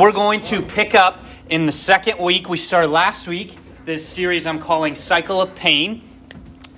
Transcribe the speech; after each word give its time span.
We're 0.00 0.10
going 0.10 0.40
to 0.40 0.60
pick 0.60 0.96
up 0.96 1.24
in 1.48 1.66
the 1.66 1.72
second 1.72 2.18
week. 2.18 2.48
We 2.48 2.56
started 2.56 2.88
last 2.88 3.28
week 3.28 3.56
this 3.84 4.04
series 4.04 4.44
I'm 4.44 4.58
calling 4.58 4.96
Cycle 4.96 5.40
of 5.40 5.54
Pain. 5.54 6.02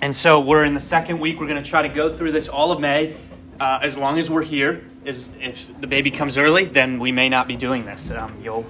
And 0.01 0.15
so 0.15 0.39
we're 0.39 0.63
in 0.65 0.75
the 0.75 0.79
second 0.79 1.19
week. 1.19 1.39
We're 1.39 1.47
going 1.47 1.63
to 1.63 1.67
try 1.67 1.81
to 1.81 1.89
go 1.89 2.15
through 2.15 2.33
this 2.33 2.47
all 2.47 2.71
of 2.71 2.79
May 2.79 3.17
uh, 3.59 3.79
as 3.81 3.97
long 3.97 4.19
as 4.19 4.29
we're 4.29 4.43
here. 4.43 4.85
Is 5.03 5.29
if 5.39 5.67
the 5.81 5.87
baby 5.87 6.11
comes 6.11 6.37
early, 6.37 6.65
then 6.65 6.99
we 6.99 7.11
may 7.11 7.27
not 7.27 7.47
be 7.47 7.55
doing 7.55 7.87
this. 7.87 8.11
Um, 8.11 8.37
you'll 8.39 8.67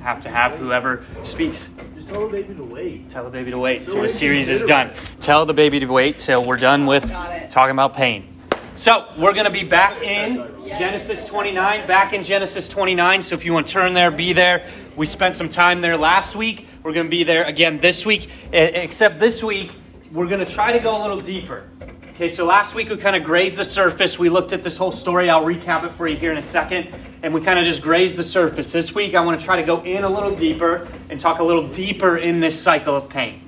have 0.00 0.20
to 0.20 0.30
have 0.30 0.54
whoever 0.54 1.04
speaks. 1.22 1.68
Just 1.94 2.08
tell 2.08 2.26
the 2.26 2.32
baby 2.32 2.54
to 2.54 2.64
wait. 2.64 3.10
Tell 3.10 3.24
the 3.24 3.30
baby 3.30 3.50
to 3.50 3.58
wait 3.58 3.82
So 3.82 3.92
till 3.92 4.02
the 4.04 4.08
series 4.08 4.48
is 4.48 4.64
done. 4.64 4.92
Tell 5.20 5.44
the 5.44 5.52
baby 5.52 5.80
to 5.80 5.86
wait 5.86 6.18
till 6.18 6.42
we're 6.42 6.56
done 6.56 6.86
with 6.86 7.10
talking 7.50 7.72
about 7.72 7.94
pain. 7.94 8.31
So 8.76 9.06
we're 9.18 9.34
going 9.34 9.44
to 9.44 9.52
be 9.52 9.64
back 9.64 10.02
in 10.02 10.36
Genesis 10.66 11.26
29, 11.26 11.86
back 11.86 12.14
in 12.14 12.24
Genesis 12.24 12.68
29. 12.68 13.22
So 13.22 13.34
if 13.34 13.44
you 13.44 13.52
want 13.52 13.66
to 13.66 13.72
turn 13.72 13.92
there, 13.92 14.10
be 14.10 14.32
there. 14.32 14.66
We 14.96 15.04
spent 15.04 15.34
some 15.34 15.50
time 15.50 15.82
there 15.82 15.98
last 15.98 16.34
week. 16.34 16.66
We're 16.82 16.94
going 16.94 17.06
to 17.06 17.10
be 17.10 17.22
there 17.22 17.44
again 17.44 17.80
this 17.80 18.06
week. 18.06 18.30
Except 18.50 19.20
this 19.20 19.42
week, 19.42 19.72
we're 20.10 20.26
going 20.26 20.44
to 20.44 20.50
try 20.50 20.72
to 20.72 20.78
go 20.78 20.96
a 20.96 21.00
little 21.02 21.20
deeper. 21.20 21.68
Okay, 22.14 22.30
so 22.30 22.46
last 22.46 22.74
week 22.74 22.88
we 22.88 22.96
kind 22.96 23.14
of 23.14 23.24
grazed 23.24 23.58
the 23.58 23.64
surface. 23.64 24.18
We 24.18 24.30
looked 24.30 24.54
at 24.54 24.64
this 24.64 24.78
whole 24.78 24.92
story. 24.92 25.28
I'll 25.28 25.44
recap 25.44 25.84
it 25.84 25.92
for 25.92 26.08
you 26.08 26.16
here 26.16 26.32
in 26.32 26.38
a 26.38 26.42
second. 26.42 26.94
And 27.22 27.34
we 27.34 27.42
kind 27.42 27.58
of 27.58 27.66
just 27.66 27.82
grazed 27.82 28.16
the 28.16 28.24
surface. 28.24 28.72
This 28.72 28.94
week 28.94 29.14
I 29.14 29.20
want 29.20 29.38
to 29.38 29.44
try 29.44 29.56
to 29.56 29.66
go 29.66 29.82
in 29.82 30.02
a 30.02 30.08
little 30.08 30.34
deeper 30.34 30.88
and 31.10 31.20
talk 31.20 31.40
a 31.40 31.44
little 31.44 31.68
deeper 31.68 32.16
in 32.16 32.40
this 32.40 32.60
cycle 32.60 32.96
of 32.96 33.10
pain. 33.10 33.42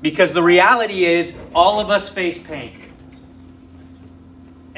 Because 0.00 0.32
the 0.32 0.44
reality 0.44 1.04
is, 1.04 1.34
all 1.56 1.80
of 1.80 1.90
us 1.90 2.08
face 2.08 2.40
pain. 2.40 2.77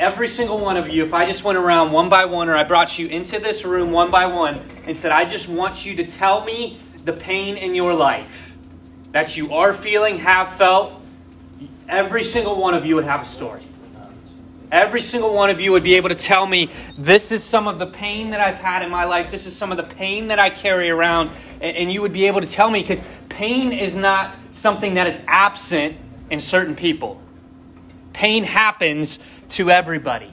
Every 0.01 0.29
single 0.29 0.59
one 0.59 0.79
of 0.79 0.89
you, 0.89 1.05
if 1.05 1.13
I 1.13 1.27
just 1.27 1.45
went 1.45 1.59
around 1.59 1.93
one 1.93 2.09
by 2.09 2.25
one, 2.25 2.49
or 2.49 2.57
I 2.57 2.65
brought 2.65 2.99
you 2.99 3.07
into 3.09 3.39
this 3.39 3.67
room 3.67 3.91
one 3.91 4.11
by 4.11 4.25
one 4.25 4.59
and 4.87 4.97
said, 4.97 5.13
I 5.13 5.27
just 5.27 5.47
want 5.47 5.85
you 5.85 5.95
to 5.97 6.07
tell 6.07 6.43
me 6.43 6.79
the 7.05 7.13
pain 7.13 7.59
in 7.59 7.75
your 7.75 7.93
life 7.93 8.57
that 9.13 9.37
you 9.37 9.53
are 9.53 9.75
feeling, 9.75 10.17
have 10.17 10.55
felt, 10.55 11.03
every 11.87 12.25
single 12.25 12.59
one 12.59 12.73
of 12.73 12.87
you 12.87 12.95
would 12.95 13.05
have 13.05 13.21
a 13.21 13.27
story. 13.27 13.61
Every 14.73 15.03
single 15.03 15.35
one 15.35 15.51
of 15.51 15.61
you 15.61 15.71
would 15.73 15.83
be 15.83 15.97
able 15.97 16.09
to 16.09 16.15
tell 16.15 16.47
me, 16.47 16.71
this 16.97 17.31
is 17.31 17.45
some 17.45 17.69
of 17.69 17.79
the 17.79 17.87
pain 17.87 18.31
that 18.31 18.41
I've 18.41 18.59
had 18.59 18.83
in 18.83 18.89
my 18.89 19.05
life. 19.05 19.31
This 19.31 19.45
is 19.45 19.55
some 19.55 19.71
of 19.71 19.77
the 19.77 19.83
pain 19.83 20.29
that 20.29 20.39
I 20.39 20.49
carry 20.49 20.89
around. 20.89 21.31
And, 21.61 21.93
you 21.93 22.01
would 22.01 22.15
be 22.15 22.27
able 22.27 22.41
to 22.41 22.47
tell 22.47 22.71
me 22.71 22.81
because 22.81 23.03
pain 23.29 23.71
is 23.71 23.95
not 23.95 24.35
something 24.53 24.95
that 24.95 25.07
is 25.09 25.21
absent 25.27 25.99
in 26.31 26.41
certain 26.41 26.75
people. 26.75 27.21
Pain 28.13 28.45
happens 28.45 29.19
to 29.51 29.71
everybody. 29.71 30.31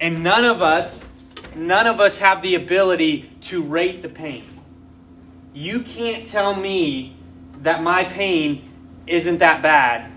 And 0.00 0.22
none 0.22 0.44
of 0.44 0.62
us, 0.62 1.08
none 1.54 1.86
of 1.86 2.00
us 2.00 2.18
have 2.18 2.42
the 2.42 2.54
ability 2.54 3.30
to 3.42 3.62
rate 3.62 4.02
the 4.02 4.08
pain. 4.08 4.44
You 5.52 5.82
can't 5.82 6.24
tell 6.24 6.54
me 6.54 7.16
that 7.58 7.82
my 7.82 8.04
pain 8.04 8.70
isn't 9.06 9.38
that 9.38 9.62
bad, 9.62 10.10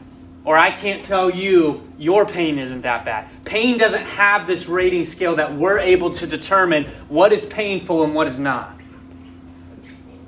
or 0.45 0.57
I 0.57 0.71
can't 0.71 1.01
tell 1.01 1.29
you 1.29 1.87
your 1.97 2.25
pain 2.25 2.59
isn't 2.59 2.81
that 2.81 3.03
bad. 3.03 3.27
Pain 3.43 3.77
doesn't 3.77 4.03
have 4.03 4.47
this 4.47 4.67
rating 4.67 5.05
scale 5.05 5.35
that 5.35 5.55
we're 5.55 5.79
able 5.79 6.11
to 6.11 6.27
determine 6.27 6.85
what 7.07 7.33
is 7.33 7.45
painful 7.45 8.03
and 8.03 8.13
what 8.13 8.27
is 8.27 8.39
not. 8.39 8.79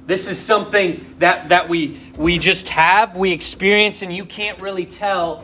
This 0.08 0.28
is 0.28 0.40
something 0.40 1.16
that, 1.20 1.50
that 1.50 1.68
we, 1.68 2.00
we 2.16 2.38
just 2.38 2.70
have, 2.70 3.16
we 3.16 3.32
experience, 3.32 4.02
and 4.02 4.16
you 4.16 4.26
can't 4.26 4.60
really 4.62 4.86
tell 4.86 5.44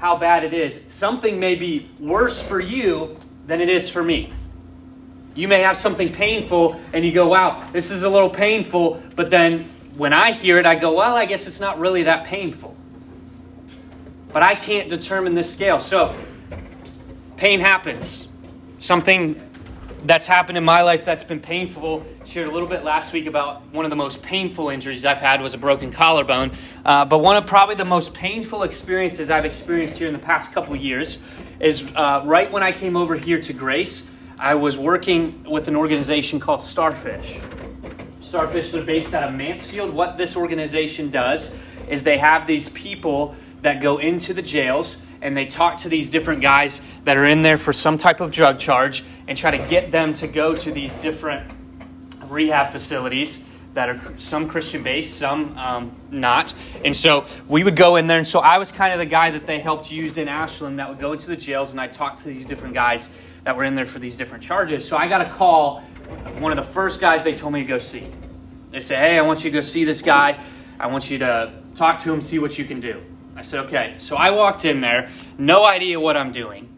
how 0.00 0.16
bad 0.16 0.44
it 0.44 0.54
is. 0.54 0.82
Something 0.88 1.38
may 1.38 1.54
be 1.54 1.90
worse 2.00 2.40
for 2.40 2.58
you 2.58 3.18
than 3.46 3.60
it 3.60 3.68
is 3.68 3.90
for 3.90 4.02
me. 4.02 4.32
You 5.34 5.46
may 5.46 5.60
have 5.60 5.76
something 5.76 6.10
painful 6.10 6.80
and 6.94 7.04
you 7.04 7.12
go, 7.12 7.28
wow, 7.28 7.62
this 7.72 7.90
is 7.90 8.02
a 8.02 8.08
little 8.08 8.30
painful, 8.30 9.02
but 9.14 9.28
then 9.28 9.64
when 9.96 10.14
I 10.14 10.32
hear 10.32 10.56
it, 10.56 10.64
I 10.64 10.76
go, 10.76 10.94
well, 10.94 11.14
I 11.14 11.26
guess 11.26 11.46
it's 11.46 11.60
not 11.60 11.78
really 11.78 12.04
that 12.04 12.24
painful. 12.24 12.74
But 14.32 14.42
I 14.42 14.54
can't 14.54 14.88
determine 14.88 15.34
this 15.34 15.52
scale. 15.52 15.80
So, 15.80 16.14
pain 17.36 17.60
happens. 17.60 18.26
Something 18.78 19.49
that's 20.04 20.26
happened 20.26 20.56
in 20.56 20.64
my 20.64 20.82
life 20.82 21.04
that's 21.04 21.24
been 21.24 21.40
painful. 21.40 22.04
Shared 22.24 22.48
a 22.48 22.50
little 22.50 22.68
bit 22.68 22.84
last 22.84 23.12
week 23.12 23.26
about 23.26 23.62
one 23.72 23.84
of 23.84 23.90
the 23.90 23.96
most 23.96 24.22
painful 24.22 24.70
injuries 24.70 25.04
I've 25.04 25.18
had 25.18 25.42
was 25.42 25.54
a 25.54 25.58
broken 25.58 25.92
collarbone. 25.92 26.52
Uh, 26.84 27.04
but 27.04 27.18
one 27.18 27.36
of 27.36 27.46
probably 27.46 27.74
the 27.74 27.84
most 27.84 28.14
painful 28.14 28.62
experiences 28.62 29.30
I've 29.30 29.44
experienced 29.44 29.98
here 29.98 30.06
in 30.06 30.12
the 30.12 30.18
past 30.18 30.52
couple 30.52 30.74
years 30.76 31.18
is 31.58 31.90
uh, 31.94 32.22
right 32.24 32.50
when 32.50 32.62
I 32.62 32.72
came 32.72 32.96
over 32.96 33.14
here 33.14 33.40
to 33.40 33.52
Grace. 33.52 34.06
I 34.38 34.54
was 34.54 34.78
working 34.78 35.44
with 35.44 35.68
an 35.68 35.76
organization 35.76 36.40
called 36.40 36.62
Starfish. 36.62 37.38
Starfish 38.22 38.72
are 38.74 38.82
based 38.82 39.12
out 39.12 39.28
of 39.28 39.34
Mansfield. 39.34 39.92
What 39.92 40.16
this 40.16 40.36
organization 40.36 41.10
does 41.10 41.54
is 41.88 42.02
they 42.02 42.18
have 42.18 42.46
these 42.46 42.68
people 42.70 43.34
that 43.62 43.82
go 43.82 43.98
into 43.98 44.32
the 44.32 44.40
jails 44.40 44.96
and 45.22 45.36
they 45.36 45.46
talk 45.46 45.78
to 45.78 45.88
these 45.88 46.10
different 46.10 46.40
guys 46.40 46.80
that 47.04 47.16
are 47.16 47.26
in 47.26 47.42
there 47.42 47.58
for 47.58 47.72
some 47.72 47.98
type 47.98 48.20
of 48.20 48.30
drug 48.30 48.58
charge 48.58 49.04
and 49.28 49.36
try 49.36 49.50
to 49.50 49.68
get 49.68 49.90
them 49.90 50.14
to 50.14 50.26
go 50.26 50.56
to 50.56 50.72
these 50.72 50.96
different 50.96 51.50
rehab 52.28 52.72
facilities 52.72 53.44
that 53.74 53.88
are 53.88 54.00
some 54.18 54.48
Christian 54.48 54.82
based, 54.82 55.16
some 55.16 55.56
um, 55.56 55.96
not. 56.10 56.54
And 56.84 56.96
so 56.96 57.26
we 57.46 57.62
would 57.62 57.76
go 57.76 57.96
in 57.96 58.06
there. 58.06 58.18
And 58.18 58.26
so 58.26 58.40
I 58.40 58.58
was 58.58 58.72
kind 58.72 58.92
of 58.92 58.98
the 58.98 59.06
guy 59.06 59.30
that 59.30 59.46
they 59.46 59.60
helped 59.60 59.90
use 59.90 60.16
in 60.18 60.28
Ashland 60.28 60.78
that 60.78 60.88
would 60.88 60.98
go 60.98 61.12
into 61.12 61.28
the 61.28 61.36
jails 61.36 61.70
and 61.70 61.80
I 61.80 61.86
talked 61.86 62.20
to 62.20 62.24
these 62.24 62.46
different 62.46 62.74
guys 62.74 63.08
that 63.44 63.56
were 63.56 63.64
in 63.64 63.74
there 63.74 63.86
for 63.86 63.98
these 63.98 64.16
different 64.16 64.42
charges. 64.42 64.86
So 64.86 64.96
I 64.96 65.08
got 65.08 65.20
a 65.20 65.30
call, 65.30 65.80
one 66.38 66.56
of 66.56 66.64
the 66.64 66.72
first 66.72 67.00
guys 67.00 67.22
they 67.22 67.34
told 67.34 67.52
me 67.52 67.60
to 67.60 67.66
go 67.66 67.78
see. 67.78 68.06
They 68.70 68.80
said, 68.80 68.98
Hey, 68.98 69.18
I 69.18 69.22
want 69.22 69.44
you 69.44 69.50
to 69.50 69.54
go 69.56 69.62
see 69.62 69.84
this 69.84 70.02
guy. 70.02 70.42
I 70.78 70.88
want 70.88 71.10
you 71.10 71.18
to 71.18 71.52
talk 71.74 72.00
to 72.00 72.12
him, 72.12 72.22
see 72.22 72.38
what 72.38 72.58
you 72.58 72.64
can 72.64 72.80
do. 72.80 73.02
I 73.40 73.42
said, 73.42 73.66
Okay. 73.66 73.94
So 73.98 74.16
I 74.16 74.30
walked 74.30 74.66
in 74.66 74.82
there, 74.82 75.08
no 75.38 75.64
idea 75.64 75.98
what 75.98 76.14
I'm 76.16 76.30
doing. 76.30 76.68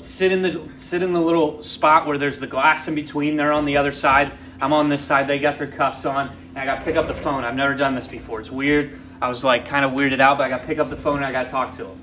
Sit 0.00 0.32
in 0.32 0.42
the 0.42 0.68
sit 0.76 1.00
in 1.00 1.12
the 1.12 1.20
little 1.20 1.62
spot 1.62 2.06
where 2.06 2.18
there's 2.18 2.40
the 2.40 2.48
glass 2.48 2.88
in 2.88 2.94
between. 2.96 3.36
They're 3.36 3.52
on 3.52 3.64
the 3.64 3.76
other 3.76 3.92
side. 3.92 4.32
I'm 4.60 4.72
on 4.72 4.88
this 4.88 5.02
side. 5.02 5.28
They 5.28 5.38
got 5.38 5.56
their 5.58 5.68
cuffs 5.68 6.04
on, 6.04 6.28
and 6.50 6.58
I 6.58 6.64
got 6.64 6.80
to 6.80 6.84
pick 6.84 6.96
up 6.96 7.06
the 7.06 7.14
phone. 7.14 7.44
I've 7.44 7.54
never 7.54 7.74
done 7.74 7.94
this 7.94 8.06
before. 8.06 8.40
It's 8.40 8.50
weird. 8.50 8.98
I 9.22 9.28
was 9.28 9.44
like 9.44 9.64
kind 9.66 9.84
of 9.84 9.92
weirded 9.92 10.20
out, 10.20 10.38
but 10.38 10.44
I 10.44 10.48
got 10.48 10.62
to 10.62 10.66
pick 10.66 10.78
up 10.78 10.90
the 10.90 10.96
phone 10.96 11.16
and 11.16 11.24
I 11.24 11.32
got 11.32 11.44
to 11.44 11.48
talk 11.50 11.76
to 11.76 11.86
him 11.86 12.00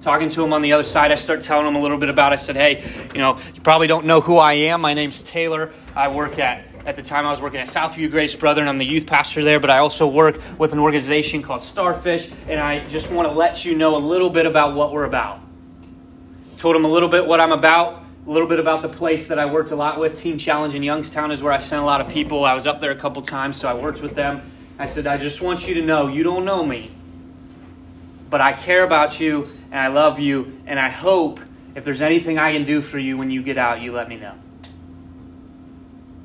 talking 0.00 0.28
to 0.28 0.44
him 0.44 0.52
on 0.52 0.60
the 0.60 0.74
other 0.74 0.84
side, 0.84 1.10
I 1.10 1.14
start 1.14 1.40
telling 1.40 1.66
him 1.66 1.76
a 1.76 1.80
little 1.80 1.96
bit 1.96 2.10
about. 2.10 2.34
I 2.34 2.36
said, 2.36 2.56
"Hey, 2.56 2.84
you 3.14 3.20
know, 3.20 3.38
you 3.54 3.62
probably 3.62 3.86
don't 3.86 4.04
know 4.04 4.20
who 4.20 4.36
I 4.36 4.52
am. 4.52 4.82
My 4.82 4.92
name's 4.92 5.22
Taylor. 5.22 5.72
I 5.96 6.08
work 6.08 6.38
at 6.38 6.73
at 6.86 6.96
the 6.96 7.02
time 7.02 7.26
I 7.26 7.30
was 7.30 7.40
working 7.40 7.60
at 7.60 7.68
Southview 7.68 8.10
Grace 8.10 8.34
Brethren. 8.34 8.64
And 8.64 8.70
I'm 8.70 8.78
the 8.78 8.84
youth 8.84 9.06
pastor 9.06 9.42
there, 9.42 9.60
but 9.60 9.70
I 9.70 9.78
also 9.78 10.06
work 10.06 10.40
with 10.58 10.72
an 10.72 10.78
organization 10.78 11.42
called 11.42 11.62
Starfish, 11.62 12.30
and 12.48 12.60
I 12.60 12.86
just 12.88 13.10
want 13.10 13.28
to 13.28 13.34
let 13.34 13.64
you 13.64 13.74
know 13.74 13.96
a 13.96 13.98
little 13.98 14.30
bit 14.30 14.46
about 14.46 14.74
what 14.74 14.92
we're 14.92 15.04
about." 15.04 15.40
Told 16.56 16.76
him 16.76 16.84
a 16.84 16.88
little 16.88 17.08
bit 17.08 17.26
what 17.26 17.40
I'm 17.40 17.52
about. 17.52 18.02
A 18.26 18.30
little 18.30 18.48
bit 18.48 18.58
about 18.58 18.80
the 18.80 18.88
place 18.88 19.28
that 19.28 19.38
I 19.38 19.44
worked 19.44 19.70
a 19.70 19.76
lot 19.76 20.00
with. 20.00 20.14
Teen 20.14 20.38
Challenge 20.38 20.74
in 20.74 20.82
Youngstown 20.82 21.30
is 21.30 21.42
where 21.42 21.52
I 21.52 21.60
sent 21.60 21.82
a 21.82 21.84
lot 21.84 22.00
of 22.00 22.08
people. 22.08 22.44
I 22.44 22.54
was 22.54 22.66
up 22.66 22.80
there 22.80 22.90
a 22.90 22.96
couple 22.96 23.20
times, 23.20 23.58
so 23.58 23.68
I 23.68 23.74
worked 23.74 24.00
with 24.00 24.14
them. 24.14 24.50
I 24.78 24.86
said, 24.86 25.06
I 25.06 25.18
just 25.18 25.42
want 25.42 25.68
you 25.68 25.74
to 25.74 25.82
know 25.82 26.08
you 26.08 26.22
don't 26.22 26.46
know 26.46 26.64
me, 26.64 26.90
but 28.30 28.40
I 28.40 28.54
care 28.54 28.82
about 28.82 29.20
you 29.20 29.46
and 29.70 29.78
I 29.78 29.88
love 29.88 30.18
you, 30.18 30.58
and 30.66 30.80
I 30.80 30.88
hope 30.88 31.38
if 31.74 31.84
there's 31.84 32.00
anything 32.00 32.38
I 32.38 32.52
can 32.52 32.64
do 32.64 32.80
for 32.80 32.98
you 32.98 33.18
when 33.18 33.30
you 33.30 33.42
get 33.42 33.58
out, 33.58 33.82
you 33.82 33.92
let 33.92 34.08
me 34.08 34.16
know. 34.16 34.34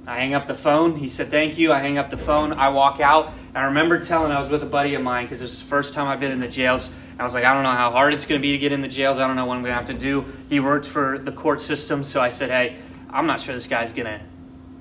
I 0.10 0.18
hang 0.18 0.34
up 0.34 0.48
the 0.48 0.56
phone. 0.56 0.96
He 0.96 1.08
said, 1.08 1.30
Thank 1.30 1.60
you. 1.60 1.72
I 1.72 1.78
hang 1.78 2.00
up 2.00 2.10
the 2.10 2.18
phone. 2.18 2.54
I 2.54 2.70
walk 2.70 3.00
out. 3.00 3.32
I 3.54 3.66
remember 3.66 4.00
telling, 4.00 4.32
I 4.32 4.40
was 4.40 4.50
with 4.50 4.64
a 4.64 4.66
buddy 4.66 4.96
of 4.96 5.04
mine 5.04 5.26
because 5.26 5.40
this 5.40 5.54
is 5.54 5.60
the 5.60 5.66
first 5.66 5.94
time 5.94 6.08
I've 6.08 6.20
been 6.20 6.32
in 6.32 6.40
the 6.40 6.48
jails. 6.48 6.90
I 7.20 7.24
was 7.24 7.36
like, 7.36 7.44
I 7.44 7.54
don't 7.54 7.62
know 7.62 7.70
how 7.70 7.92
hard 7.92 8.16
it's 8.16 8.26
going 8.26 8.42
to 8.42 8.42
be 8.42 8.54
to 8.54 8.58
get 8.58 8.72
in 8.72 8.82
the 8.82 8.88
jails. 8.88 9.20
I 9.20 9.28
don't 9.28 9.36
know 9.36 9.46
what 9.46 9.56
I'm 9.56 9.62
going 9.62 9.72
to 9.72 9.78
have 9.78 9.86
to 9.86 9.94
do. 9.94 10.26
He 10.50 10.60
worked 10.60 10.88
for 10.88 11.20
the 11.20 11.32
court 11.32 11.62
system, 11.62 12.04
so 12.04 12.22
I 12.22 12.30
said, 12.30 12.50
Hey, 12.50 12.78
I'm 13.12 13.28
not 13.28 13.40
sure 13.40 13.54
this 13.54 13.68
guy's 13.68 13.92
going 13.92 14.08
to, 14.08 14.20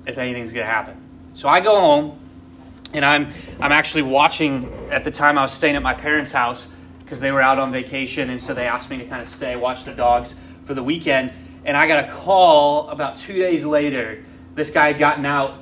if 0.07 0.17
anything's 0.17 0.51
going 0.51 0.65
to 0.65 0.71
happen. 0.71 0.99
So 1.35 1.47
I 1.47 1.59
go 1.59 1.79
home, 1.79 2.19
and 2.93 3.05
I'm, 3.05 3.31
I'm 3.59 3.71
actually 3.71 4.03
watching, 4.03 4.89
at 4.89 5.03
the 5.03 5.11
time 5.11 5.37
I 5.37 5.43
was 5.43 5.53
staying 5.53 5.75
at 5.75 5.83
my 5.83 5.93
parents' 5.93 6.31
house 6.31 6.67
because 7.03 7.19
they 7.19 7.31
were 7.31 7.41
out 7.41 7.59
on 7.59 7.71
vacation, 7.71 8.31
and 8.31 8.41
so 8.41 8.55
they 8.55 8.65
asked 8.65 8.89
me 8.89 8.97
to 8.97 9.05
kind 9.05 9.21
of 9.21 9.27
stay, 9.27 9.55
watch 9.55 9.85
the 9.85 9.93
dogs 9.93 10.35
for 10.65 10.73
the 10.73 10.83
weekend. 10.83 11.31
And 11.65 11.77
I 11.77 11.87
got 11.87 12.05
a 12.05 12.11
call 12.11 12.89
about 12.89 13.15
two 13.15 13.37
days 13.37 13.63
later. 13.63 14.25
This 14.59 14.71
guy 14.71 14.87
had 14.87 14.99
gotten 14.99 15.25
out 15.25 15.57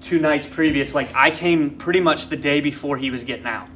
two 0.00 0.18
nights 0.18 0.48
previous. 0.48 0.96
Like, 0.96 1.14
I 1.14 1.30
came 1.30 1.70
pretty 1.70 2.00
much 2.00 2.26
the 2.26 2.36
day 2.36 2.60
before 2.60 2.96
he 2.96 3.08
was 3.08 3.22
getting 3.22 3.46
out. 3.46 3.68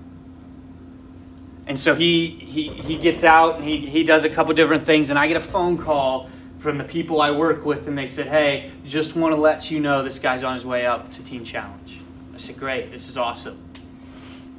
And 1.69 1.79
so 1.79 1.95
he, 1.95 2.31
he, 2.31 2.71
he 2.71 2.97
gets 2.99 3.23
out 3.23 3.57
and 3.57 3.65
he, 3.65 3.87
he 3.87 4.03
does 4.03 4.25
a 4.25 4.29
couple 4.29 4.53
different 4.55 4.85
things, 4.85 5.11
and 5.11 5.19
I 5.21 5.29
get 5.29 5.37
a 5.37 5.41
phone 5.41 5.79
call 5.79 6.29
from 6.59 6.79
the 6.79 6.85
people 6.85 7.21
I 7.21 7.31
work 7.31 7.65
with, 7.65 7.87
and 7.87 7.97
they 7.97 8.09
said, 8.09 8.27
Hey, 8.27 8.73
just 8.85 9.15
want 9.15 9.37
to 9.37 9.41
let 9.41 9.71
you 9.71 9.79
know 9.79 10.03
this 10.03 10.19
guy's 10.19 10.43
on 10.43 10.55
his 10.55 10.67
way 10.67 10.85
up 10.85 11.13
to 11.13 11.23
Teen 11.23 11.45
Challenge. 11.45 12.01
I 12.35 12.39
said, 12.39 12.59
Great, 12.59 12.91
this 12.91 13.09
is 13.09 13.17
awesome. 13.17 13.63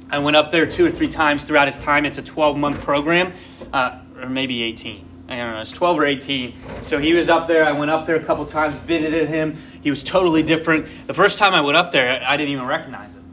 I 0.08 0.20
went 0.20 0.38
up 0.38 0.50
there 0.50 0.64
two 0.64 0.86
or 0.86 0.90
three 0.90 1.08
times 1.08 1.44
throughout 1.44 1.68
his 1.68 1.76
time. 1.76 2.06
It's 2.06 2.16
a 2.16 2.22
12 2.22 2.56
month 2.56 2.80
program, 2.80 3.34
uh, 3.74 3.98
or 4.22 4.30
maybe 4.30 4.62
18. 4.62 5.07
I 5.28 5.36
don't 5.36 5.50
know, 5.50 5.56
I 5.56 5.60
was 5.60 5.72
12 5.72 5.98
or 5.98 6.06
18. 6.06 6.54
So 6.82 6.98
he 6.98 7.12
was 7.12 7.28
up 7.28 7.48
there. 7.48 7.62
I 7.64 7.72
went 7.72 7.90
up 7.90 8.06
there 8.06 8.16
a 8.16 8.24
couple 8.24 8.46
times, 8.46 8.76
visited 8.76 9.28
him. 9.28 9.58
He 9.82 9.90
was 9.90 10.02
totally 10.02 10.42
different. 10.42 10.86
The 11.06 11.12
first 11.12 11.38
time 11.38 11.52
I 11.52 11.60
went 11.60 11.76
up 11.76 11.92
there, 11.92 12.22
I 12.26 12.36
didn't 12.38 12.52
even 12.52 12.66
recognize 12.66 13.12
him. 13.12 13.24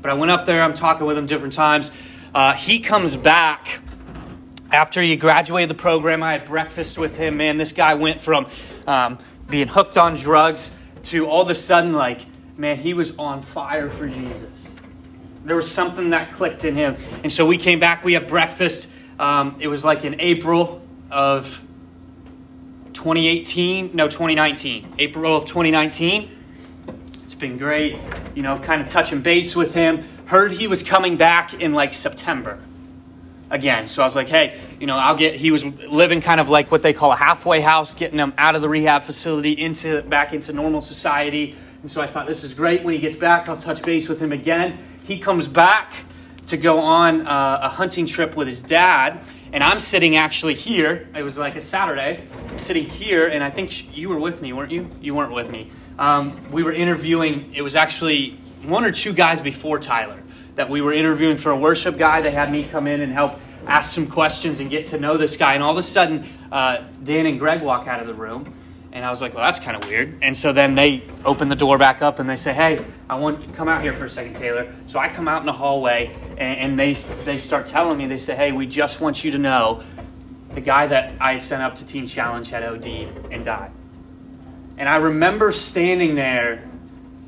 But 0.00 0.10
I 0.10 0.14
went 0.14 0.30
up 0.30 0.46
there, 0.46 0.62
I'm 0.62 0.74
talking 0.74 1.06
with 1.06 1.18
him 1.18 1.26
different 1.26 1.52
times. 1.52 1.90
Uh, 2.34 2.54
he 2.54 2.80
comes 2.80 3.14
back 3.14 3.80
after 4.72 5.02
he 5.02 5.16
graduated 5.16 5.68
the 5.70 5.80
program. 5.80 6.22
I 6.22 6.32
had 6.32 6.46
breakfast 6.46 6.98
with 6.98 7.16
him. 7.16 7.36
Man, 7.36 7.58
this 7.58 7.72
guy 7.72 7.94
went 7.94 8.20
from 8.20 8.46
um, 8.86 9.18
being 9.48 9.68
hooked 9.68 9.98
on 9.98 10.16
drugs 10.16 10.74
to 11.04 11.26
all 11.26 11.42
of 11.42 11.50
a 11.50 11.54
sudden, 11.54 11.92
like, 11.92 12.22
man, 12.56 12.78
he 12.78 12.94
was 12.94 13.16
on 13.18 13.42
fire 13.42 13.90
for 13.90 14.08
Jesus. 14.08 14.50
There 15.44 15.56
was 15.56 15.70
something 15.70 16.10
that 16.10 16.32
clicked 16.32 16.64
in 16.64 16.74
him. 16.74 16.96
And 17.22 17.30
so 17.30 17.44
we 17.44 17.58
came 17.58 17.78
back, 17.78 18.02
we 18.02 18.14
had 18.14 18.26
breakfast. 18.26 18.88
Um, 19.18 19.56
it 19.60 19.68
was 19.68 19.84
like 19.84 20.04
in 20.04 20.20
April 20.20 20.82
of 21.10 21.62
2018, 22.92 23.90
no, 23.94 24.08
2019. 24.08 24.94
April 24.98 25.36
of 25.36 25.44
2019. 25.44 26.30
It's 27.22 27.34
been 27.34 27.58
great, 27.58 27.98
you 28.34 28.42
know, 28.42 28.58
kind 28.58 28.80
of 28.80 28.88
touching 28.88 29.20
base 29.20 29.54
with 29.54 29.74
him. 29.74 30.04
Heard 30.26 30.52
he 30.52 30.66
was 30.66 30.82
coming 30.82 31.16
back 31.16 31.54
in 31.54 31.72
like 31.72 31.92
September 31.94 32.60
again. 33.50 33.86
So 33.86 34.02
I 34.02 34.06
was 34.06 34.16
like, 34.16 34.28
hey, 34.28 34.60
you 34.80 34.86
know, 34.86 34.96
I'll 34.96 35.16
get. 35.16 35.34
He 35.34 35.50
was 35.50 35.64
living 35.64 36.20
kind 36.20 36.40
of 36.40 36.48
like 36.48 36.70
what 36.70 36.82
they 36.82 36.92
call 36.92 37.12
a 37.12 37.16
halfway 37.16 37.60
house, 37.60 37.94
getting 37.94 38.18
him 38.18 38.32
out 38.38 38.54
of 38.54 38.62
the 38.62 38.68
rehab 38.68 39.04
facility 39.04 39.52
into 39.52 40.02
back 40.02 40.32
into 40.32 40.52
normal 40.52 40.82
society. 40.82 41.56
And 41.82 41.90
so 41.90 42.00
I 42.00 42.06
thought 42.06 42.26
this 42.26 42.44
is 42.44 42.54
great. 42.54 42.82
When 42.82 42.94
he 42.94 43.00
gets 43.00 43.16
back, 43.16 43.48
I'll 43.48 43.56
touch 43.56 43.82
base 43.82 44.08
with 44.08 44.20
him 44.20 44.32
again. 44.32 44.78
He 45.04 45.18
comes 45.18 45.46
back 45.46 45.92
to 46.46 46.56
go 46.56 46.78
on 46.78 47.26
uh, 47.26 47.60
a 47.62 47.68
hunting 47.68 48.06
trip 48.06 48.36
with 48.36 48.48
his 48.48 48.62
dad, 48.62 49.24
and 49.52 49.62
I'm 49.62 49.80
sitting 49.80 50.16
actually 50.16 50.54
here. 50.54 51.08
It 51.14 51.22
was 51.22 51.38
like 51.38 51.56
a 51.56 51.60
Saturday. 51.60 52.26
I'm 52.48 52.58
sitting 52.58 52.84
here, 52.84 53.26
and 53.26 53.42
I 53.42 53.50
think 53.50 53.96
you 53.96 54.08
were 54.08 54.18
with 54.18 54.42
me, 54.42 54.52
weren't 54.52 54.72
you? 54.72 54.90
You 55.00 55.14
weren't 55.14 55.32
with 55.32 55.50
me. 55.50 55.70
Um, 55.98 56.50
we 56.50 56.62
were 56.62 56.72
interviewing. 56.72 57.54
It 57.54 57.62
was 57.62 57.76
actually 57.76 58.38
one 58.62 58.84
or 58.84 58.92
two 58.92 59.12
guys 59.12 59.40
before 59.40 59.78
Tyler 59.78 60.22
that 60.56 60.70
we 60.70 60.80
were 60.80 60.92
interviewing 60.92 61.36
for 61.36 61.50
a 61.50 61.56
worship 61.56 61.98
guy. 61.98 62.20
They 62.20 62.30
had 62.30 62.50
me 62.50 62.64
come 62.64 62.86
in 62.86 63.00
and 63.00 63.12
help 63.12 63.40
ask 63.66 63.94
some 63.94 64.06
questions 64.06 64.60
and 64.60 64.70
get 64.70 64.86
to 64.86 65.00
know 65.00 65.16
this 65.16 65.36
guy. 65.36 65.54
And 65.54 65.62
all 65.62 65.72
of 65.72 65.78
a 65.78 65.82
sudden, 65.82 66.28
uh, 66.52 66.82
Dan 67.02 67.26
and 67.26 67.38
Greg 67.38 67.62
walk 67.62 67.88
out 67.88 68.00
of 68.00 68.06
the 68.06 68.14
room. 68.14 68.54
And 68.94 69.04
I 69.04 69.10
was 69.10 69.20
like, 69.20 69.34
well, 69.34 69.44
that's 69.44 69.58
kind 69.58 69.76
of 69.76 69.88
weird. 69.88 70.16
And 70.22 70.36
so 70.36 70.52
then 70.52 70.76
they 70.76 71.02
open 71.24 71.48
the 71.48 71.56
door 71.56 71.78
back 71.78 72.00
up 72.00 72.20
and 72.20 72.30
they 72.30 72.36
say, 72.36 72.54
hey, 72.54 72.84
I 73.10 73.16
want 73.16 73.40
you 73.40 73.48
to 73.48 73.52
come 73.52 73.66
out 73.66 73.82
here 73.82 73.92
for 73.92 74.04
a 74.04 74.10
second, 74.10 74.36
Taylor. 74.36 74.72
So 74.86 75.00
I 75.00 75.08
come 75.08 75.26
out 75.26 75.40
in 75.40 75.46
the 75.46 75.52
hallway 75.52 76.16
and, 76.38 76.58
and 76.58 76.78
they, 76.78 76.94
they 77.24 77.38
start 77.38 77.66
telling 77.66 77.98
me, 77.98 78.06
they 78.06 78.18
say, 78.18 78.36
hey, 78.36 78.52
we 78.52 78.68
just 78.68 79.00
want 79.00 79.24
you 79.24 79.32
to 79.32 79.38
know 79.38 79.82
the 80.52 80.60
guy 80.60 80.86
that 80.86 81.14
I 81.20 81.32
had 81.32 81.42
sent 81.42 81.60
up 81.60 81.74
to 81.76 81.86
Teen 81.86 82.06
Challenge 82.06 82.48
had 82.48 82.62
OD'd 82.62 82.86
and 82.86 83.44
died. 83.44 83.72
And 84.78 84.88
I 84.88 84.96
remember 84.96 85.50
standing 85.50 86.14
there 86.14 86.62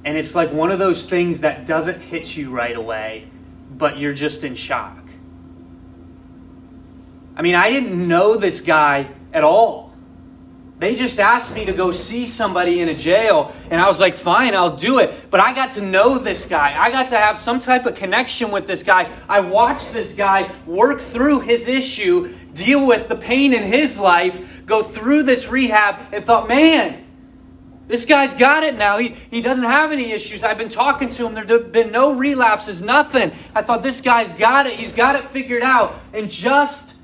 and 0.05 0.17
it's 0.17 0.37
like 0.37 0.53
one 0.53 0.71
of 0.71 0.79
those 0.79 1.07
things 1.07 1.41
that 1.41 1.67
doesn't 1.67 2.01
hit 2.01 2.37
you 2.37 2.51
right 2.51 2.77
away, 2.77 3.29
but 3.77 3.99
you're 3.99 4.13
just 4.13 4.45
in 4.45 4.55
shock. 4.55 4.97
I 7.37 7.43
mean, 7.43 7.57
I 7.57 7.71
didn't 7.71 8.07
know 8.07 8.37
this 8.37 8.61
guy 8.61 9.09
at 9.33 9.43
all. 9.43 9.86
They 10.79 10.95
just 10.95 11.19
asked 11.19 11.55
me 11.55 11.65
to 11.65 11.73
go 11.73 11.91
see 11.91 12.27
somebody 12.27 12.81
in 12.81 12.91
a 12.91 12.95
jail, 12.95 13.55
and 13.71 13.81
I 13.81 13.87
was 13.87 13.99
like, 13.99 14.17
fine, 14.17 14.55
I'll 14.55 14.77
do 14.77 14.99
it. 14.99 15.31
But 15.31 15.41
I 15.41 15.55
got 15.55 15.71
to 15.73 15.81
know 15.81 16.19
this 16.19 16.45
guy. 16.45 16.79
I 16.79 16.91
got 16.91 17.09
to 17.09 17.17
have 17.17 17.39
some 17.39 17.61
type 17.61 17.87
of 17.87 17.95
connection 17.95 18.51
with 18.51 18.67
this 18.67 18.83
guy. 18.83 19.11
I 19.27 19.41
watched 19.41 19.95
this 19.95 20.15
guy 20.15 20.51
work 20.67 21.01
through 21.01 21.41
his 21.41 21.67
issue, 21.67 22.35
deal 22.53 22.87
with 22.87 23.09
the 23.09 23.17
pain 23.17 23.55
in 23.55 23.63
his 23.63 23.99
life, 23.99 24.67
go 24.67 24.83
through 24.83 25.23
this 25.23 25.49
rehab, 25.49 26.13
and 26.13 26.23
thought, 26.27 26.47
man, 26.47 27.07
this 27.89 28.05
guy's 28.05 28.35
got 28.35 28.63
it 28.63 28.77
now. 28.77 28.99
He, 28.99 29.15
he 29.31 29.41
doesn't 29.41 29.65
have 29.65 29.93
any 29.93 30.13
issues. 30.13 30.45
I've 30.45 30.59
been 30.59 30.69
talking 30.69 31.09
to 31.11 31.27
him. 31.27 31.35
There 31.35 31.47
have 31.47 31.73
been 31.73 31.91
no 31.91 32.13
relapses, 32.13 32.83
nothing. 32.83 33.33
I 33.55 33.63
thought 33.63 33.83
this 33.83 34.03
guy's 34.03 34.33
got 34.35 34.67
it. 34.67 34.75
He's 34.75 34.93
got 34.93 35.17
it 35.17 35.25
figured 35.25 35.63
out. 35.63 35.95
In 36.13 36.29
just 36.29 36.97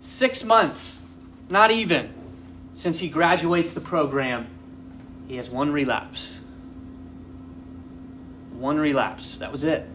six 0.00 0.44
months, 0.44 1.00
not 1.48 1.70
even, 1.70 2.12
since 2.74 2.98
he 2.98 3.08
graduates 3.08 3.72
the 3.72 3.80
program, 3.80 4.48
he 5.28 5.36
has 5.36 5.48
one 5.48 5.72
relapse. 5.72 6.40
One 8.52 8.78
relapse. 8.78 9.38
That 9.38 9.52
was 9.52 9.64
it. 9.64 9.88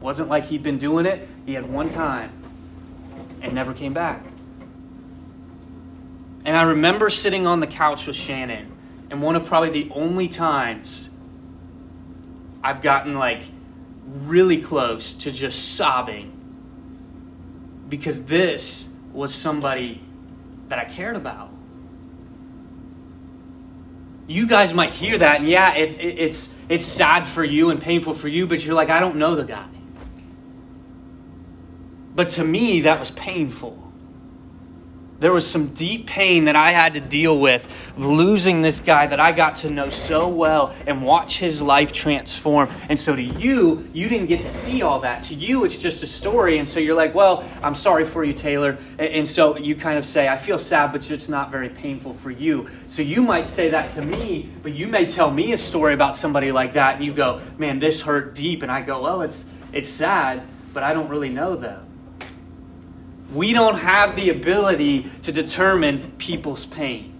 Wasn't 0.00 0.28
like 0.28 0.46
he'd 0.46 0.62
been 0.62 0.78
doing 0.78 1.06
it. 1.06 1.28
He 1.46 1.54
had 1.54 1.70
one 1.70 1.88
time 1.88 2.30
and 3.42 3.52
never 3.52 3.74
came 3.74 3.92
back. 3.92 4.24
And 6.44 6.56
I 6.56 6.62
remember 6.62 7.10
sitting 7.10 7.46
on 7.46 7.60
the 7.60 7.66
couch 7.66 8.06
with 8.06 8.16
Shannon 8.16 8.70
and 9.10 9.22
one 9.22 9.34
of 9.34 9.46
probably 9.46 9.70
the 9.70 9.90
only 9.94 10.28
times 10.28 11.10
I've 12.62 12.82
gotten 12.82 13.14
like 13.14 13.42
really 14.06 14.60
close 14.60 15.14
to 15.16 15.30
just 15.30 15.74
sobbing 15.74 16.30
because 17.88 18.24
this 18.24 18.88
was 19.12 19.34
somebody 19.34 20.02
that 20.68 20.78
I 20.78 20.84
cared 20.84 21.16
about. 21.16 21.53
You 24.26 24.46
guys 24.46 24.72
might 24.72 24.90
hear 24.90 25.18
that, 25.18 25.40
and 25.40 25.48
yeah, 25.48 25.74
it, 25.74 25.92
it, 26.00 26.18
it's, 26.18 26.54
it's 26.68 26.84
sad 26.84 27.26
for 27.26 27.44
you 27.44 27.70
and 27.70 27.80
painful 27.80 28.14
for 28.14 28.28
you, 28.28 28.46
but 28.46 28.64
you're 28.64 28.74
like, 28.74 28.88
I 28.88 29.00
don't 29.00 29.16
know 29.16 29.34
the 29.34 29.44
guy. 29.44 29.68
But 32.14 32.30
to 32.30 32.44
me, 32.44 32.82
that 32.82 33.00
was 33.00 33.10
painful. 33.10 33.83
There 35.24 35.32
was 35.32 35.50
some 35.50 35.68
deep 35.68 36.06
pain 36.06 36.44
that 36.44 36.54
I 36.54 36.72
had 36.72 36.92
to 36.92 37.00
deal 37.00 37.38
with 37.38 37.66
losing 37.96 38.60
this 38.60 38.80
guy 38.80 39.06
that 39.06 39.18
I 39.18 39.32
got 39.32 39.54
to 39.56 39.70
know 39.70 39.88
so 39.88 40.28
well 40.28 40.74
and 40.86 41.02
watch 41.02 41.38
his 41.38 41.62
life 41.62 41.92
transform. 41.92 42.68
And 42.90 43.00
so 43.00 43.16
to 43.16 43.22
you, 43.22 43.88
you 43.94 44.10
didn't 44.10 44.26
get 44.26 44.42
to 44.42 44.50
see 44.50 44.82
all 44.82 45.00
that. 45.00 45.22
To 45.22 45.34
you, 45.34 45.64
it's 45.64 45.78
just 45.78 46.02
a 46.02 46.06
story. 46.06 46.58
And 46.58 46.68
so 46.68 46.78
you're 46.78 46.94
like, 46.94 47.14
well, 47.14 47.42
I'm 47.62 47.74
sorry 47.74 48.04
for 48.04 48.22
you, 48.22 48.34
Taylor. 48.34 48.76
And 48.98 49.26
so 49.26 49.56
you 49.56 49.74
kind 49.74 49.98
of 49.98 50.04
say, 50.04 50.28
I 50.28 50.36
feel 50.36 50.58
sad, 50.58 50.92
but 50.92 51.10
it's 51.10 51.30
not 51.30 51.50
very 51.50 51.70
painful 51.70 52.12
for 52.12 52.30
you. 52.30 52.68
So 52.88 53.00
you 53.00 53.22
might 53.22 53.48
say 53.48 53.70
that 53.70 53.92
to 53.92 54.02
me, 54.02 54.50
but 54.62 54.74
you 54.74 54.86
may 54.88 55.06
tell 55.06 55.30
me 55.30 55.54
a 55.54 55.56
story 55.56 55.94
about 55.94 56.14
somebody 56.14 56.52
like 56.52 56.74
that. 56.74 56.96
And 56.96 57.04
you 57.06 57.14
go, 57.14 57.40
man, 57.56 57.78
this 57.78 58.02
hurt 58.02 58.34
deep. 58.34 58.62
And 58.62 58.70
I 58.70 58.82
go, 58.82 59.00
well, 59.00 59.22
it's, 59.22 59.46
it's 59.72 59.88
sad, 59.88 60.42
but 60.74 60.82
I 60.82 60.92
don't 60.92 61.08
really 61.08 61.30
know 61.30 61.56
them. 61.56 61.93
We 63.34 63.52
don't 63.52 63.78
have 63.78 64.14
the 64.14 64.30
ability 64.30 65.10
to 65.22 65.32
determine 65.32 66.12
people's 66.18 66.64
pain. 66.64 67.10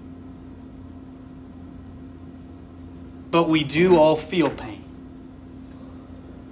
But 3.32 3.48
we 3.48 3.64
do 3.64 3.98
all 3.98 4.14
feel 4.14 4.48
pain. 4.48 4.84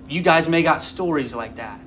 You 0.08 0.20
guys 0.20 0.48
may 0.48 0.64
got 0.64 0.82
stories 0.82 1.32
like 1.32 1.56
that. 1.56 1.78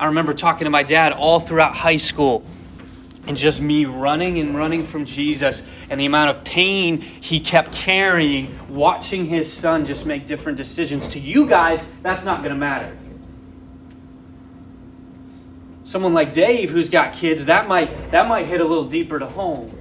I 0.00 0.06
remember 0.06 0.34
talking 0.34 0.64
to 0.64 0.70
my 0.70 0.82
dad 0.82 1.12
all 1.12 1.38
throughout 1.38 1.76
high 1.76 1.98
school 1.98 2.44
and 3.28 3.36
just 3.36 3.60
me 3.60 3.84
running 3.84 4.40
and 4.40 4.56
running 4.56 4.84
from 4.84 5.04
Jesus 5.04 5.62
and 5.88 6.00
the 6.00 6.06
amount 6.06 6.36
of 6.36 6.42
pain 6.42 7.00
he 7.00 7.38
kept 7.38 7.72
carrying, 7.72 8.58
watching 8.68 9.26
his 9.26 9.50
son 9.50 9.86
just 9.86 10.04
make 10.04 10.26
different 10.26 10.58
decisions. 10.58 11.06
To 11.10 11.20
you 11.20 11.46
guys, 11.46 11.86
that's 12.02 12.24
not 12.24 12.38
going 12.38 12.52
to 12.52 12.58
matter 12.58 12.98
someone 15.84 16.14
like 16.14 16.32
Dave 16.32 16.70
who's 16.70 16.88
got 16.88 17.12
kids, 17.14 17.46
that 17.46 17.68
might 17.68 18.10
that 18.10 18.28
might 18.28 18.46
hit 18.46 18.60
a 18.60 18.64
little 18.64 18.84
deeper 18.84 19.18
to 19.18 19.26
home. 19.26 19.78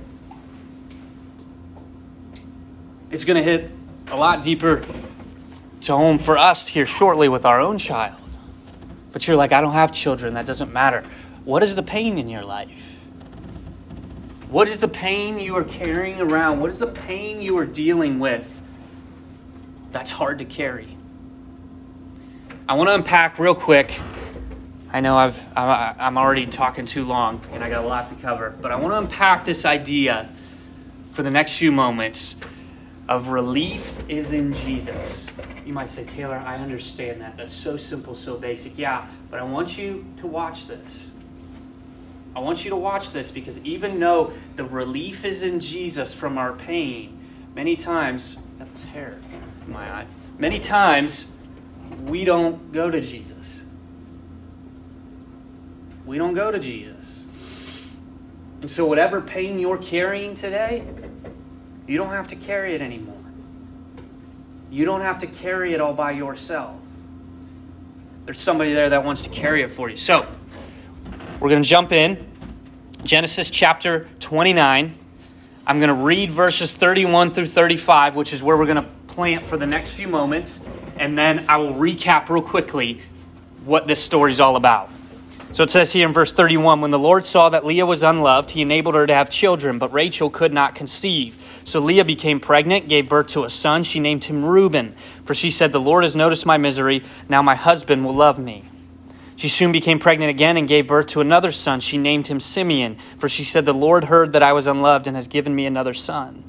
It's 3.12 3.25
going 3.25 3.38
to 3.38 3.43
hit 3.43 3.69
a 4.07 4.15
lot 4.15 4.41
deeper 4.41 4.83
to 5.81 5.95
home 5.95 6.17
for 6.17 6.38
us 6.38 6.67
here 6.67 6.86
shortly 6.86 7.29
with 7.29 7.45
our 7.45 7.60
own 7.60 7.77
child. 7.77 8.19
But 9.12 9.27
you're 9.27 9.38
like, 9.38 9.51
I 9.51 9.62
don't 9.62 9.74
have 9.74 9.91
children, 9.91 10.33
that 10.33 10.48
doesn't 10.48 10.74
matter. 10.74 11.03
What 11.45 11.62
is 11.62 11.75
the 11.75 11.83
pain 11.83 12.17
in 12.17 12.27
your 12.27 12.43
life? 12.43 13.00
What 14.50 14.67
is 14.67 14.79
the 14.79 14.88
pain 14.88 15.39
you 15.39 15.55
are 15.57 15.63
carrying 15.63 16.22
around? 16.22 16.60
What 16.60 16.69
is 16.69 16.79
the 16.79 16.88
pain 16.88 17.41
you 17.41 17.57
are 17.57 17.65
dealing 17.65 18.19
with 18.19 18.62
that's 19.91 20.10
hard 20.10 20.39
to 20.39 20.45
carry? 20.45 20.98
I 22.67 22.75
want 22.75 22.88
to 22.89 22.95
unpack 22.95 23.38
real 23.38 23.55
quick 23.55 24.00
I 24.93 25.00
know 25.00 25.17
I've, 25.17 25.41
I'm 25.57 26.19
already 26.19 26.45
talking 26.45 26.85
too 26.85 27.03
long 27.03 27.41
and 27.51 27.63
I 27.63 27.69
got 27.69 27.83
a 27.83 27.88
lot 27.88 28.09
to 28.09 28.15
cover, 28.15 28.55
but 28.62 28.71
I 28.71 28.75
want 28.75 28.93
to 28.93 29.00
unpack 29.00 29.43
this 29.43 29.65
idea 29.65 30.29
for 31.13 31.23
the 31.23 31.31
next 31.31 31.57
few 31.57 31.71
moments 31.71 32.35
of 33.09 33.29
relief 33.29 33.97
is 34.07 34.33
in 34.33 34.53
Jesus. 34.53 35.25
You 35.65 35.73
might 35.73 35.89
say, 35.89 36.03
Taylor, 36.05 36.35
I 36.35 36.57
understand 36.57 37.21
that. 37.21 37.38
That's 37.38 37.55
so 37.55 37.75
simple, 37.75 38.15
so 38.15 38.38
basic. 38.38 38.77
Yeah, 38.77 39.07
but 39.31 39.39
I 39.39 39.43
want 39.43 39.79
you 39.79 40.05
to 40.17 40.27
watch 40.27 40.67
this. 40.67 41.09
I 42.35 42.39
want 42.39 42.63
you 42.63 42.69
to 42.69 42.75
watch 42.75 43.12
this 43.12 43.31
because 43.31 43.57
even 43.65 44.00
though 44.00 44.31
the 44.57 44.63
relief 44.63 45.25
is 45.25 45.41
in 45.41 45.59
Jesus 45.59 46.13
from 46.13 46.38
our 46.38 46.53
pain, 46.53 47.19
many 47.55 47.75
times, 47.75 48.38
that's 48.59 48.83
hair 48.83 49.17
in 49.65 49.73
my 49.73 49.91
eye, 49.91 50.05
many 50.38 50.59
times 50.59 51.31
we 52.03 52.25
don't 52.25 52.71
go 52.71 52.91
to 52.91 53.01
Jesus 53.01 53.62
we 56.05 56.17
don't 56.17 56.33
go 56.33 56.51
to 56.51 56.60
Jesus. 56.60 57.24
And 58.62 58.69
so, 58.69 58.86
whatever 58.86 59.22
pain 59.22 59.60
you're 59.60 59.77
carrying 59.77 60.36
today, 60.36 60.86
you 61.88 61.98
don't 61.98 62.10
have 62.10 62.29
to 62.29 62.36
carry 62.36 62.75
it 62.75 62.81
anymore. 62.81 63.17
You 64.72 64.86
don't 64.86 65.01
have 65.01 65.19
to 65.19 65.27
carry 65.27 65.74
it 65.74 65.81
all 65.81 65.93
by 65.93 66.12
yourself. 66.12 66.75
There's 68.25 68.39
somebody 68.39 68.74
there 68.74 68.89
that 68.89 69.03
wants 69.03 69.24
to 69.24 69.29
carry 69.29 69.63
it 69.63 69.72
for 69.72 69.89
you. 69.89 69.98
So, 69.98 70.25
we're 71.39 71.50
going 71.50 71.63
to 71.63 71.67
jump 71.67 71.91
in. 71.91 72.25
Genesis 73.03 73.50
chapter 73.50 74.07
29. 74.19 74.98
I'm 75.67 75.79
going 75.79 75.89
to 75.89 75.93
read 75.93 76.31
verses 76.31 76.74
31 76.74 77.33
through 77.33 77.48
35, 77.48 78.15
which 78.15 78.31
is 78.31 78.41
where 78.41 78.55
we're 78.55 78.65
going 78.65 78.83
to 78.83 78.89
plant 79.07 79.45
for 79.45 79.57
the 79.57 79.65
next 79.65 79.91
few 79.91 80.07
moments. 80.07 80.65
And 80.98 81.17
then 81.17 81.45
I 81.50 81.57
will 81.57 81.74
recap 81.74 82.29
real 82.29 82.41
quickly 82.41 83.01
what 83.65 83.88
this 83.88 84.01
story 84.01 84.31
is 84.31 84.39
all 84.39 84.55
about. 84.55 84.89
So 85.53 85.62
it 85.62 85.69
says 85.69 85.91
here 85.91 86.07
in 86.07 86.13
verse 86.13 86.33
31 86.33 86.81
When 86.81 86.89
the 86.89 86.98
Lord 86.98 87.25
saw 87.25 87.50
that 87.50 87.63
Leah 87.63 87.86
was 87.86 88.01
unloved, 88.01 88.50
he 88.50 88.63
enabled 88.63 88.95
her 88.95 89.05
to 89.05 89.13
have 89.13 89.29
children, 89.29 89.77
but 89.77 89.93
Rachel 89.93 90.31
could 90.31 90.51
not 90.51 90.74
conceive. 90.74 91.38
So 91.63 91.79
Leah 91.79 92.05
became 92.05 92.39
pregnant, 92.39 92.89
gave 92.89 93.07
birth 93.07 93.27
to 93.27 93.43
a 93.43 93.51
son. 93.51 93.83
She 93.83 94.00
named 94.00 94.25
him 94.25 94.43
Reuben, 94.43 94.95
for 95.25 95.36
she 95.36 95.51
said, 95.51 95.72
The 95.72 95.79
Lord 95.79 96.03
has 96.05 96.15
noticed 96.15 96.48
my 96.48 96.57
misery. 96.57 97.03
Now 97.29 97.43
my 97.43 97.53
husband 97.53 98.03
will 98.03 98.15
love 98.15 98.39
me. 98.39 98.63
She 99.36 99.48
soon 99.48 99.72
became 99.72 100.00
pregnant 100.00 100.31
again 100.31 100.57
and 100.57 100.67
gave 100.67 100.88
birth 100.88 101.07
to 101.07 101.22
another 101.22 101.51
son. 101.51 101.81
She 101.81 102.00
named 102.00 102.25
him 102.25 102.39
Simeon, 102.39 102.98
for 103.19 103.29
she 103.29 103.43
said, 103.43 103.65
The 103.65 103.74
Lord 103.74 104.05
heard 104.05 104.33
that 104.33 104.41
I 104.41 104.53
was 104.53 104.65
unloved 104.65 105.05
and 105.05 105.15
has 105.15 105.27
given 105.27 105.55
me 105.55 105.67
another 105.67 105.93
son. 105.93 106.43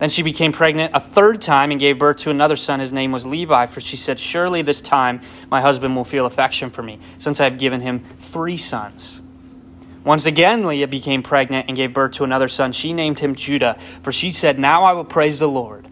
Then 0.00 0.08
she 0.08 0.22
became 0.22 0.50
pregnant 0.52 0.92
a 0.94 1.00
third 1.00 1.42
time 1.42 1.70
and 1.70 1.78
gave 1.78 1.98
birth 1.98 2.16
to 2.18 2.30
another 2.30 2.56
son. 2.56 2.80
His 2.80 2.92
name 2.92 3.12
was 3.12 3.26
Levi, 3.26 3.66
for 3.66 3.82
she 3.82 3.96
said, 3.96 4.18
Surely 4.18 4.62
this 4.62 4.80
time 4.80 5.20
my 5.50 5.60
husband 5.60 5.94
will 5.94 6.06
feel 6.06 6.24
affection 6.24 6.70
for 6.70 6.82
me, 6.82 6.98
since 7.18 7.38
I 7.38 7.44
have 7.44 7.58
given 7.58 7.82
him 7.82 8.02
three 8.18 8.56
sons. 8.56 9.20
Once 10.02 10.24
again, 10.24 10.64
Leah 10.64 10.88
became 10.88 11.22
pregnant 11.22 11.68
and 11.68 11.76
gave 11.76 11.92
birth 11.92 12.12
to 12.12 12.24
another 12.24 12.48
son. 12.48 12.72
She 12.72 12.94
named 12.94 13.18
him 13.18 13.34
Judah, 13.34 13.78
for 14.02 14.10
she 14.10 14.30
said, 14.30 14.58
Now 14.58 14.84
I 14.84 14.94
will 14.94 15.04
praise 15.04 15.38
the 15.38 15.48
Lord. 15.48 15.86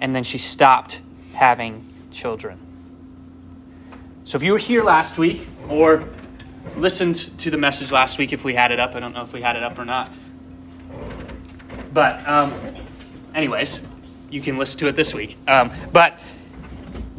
And 0.00 0.12
then 0.12 0.24
she 0.24 0.38
stopped 0.38 1.00
having 1.32 1.86
children. 2.10 2.58
So 4.24 4.34
if 4.34 4.42
you 4.42 4.50
were 4.50 4.58
here 4.58 4.82
last 4.82 5.18
week 5.18 5.46
or 5.68 6.08
listened 6.76 7.38
to 7.38 7.50
the 7.52 7.56
message 7.56 7.92
last 7.92 8.18
week, 8.18 8.32
if 8.32 8.42
we 8.42 8.54
had 8.54 8.72
it 8.72 8.80
up, 8.80 8.96
I 8.96 9.00
don't 9.00 9.14
know 9.14 9.22
if 9.22 9.32
we 9.32 9.40
had 9.40 9.54
it 9.54 9.62
up 9.62 9.78
or 9.78 9.84
not. 9.84 10.10
But, 11.92 12.26
um, 12.26 12.52
anyways, 13.36 13.80
you 14.30 14.40
can 14.40 14.58
listen 14.58 14.80
to 14.80 14.88
it 14.88 14.96
this 14.96 15.14
week. 15.14 15.36
Um, 15.46 15.70
but 15.92 16.18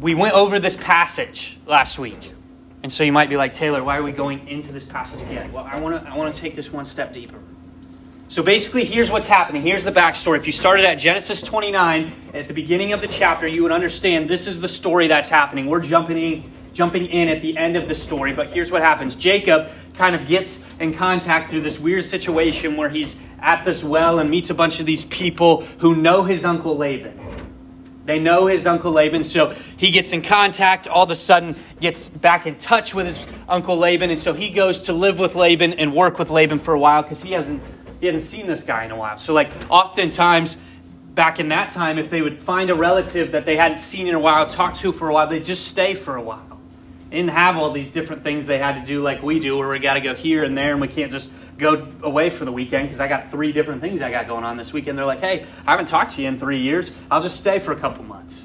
we 0.00 0.14
went 0.14 0.34
over 0.34 0.58
this 0.58 0.76
passage 0.76 1.58
last 1.64 1.98
week. 1.98 2.32
And 2.82 2.92
so 2.92 3.02
you 3.02 3.12
might 3.12 3.28
be 3.28 3.36
like, 3.36 3.54
Taylor, 3.54 3.82
why 3.82 3.96
are 3.96 4.02
we 4.02 4.12
going 4.12 4.46
into 4.46 4.72
this 4.72 4.84
passage 4.84 5.20
again? 5.22 5.50
Well, 5.52 5.68
I 5.70 5.80
want 5.80 6.02
to 6.02 6.10
I 6.10 6.16
want 6.16 6.32
to 6.32 6.40
take 6.40 6.54
this 6.54 6.72
one 6.72 6.84
step 6.84 7.12
deeper. 7.12 7.38
So 8.28 8.42
basically, 8.42 8.84
here's 8.84 9.10
what's 9.10 9.26
happening. 9.26 9.62
Here's 9.62 9.84
the 9.84 9.92
backstory. 9.92 10.36
If 10.36 10.46
you 10.46 10.52
started 10.52 10.84
at 10.84 10.96
Genesis 10.96 11.40
29, 11.40 12.12
at 12.34 12.46
the 12.46 12.52
beginning 12.52 12.92
of 12.92 13.00
the 13.00 13.08
chapter, 13.08 13.46
you 13.46 13.62
would 13.62 13.72
understand 13.72 14.28
this 14.28 14.46
is 14.46 14.60
the 14.60 14.68
story 14.68 15.08
that's 15.08 15.30
happening. 15.30 15.66
We're 15.66 15.80
jumping 15.80 16.18
in, 16.18 16.52
jumping 16.78 17.06
in 17.06 17.26
at 17.26 17.42
the 17.42 17.58
end 17.58 17.76
of 17.76 17.88
the 17.88 17.94
story, 17.94 18.32
but 18.32 18.48
here's 18.50 18.70
what 18.70 18.80
happens. 18.80 19.16
Jacob 19.16 19.68
kind 19.94 20.14
of 20.14 20.28
gets 20.28 20.62
in 20.78 20.94
contact 20.94 21.50
through 21.50 21.60
this 21.60 21.76
weird 21.80 22.04
situation 22.04 22.76
where 22.76 22.88
he's 22.88 23.16
at 23.40 23.64
this 23.64 23.82
well 23.82 24.20
and 24.20 24.30
meets 24.30 24.50
a 24.50 24.54
bunch 24.54 24.78
of 24.78 24.86
these 24.86 25.04
people 25.06 25.62
who 25.78 25.96
know 25.96 26.22
his 26.22 26.44
uncle 26.44 26.76
Laban. 26.76 27.18
They 28.04 28.20
know 28.20 28.46
his 28.46 28.64
uncle 28.64 28.92
Laban, 28.92 29.24
so 29.24 29.52
he 29.76 29.90
gets 29.90 30.12
in 30.12 30.22
contact, 30.22 30.86
all 30.86 31.02
of 31.02 31.10
a 31.10 31.16
sudden 31.16 31.56
gets 31.80 32.06
back 32.06 32.46
in 32.46 32.54
touch 32.54 32.94
with 32.94 33.06
his 33.06 33.26
uncle 33.48 33.76
Laban, 33.76 34.10
and 34.10 34.20
so 34.20 34.32
he 34.32 34.48
goes 34.48 34.82
to 34.82 34.92
live 34.92 35.18
with 35.18 35.34
Laban 35.34 35.72
and 35.72 35.92
work 35.92 36.16
with 36.16 36.30
Laban 36.30 36.60
for 36.60 36.74
a 36.74 36.78
while 36.78 37.02
because 37.02 37.20
he 37.20 37.32
hasn't 37.32 37.60
he 37.98 38.06
hasn't 38.06 38.22
seen 38.22 38.46
this 38.46 38.62
guy 38.62 38.84
in 38.84 38.92
a 38.92 38.96
while. 38.96 39.18
So 39.18 39.32
like 39.32 39.50
oftentimes 39.68 40.56
back 41.16 41.40
in 41.40 41.48
that 41.48 41.70
time, 41.70 41.98
if 41.98 42.08
they 42.08 42.22
would 42.22 42.40
find 42.40 42.70
a 42.70 42.74
relative 42.76 43.32
that 43.32 43.44
they 43.44 43.56
hadn't 43.56 43.78
seen 43.78 44.06
in 44.06 44.14
a 44.14 44.20
while, 44.20 44.46
talk 44.46 44.74
to 44.74 44.92
for 44.92 45.08
a 45.08 45.12
while, 45.12 45.26
they'd 45.26 45.42
just 45.42 45.66
stay 45.66 45.94
for 45.94 46.14
a 46.14 46.22
while. 46.22 46.47
Didn't 47.10 47.30
have 47.30 47.56
all 47.56 47.70
these 47.70 47.90
different 47.90 48.22
things 48.22 48.46
they 48.46 48.58
had 48.58 48.80
to 48.80 48.86
do 48.86 49.00
like 49.00 49.22
we 49.22 49.40
do, 49.40 49.56
where 49.56 49.68
we 49.68 49.78
got 49.78 49.94
to 49.94 50.00
go 50.00 50.14
here 50.14 50.44
and 50.44 50.56
there, 50.56 50.72
and 50.72 50.80
we 50.80 50.88
can't 50.88 51.10
just 51.10 51.30
go 51.56 51.88
away 52.02 52.30
for 52.30 52.44
the 52.44 52.52
weekend 52.52 52.88
because 52.88 53.00
I 53.00 53.08
got 53.08 53.30
three 53.30 53.52
different 53.52 53.80
things 53.80 54.00
I 54.00 54.10
got 54.10 54.28
going 54.28 54.44
on 54.44 54.56
this 54.56 54.72
weekend. 54.72 54.96
They're 54.96 55.06
like, 55.06 55.20
hey, 55.20 55.44
I 55.66 55.72
haven't 55.72 55.86
talked 55.86 56.12
to 56.12 56.22
you 56.22 56.28
in 56.28 56.38
three 56.38 56.60
years. 56.60 56.92
I'll 57.10 57.22
just 57.22 57.40
stay 57.40 57.58
for 57.58 57.72
a 57.72 57.76
couple 57.76 58.04
months. 58.04 58.44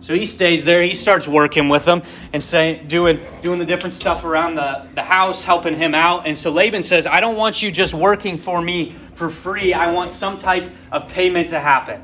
So 0.00 0.14
he 0.14 0.26
stays 0.26 0.66
there. 0.66 0.82
He 0.82 0.92
starts 0.92 1.26
working 1.26 1.70
with 1.70 1.86
them 1.86 2.02
and 2.34 2.42
saying, 2.42 2.88
doing, 2.88 3.20
doing 3.42 3.58
the 3.58 3.64
different 3.64 3.94
stuff 3.94 4.22
around 4.22 4.56
the, 4.56 4.86
the 4.94 5.02
house, 5.02 5.44
helping 5.44 5.74
him 5.74 5.94
out. 5.94 6.26
And 6.26 6.36
so 6.36 6.50
Laban 6.50 6.82
says, 6.82 7.06
I 7.06 7.20
don't 7.20 7.38
want 7.38 7.62
you 7.62 7.72
just 7.72 7.94
working 7.94 8.36
for 8.36 8.60
me 8.60 8.94
for 9.14 9.30
free. 9.30 9.72
I 9.72 9.92
want 9.92 10.12
some 10.12 10.36
type 10.36 10.70
of 10.92 11.08
payment 11.08 11.48
to 11.50 11.60
happen. 11.60 12.02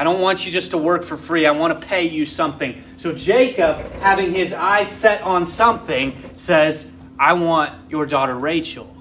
I 0.00 0.02
don't 0.02 0.22
want 0.22 0.46
you 0.46 0.50
just 0.50 0.70
to 0.70 0.78
work 0.78 1.04
for 1.04 1.18
free. 1.18 1.44
I 1.44 1.50
want 1.50 1.78
to 1.78 1.86
pay 1.86 2.08
you 2.08 2.24
something. 2.24 2.82
So 2.96 3.12
Jacob, 3.12 3.76
having 4.00 4.32
his 4.32 4.54
eyes 4.54 4.88
set 4.88 5.20
on 5.20 5.44
something, 5.44 6.18
says, 6.36 6.90
I 7.18 7.34
want 7.34 7.90
your 7.90 8.06
daughter 8.06 8.34
Rachel. 8.34 8.96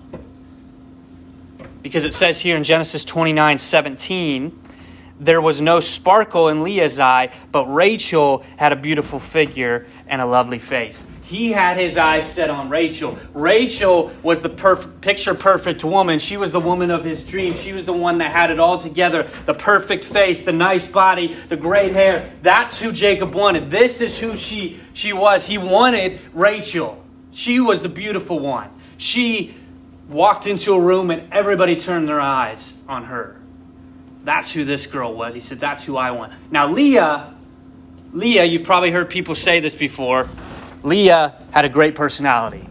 Because 1.81 2.03
it 2.03 2.13
says 2.13 2.41
here 2.41 2.57
in 2.57 2.65
Genesis 2.65 3.05
29 3.05 3.59
17, 3.59 4.61
there 5.21 5.39
was 5.39 5.61
no 5.61 5.79
sparkle 5.79 6.49
in 6.49 6.63
Leah's 6.63 6.99
eye, 6.99 7.31
but 7.49 7.65
Rachel 7.73 8.43
had 8.57 8.73
a 8.73 8.75
beautiful 8.75 9.21
figure 9.21 9.87
and 10.05 10.21
a 10.21 10.25
lovely 10.25 10.59
face. 10.59 11.05
He 11.29 11.51
had 11.51 11.77
his 11.77 11.95
eyes 11.95 12.27
set 12.27 12.49
on 12.49 12.69
Rachel. 12.69 13.15
Rachel 13.35 14.11
was 14.23 14.41
the 14.41 14.49
perf- 14.49 14.99
picture 14.99 15.35
perfect 15.35 15.83
woman. 15.83 16.17
She 16.17 16.37
was 16.37 16.51
the 16.51 16.59
woman 16.59 16.89
of 16.89 17.03
his 17.03 17.23
dreams. 17.23 17.61
She 17.61 17.71
was 17.71 17.85
the 17.85 17.93
one 17.93 18.17
that 18.17 18.31
had 18.31 18.49
it 18.49 18.59
all 18.59 18.79
together 18.79 19.29
the 19.45 19.53
perfect 19.53 20.05
face, 20.05 20.41
the 20.41 20.51
nice 20.51 20.87
body, 20.87 21.37
the 21.47 21.55
great 21.55 21.93
hair. 21.93 22.33
That's 22.41 22.79
who 22.79 22.91
Jacob 22.91 23.35
wanted. 23.35 23.69
This 23.69 24.01
is 24.01 24.17
who 24.17 24.35
she, 24.35 24.79
she 24.93 25.13
was. 25.13 25.45
He 25.45 25.59
wanted 25.59 26.19
Rachel. 26.33 26.99
She 27.31 27.59
was 27.59 27.83
the 27.83 27.89
beautiful 27.89 28.39
one. 28.39 28.71
She 28.97 29.53
walked 30.07 30.47
into 30.47 30.73
a 30.73 30.81
room 30.81 31.11
and 31.11 31.31
everybody 31.31 31.75
turned 31.75 32.09
their 32.09 32.19
eyes 32.19 32.73
on 32.87 33.03
her. 33.03 33.39
That's 34.23 34.51
who 34.51 34.65
this 34.65 34.87
girl 34.87 35.13
was. 35.13 35.35
He 35.35 35.41
said, 35.41 35.59
That's 35.59 35.83
who 35.83 35.95
I 35.95 36.09
want. 36.09 36.33
Now, 36.49 36.71
Leah, 36.73 37.35
Leah, 38.13 38.45
you've 38.45 38.63
probably 38.63 38.89
heard 38.89 39.11
people 39.11 39.35
say 39.35 39.59
this 39.59 39.75
before. 39.75 40.27
Leah 40.83 41.35
had 41.51 41.65
a 41.65 41.69
great 41.69 41.95
personality. 41.95 42.67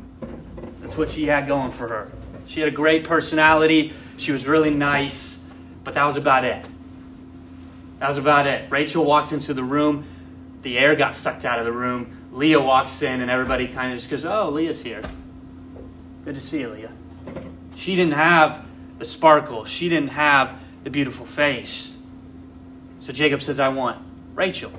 That's 0.80 0.96
what 0.96 1.10
she 1.10 1.26
had 1.26 1.46
going 1.46 1.70
for 1.70 1.88
her. 1.88 2.12
She 2.46 2.60
had 2.60 2.68
a 2.68 2.74
great 2.74 3.04
personality. 3.04 3.92
She 4.16 4.32
was 4.32 4.46
really 4.46 4.70
nice, 4.70 5.44
but 5.84 5.94
that 5.94 6.04
was 6.04 6.16
about 6.16 6.44
it. 6.44 6.64
That 7.98 8.08
was 8.08 8.16
about 8.16 8.46
it. 8.46 8.70
Rachel 8.70 9.04
walked 9.04 9.32
into 9.32 9.52
the 9.52 9.64
room. 9.64 10.06
The 10.62 10.78
air 10.78 10.94
got 10.94 11.14
sucked 11.14 11.44
out 11.44 11.58
of 11.58 11.66
the 11.66 11.72
room. 11.72 12.16
Leah 12.32 12.60
walks 12.60 13.02
in, 13.02 13.20
and 13.20 13.30
everybody 13.30 13.68
kind 13.68 13.92
of 13.92 13.98
just 13.98 14.10
goes, 14.10 14.24
Oh, 14.24 14.50
Leah's 14.50 14.80
here. 14.80 15.02
Good 16.24 16.34
to 16.34 16.40
see 16.40 16.60
you, 16.60 16.68
Leah. 16.70 16.92
She 17.76 17.96
didn't 17.96 18.14
have 18.14 18.64
the 18.98 19.04
sparkle, 19.04 19.64
she 19.64 19.88
didn't 19.88 20.10
have 20.10 20.58
the 20.84 20.90
beautiful 20.90 21.26
face. 21.26 21.94
So 23.00 23.12
Jacob 23.12 23.42
says, 23.42 23.60
I 23.60 23.68
want 23.68 24.02
Rachel. 24.34 24.72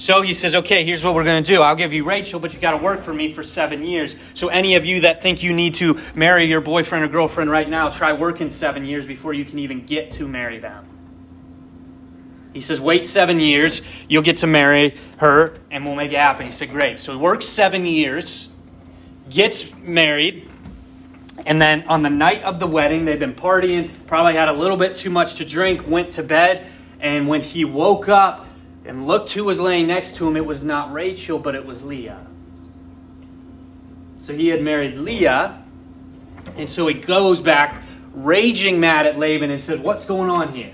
So 0.00 0.22
he 0.22 0.32
says, 0.32 0.54
okay, 0.54 0.82
here's 0.82 1.04
what 1.04 1.12
we're 1.12 1.24
going 1.24 1.44
to 1.44 1.52
do. 1.54 1.60
I'll 1.60 1.76
give 1.76 1.92
you 1.92 2.04
Rachel, 2.04 2.40
but 2.40 2.54
you 2.54 2.58
got 2.58 2.70
to 2.70 2.78
work 2.78 3.02
for 3.02 3.12
me 3.12 3.34
for 3.34 3.44
seven 3.44 3.84
years. 3.84 4.16
So 4.32 4.48
any 4.48 4.76
of 4.76 4.86
you 4.86 5.02
that 5.02 5.20
think 5.20 5.42
you 5.42 5.52
need 5.52 5.74
to 5.74 6.00
marry 6.14 6.46
your 6.46 6.62
boyfriend 6.62 7.04
or 7.04 7.08
girlfriend 7.08 7.50
right 7.50 7.68
now, 7.68 7.90
try 7.90 8.14
working 8.14 8.48
seven 8.48 8.86
years 8.86 9.04
before 9.04 9.34
you 9.34 9.44
can 9.44 9.58
even 9.58 9.84
get 9.84 10.12
to 10.12 10.26
marry 10.26 10.58
them. 10.58 10.86
He 12.54 12.62
says, 12.62 12.80
wait 12.80 13.04
seven 13.04 13.40
years, 13.40 13.82
you'll 14.08 14.22
get 14.22 14.38
to 14.38 14.46
marry 14.46 14.96
her, 15.18 15.58
and 15.70 15.84
we'll 15.84 15.96
make 15.96 16.12
it 16.12 16.16
happen. 16.16 16.46
He 16.46 16.52
said, 16.52 16.70
great. 16.70 16.98
So 16.98 17.12
he 17.12 17.18
works 17.18 17.44
seven 17.44 17.84
years, 17.84 18.48
gets 19.28 19.74
married, 19.80 20.48
and 21.44 21.60
then 21.60 21.84
on 21.88 22.02
the 22.02 22.10
night 22.10 22.42
of 22.42 22.58
the 22.58 22.66
wedding, 22.66 23.04
they've 23.04 23.18
been 23.18 23.34
partying, 23.34 23.90
probably 24.06 24.32
had 24.32 24.48
a 24.48 24.54
little 24.54 24.78
bit 24.78 24.94
too 24.94 25.10
much 25.10 25.34
to 25.34 25.44
drink, 25.44 25.86
went 25.86 26.12
to 26.12 26.22
bed, 26.22 26.66
and 27.00 27.28
when 27.28 27.42
he 27.42 27.66
woke 27.66 28.08
up, 28.08 28.46
and 28.84 29.06
looked 29.06 29.32
who 29.32 29.44
was 29.44 29.60
laying 29.60 29.86
next 29.86 30.16
to 30.16 30.26
him, 30.26 30.36
it 30.36 30.44
was 30.44 30.64
not 30.64 30.92
Rachel, 30.92 31.38
but 31.38 31.54
it 31.54 31.64
was 31.64 31.82
Leah. 31.82 32.26
So 34.18 34.34
he 34.34 34.48
had 34.48 34.62
married 34.62 34.96
Leah, 34.96 35.62
and 36.56 36.68
so 36.68 36.86
he 36.86 36.94
goes 36.94 37.40
back, 37.40 37.82
raging 38.12 38.80
mad 38.80 39.06
at 39.06 39.18
Laban, 39.18 39.50
and 39.50 39.60
said, 39.60 39.82
What's 39.82 40.04
going 40.04 40.30
on 40.30 40.54
here? 40.54 40.72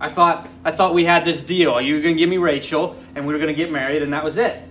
I 0.00 0.10
thought, 0.10 0.48
I 0.64 0.72
thought 0.72 0.94
we 0.94 1.04
had 1.04 1.24
this 1.24 1.42
deal. 1.42 1.80
You 1.80 1.94
were 1.94 2.00
going 2.00 2.14
to 2.14 2.18
give 2.18 2.28
me 2.28 2.38
Rachel, 2.38 2.96
and 3.14 3.26
we 3.26 3.32
were 3.32 3.38
going 3.38 3.54
to 3.54 3.56
get 3.56 3.70
married, 3.70 4.02
and 4.02 4.12
that 4.12 4.24
was 4.24 4.36
it. 4.36 4.62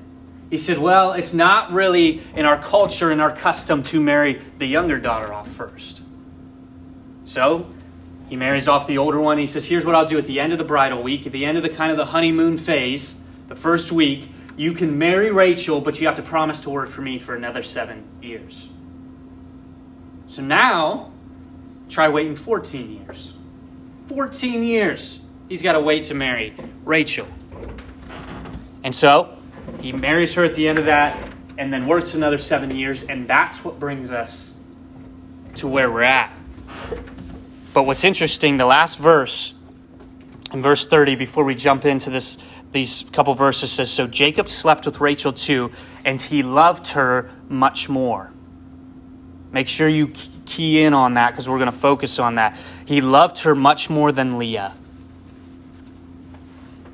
He 0.49 0.57
said, 0.57 0.77
Well, 0.77 1.13
it's 1.13 1.33
not 1.33 1.71
really 1.71 2.21
in 2.35 2.45
our 2.45 2.61
culture 2.61 3.11
and 3.11 3.21
our 3.21 3.35
custom 3.35 3.83
to 3.83 3.99
marry 3.99 4.41
the 4.57 4.67
younger 4.67 4.99
daughter 4.99 5.33
off 5.33 5.49
first. 5.49 6.01
So 7.25 7.67
he 8.29 8.35
marries 8.35 8.67
off 8.67 8.87
the 8.87 8.97
older 8.97 9.19
one. 9.19 9.37
He 9.37 9.45
says, 9.45 9.65
Here's 9.65 9.85
what 9.85 9.95
I'll 9.95 10.05
do 10.05 10.17
at 10.17 10.25
the 10.25 10.39
end 10.39 10.51
of 10.51 10.57
the 10.57 10.63
bridal 10.63 11.01
week, 11.01 11.25
at 11.25 11.31
the 11.31 11.45
end 11.45 11.57
of 11.57 11.63
the 11.63 11.69
kind 11.69 11.91
of 11.91 11.97
the 11.97 12.05
honeymoon 12.05 12.57
phase, 12.57 13.19
the 13.47 13.55
first 13.55 13.91
week, 13.91 14.27
you 14.57 14.73
can 14.73 14.97
marry 14.97 15.31
Rachel, 15.31 15.81
but 15.81 15.99
you 15.99 16.07
have 16.07 16.15
to 16.15 16.23
promise 16.23 16.61
to 16.61 16.69
work 16.69 16.89
for 16.89 17.01
me 17.01 17.19
for 17.19 17.35
another 17.35 17.61
seven 17.61 18.05
years. 18.21 18.69
So 20.29 20.41
now, 20.41 21.11
try 21.89 22.07
waiting 22.09 22.35
14 22.35 23.05
years. 23.05 23.33
14 24.07 24.63
years 24.63 25.19
he's 25.49 25.61
got 25.61 25.73
to 25.73 25.79
wait 25.79 26.05
to 26.05 26.13
marry 26.13 26.55
Rachel. 26.83 27.27
And 28.83 28.93
so 28.93 29.37
he 29.81 29.91
marries 29.91 30.33
her 30.35 30.43
at 30.43 30.55
the 30.55 30.67
end 30.67 30.79
of 30.79 30.85
that 30.85 31.31
and 31.57 31.71
then 31.71 31.87
works 31.87 32.13
another 32.13 32.37
seven 32.37 32.75
years, 32.75 33.03
and 33.03 33.27
that's 33.27 33.63
what 33.63 33.79
brings 33.79 34.11
us 34.11 34.57
to 35.55 35.67
where 35.67 35.89
we're 35.89 36.01
at. 36.01 36.35
But 37.75 37.85
what's 37.85 38.05
interesting, 38.05 38.55
the 38.55 38.65
last 38.65 38.99
verse, 38.99 39.53
in 40.53 40.61
verse 40.61 40.87
30, 40.87 41.15
before 41.15 41.43
we 41.43 41.55
jump 41.55 41.83
into 41.83 42.09
this, 42.09 42.37
these 42.71 43.03
couple 43.11 43.33
verses, 43.33 43.69
says 43.69 43.91
So 43.91 44.07
Jacob 44.07 44.47
slept 44.47 44.85
with 44.85 45.01
Rachel 45.01 45.33
too, 45.33 45.71
and 46.05 46.21
he 46.21 46.41
loved 46.41 46.87
her 46.87 47.29
much 47.49 47.89
more. 47.89 48.31
Make 49.51 49.67
sure 49.67 49.89
you 49.89 50.07
key 50.45 50.83
in 50.83 50.93
on 50.93 51.15
that 51.15 51.31
because 51.31 51.49
we're 51.49 51.57
going 51.57 51.69
to 51.69 51.77
focus 51.77 52.17
on 52.17 52.35
that. 52.35 52.57
He 52.85 53.01
loved 53.01 53.39
her 53.39 53.53
much 53.53 53.89
more 53.89 54.13
than 54.13 54.37
Leah. 54.37 54.71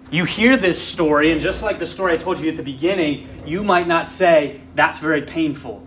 You 0.09 0.25
hear 0.25 0.57
this 0.57 0.81
story, 0.81 1.31
and 1.31 1.39
just 1.41 1.61
like 1.61 1.77
the 1.77 1.85
story 1.85 2.13
I 2.13 2.17
told 2.17 2.39
you 2.39 2.49
at 2.49 2.57
the 2.57 2.63
beginning, 2.63 3.29
you 3.45 3.63
might 3.63 3.87
not 3.87 4.09
say, 4.09 4.61
that's 4.73 4.97
very 4.97 5.21
painful. 5.21 5.85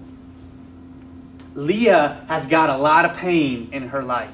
Leah 1.57 2.25
has 2.29 2.47
got 2.47 2.71
a 2.71 2.77
lot 2.77 3.05
of 3.05 3.17
pain 3.17 3.71
in 3.73 3.89
her 3.89 4.03
life. 4.05 4.31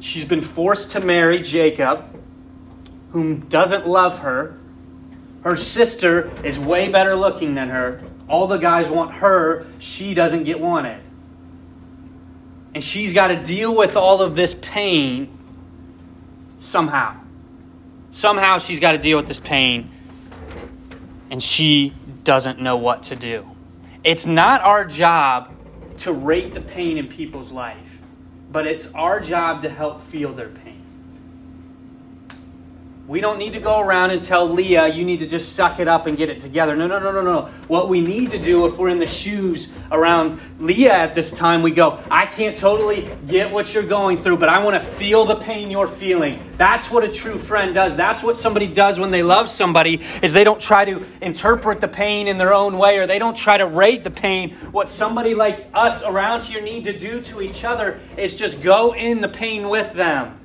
She's 0.00 0.24
been 0.24 0.42
forced 0.42 0.92
to 0.92 1.00
marry 1.00 1.40
Jacob, 1.40 2.04
whom 3.12 3.40
doesn't 3.40 3.86
love 3.86 4.20
her. 4.20 4.58
Her 5.42 5.56
sister 5.56 6.30
is 6.44 6.58
way 6.58 6.88
better 6.88 7.14
looking 7.14 7.54
than 7.54 7.68
her. 7.68 8.02
All 8.28 8.46
the 8.46 8.58
guys 8.58 8.88
want 8.88 9.14
her, 9.14 9.66
she 9.78 10.14
doesn't 10.14 10.44
get 10.44 10.60
wanted. 10.60 11.00
And 12.74 12.82
she's 12.82 13.12
got 13.12 13.28
to 13.28 13.42
deal 13.42 13.74
with 13.74 13.96
all 13.96 14.20
of 14.20 14.36
this 14.36 14.54
pain 14.54 15.36
somehow. 16.58 17.16
Somehow 18.10 18.58
she's 18.58 18.80
got 18.80 18.92
to 18.92 18.98
deal 18.98 19.16
with 19.16 19.26
this 19.26 19.40
pain 19.40 19.90
and 21.30 21.42
she 21.42 21.92
doesn't 22.24 22.60
know 22.60 22.76
what 22.76 23.04
to 23.04 23.16
do. 23.16 23.46
It's 24.04 24.26
not 24.26 24.60
our 24.62 24.84
job 24.84 25.52
to 25.98 26.12
rate 26.12 26.54
the 26.54 26.60
pain 26.60 26.98
in 26.98 27.08
people's 27.08 27.50
life, 27.50 27.95
but 28.50 28.66
it's 28.66 28.92
our 28.92 29.20
job 29.20 29.62
to 29.62 29.68
help 29.68 30.02
feel 30.02 30.32
their 30.32 30.48
pain. 30.48 30.75
We 33.08 33.20
don't 33.20 33.38
need 33.38 33.52
to 33.52 33.60
go 33.60 33.78
around 33.78 34.10
and 34.10 34.20
tell 34.20 34.48
Leah, 34.48 34.92
you 34.92 35.04
need 35.04 35.20
to 35.20 35.28
just 35.28 35.54
suck 35.54 35.78
it 35.78 35.86
up 35.86 36.08
and 36.08 36.16
get 36.16 36.28
it 36.28 36.40
together. 36.40 36.74
No, 36.74 36.88
no, 36.88 36.98
no, 36.98 37.12
no, 37.12 37.22
no. 37.22 37.42
What 37.68 37.88
we 37.88 38.00
need 38.00 38.30
to 38.30 38.38
do 38.38 38.66
if 38.66 38.76
we're 38.76 38.88
in 38.88 38.98
the 38.98 39.06
shoes 39.06 39.72
around 39.92 40.40
Leah 40.58 40.92
at 40.92 41.14
this 41.14 41.30
time, 41.30 41.62
we 41.62 41.70
go, 41.70 42.02
I 42.10 42.26
can't 42.26 42.56
totally 42.56 43.08
get 43.28 43.48
what 43.52 43.72
you're 43.72 43.84
going 43.84 44.20
through, 44.20 44.38
but 44.38 44.48
I 44.48 44.64
want 44.64 44.82
to 44.82 44.84
feel 44.84 45.24
the 45.24 45.36
pain 45.36 45.70
you're 45.70 45.86
feeling. 45.86 46.42
That's 46.56 46.90
what 46.90 47.04
a 47.04 47.08
true 47.08 47.38
friend 47.38 47.72
does. 47.72 47.96
That's 47.96 48.24
what 48.24 48.36
somebody 48.36 48.66
does 48.66 48.98
when 48.98 49.12
they 49.12 49.22
love 49.22 49.48
somebody 49.48 50.00
is 50.20 50.32
they 50.32 50.42
don't 50.42 50.60
try 50.60 50.84
to 50.84 51.04
interpret 51.20 51.80
the 51.80 51.88
pain 51.88 52.26
in 52.26 52.38
their 52.38 52.52
own 52.52 52.76
way 52.76 52.98
or 52.98 53.06
they 53.06 53.20
don't 53.20 53.36
try 53.36 53.56
to 53.56 53.66
rate 53.66 54.02
the 54.02 54.10
pain. 54.10 54.50
What 54.72 54.88
somebody 54.88 55.32
like 55.32 55.68
us 55.74 56.02
around 56.02 56.42
here 56.42 56.60
need 56.60 56.82
to 56.84 56.98
do 56.98 57.20
to 57.20 57.40
each 57.40 57.62
other 57.62 58.00
is 58.16 58.34
just 58.34 58.62
go 58.62 58.96
in 58.96 59.20
the 59.20 59.28
pain 59.28 59.68
with 59.68 59.92
them. 59.92 60.40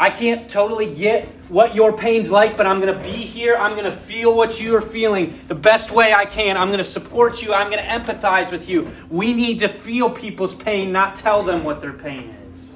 I 0.00 0.08
can't 0.08 0.48
totally 0.48 0.94
get 0.94 1.28
what 1.50 1.74
your 1.74 1.94
pain's 1.94 2.30
like, 2.30 2.56
but 2.56 2.66
I'm 2.66 2.80
going 2.80 2.96
to 2.96 3.02
be 3.02 3.12
here. 3.12 3.54
I'm 3.54 3.72
going 3.72 3.84
to 3.84 3.92
feel 3.92 4.34
what 4.34 4.58
you're 4.58 4.80
feeling 4.80 5.38
the 5.46 5.54
best 5.54 5.90
way 5.90 6.14
I 6.14 6.24
can. 6.24 6.56
I'm 6.56 6.68
going 6.68 6.78
to 6.78 6.84
support 6.84 7.42
you. 7.42 7.52
I'm 7.52 7.70
going 7.70 7.84
to 7.84 7.86
empathize 7.86 8.50
with 8.50 8.66
you. 8.66 8.90
We 9.10 9.34
need 9.34 9.58
to 9.58 9.68
feel 9.68 10.08
people's 10.08 10.54
pain, 10.54 10.90
not 10.90 11.16
tell 11.16 11.42
them 11.42 11.64
what 11.64 11.82
their 11.82 11.92
pain 11.92 12.34
is. 12.54 12.72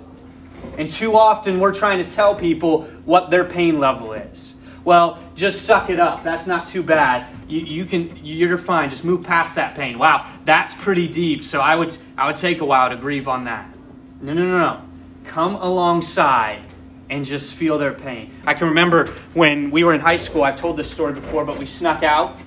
And 0.76 0.90
too 0.90 1.16
often 1.16 1.60
we're 1.60 1.72
trying 1.72 2.04
to 2.06 2.14
tell 2.14 2.34
people 2.34 2.82
what 3.06 3.30
their 3.30 3.46
pain 3.46 3.80
level 3.80 4.12
is. 4.12 4.54
Well, 4.84 5.18
just 5.34 5.64
suck 5.64 5.88
it 5.88 5.98
up. 5.98 6.24
That's 6.24 6.46
not 6.46 6.66
too 6.66 6.82
bad. 6.82 7.26
You, 7.48 7.60
you 7.60 7.84
can 7.86 8.18
you're 8.22 8.58
fine. 8.58 8.90
Just 8.90 9.02
move 9.02 9.24
past 9.24 9.54
that 9.54 9.74
pain. 9.74 9.98
Wow, 9.98 10.30
that's 10.44 10.74
pretty 10.74 11.08
deep. 11.08 11.42
So 11.42 11.60
I 11.60 11.74
would 11.74 11.96
I 12.18 12.26
would 12.26 12.36
take 12.36 12.60
a 12.60 12.66
while 12.66 12.90
to 12.90 12.96
grieve 12.96 13.28
on 13.28 13.44
that. 13.44 13.74
No, 14.20 14.34
no, 14.34 14.44
no, 14.46 14.58
no. 14.58 14.82
Come 15.24 15.54
alongside 15.54 16.66
and 17.10 17.24
just 17.24 17.54
feel 17.54 17.78
their 17.78 17.92
pain. 17.92 18.32
I 18.46 18.54
can 18.54 18.68
remember 18.68 19.08
when 19.34 19.70
we 19.70 19.84
were 19.84 19.92
in 19.92 20.00
high 20.00 20.16
school, 20.16 20.42
I've 20.42 20.56
told 20.56 20.76
this 20.76 20.90
story 20.90 21.12
before, 21.12 21.44
but 21.44 21.58
we 21.58 21.66
snuck 21.66 22.02
out 22.02 22.38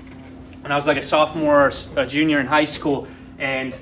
and 0.67 0.73
I 0.73 0.75
was 0.75 0.85
like 0.85 0.97
a 0.97 1.01
sophomore 1.01 1.67
or 1.67 1.71
a 1.95 2.05
junior 2.05 2.41
in 2.41 2.45
high 2.45 2.65
school, 2.65 3.07
and 3.39 3.73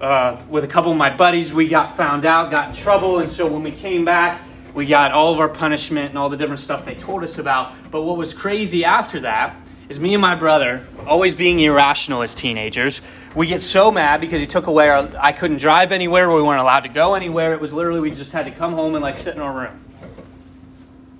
uh, 0.00 0.40
with 0.48 0.62
a 0.62 0.68
couple 0.68 0.92
of 0.92 0.96
my 0.96 1.14
buddies, 1.14 1.52
we 1.52 1.66
got 1.66 1.96
found 1.96 2.24
out, 2.24 2.52
got 2.52 2.68
in 2.68 2.74
trouble, 2.76 3.18
and 3.18 3.28
so 3.28 3.44
when 3.44 3.64
we 3.64 3.72
came 3.72 4.04
back, 4.04 4.40
we 4.72 4.86
got 4.86 5.10
all 5.10 5.32
of 5.32 5.40
our 5.40 5.48
punishment 5.48 6.10
and 6.10 6.16
all 6.18 6.28
the 6.28 6.36
different 6.36 6.60
stuff 6.60 6.84
they 6.84 6.94
told 6.94 7.24
us 7.24 7.38
about. 7.38 7.72
But 7.90 8.02
what 8.02 8.16
was 8.16 8.32
crazy 8.32 8.84
after 8.84 9.18
that 9.20 9.56
is 9.88 9.98
me 9.98 10.14
and 10.14 10.20
my 10.20 10.36
brother, 10.36 10.86
always 11.08 11.34
being 11.34 11.58
irrational 11.58 12.22
as 12.22 12.36
teenagers, 12.36 13.02
we 13.34 13.48
get 13.48 13.60
so 13.60 13.90
mad 13.90 14.20
because 14.20 14.38
he 14.38 14.46
took 14.46 14.68
away 14.68 14.88
our. 14.88 15.10
I 15.18 15.32
couldn't 15.32 15.58
drive 15.58 15.90
anywhere. 15.90 16.30
We 16.32 16.40
weren't 16.40 16.60
allowed 16.60 16.84
to 16.84 16.88
go 16.88 17.14
anywhere. 17.14 17.52
It 17.52 17.60
was 17.60 17.72
literally 17.72 17.98
we 17.98 18.12
just 18.12 18.30
had 18.30 18.44
to 18.46 18.52
come 18.52 18.74
home 18.74 18.94
and 18.94 19.02
like 19.02 19.18
sit 19.18 19.34
in 19.34 19.40
our 19.40 19.52
room. 19.52 19.85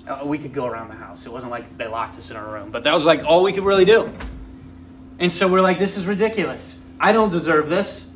Uh, 0.07 0.21
we 0.25 0.39
could 0.39 0.55
go 0.55 0.67
around 0.67 0.89
the 0.89 0.95
house. 0.95 1.27
It 1.27 1.33
wasn't 1.33 1.51
like 1.51 1.77
they 1.79 1.89
locked 1.89 2.17
us 2.17 2.31
in 2.31 2.37
our 2.37 2.53
room, 2.53 2.71
but 2.71 2.85
that 2.85 2.95
was 2.95 3.05
like 3.05 3.25
all 3.25 3.43
we 3.43 3.53
could 3.53 3.65
really 3.65 3.85
do. 3.85 4.13
And 5.19 5.33
so 5.33 5.49
we're 5.49 5.63
like, 5.63 5.79
this 5.79 5.97
is 5.97 6.07
ridiculous. 6.07 6.79
I 7.01 7.13
don't 7.13 7.31
deserve 7.31 7.69
this. 7.69 8.09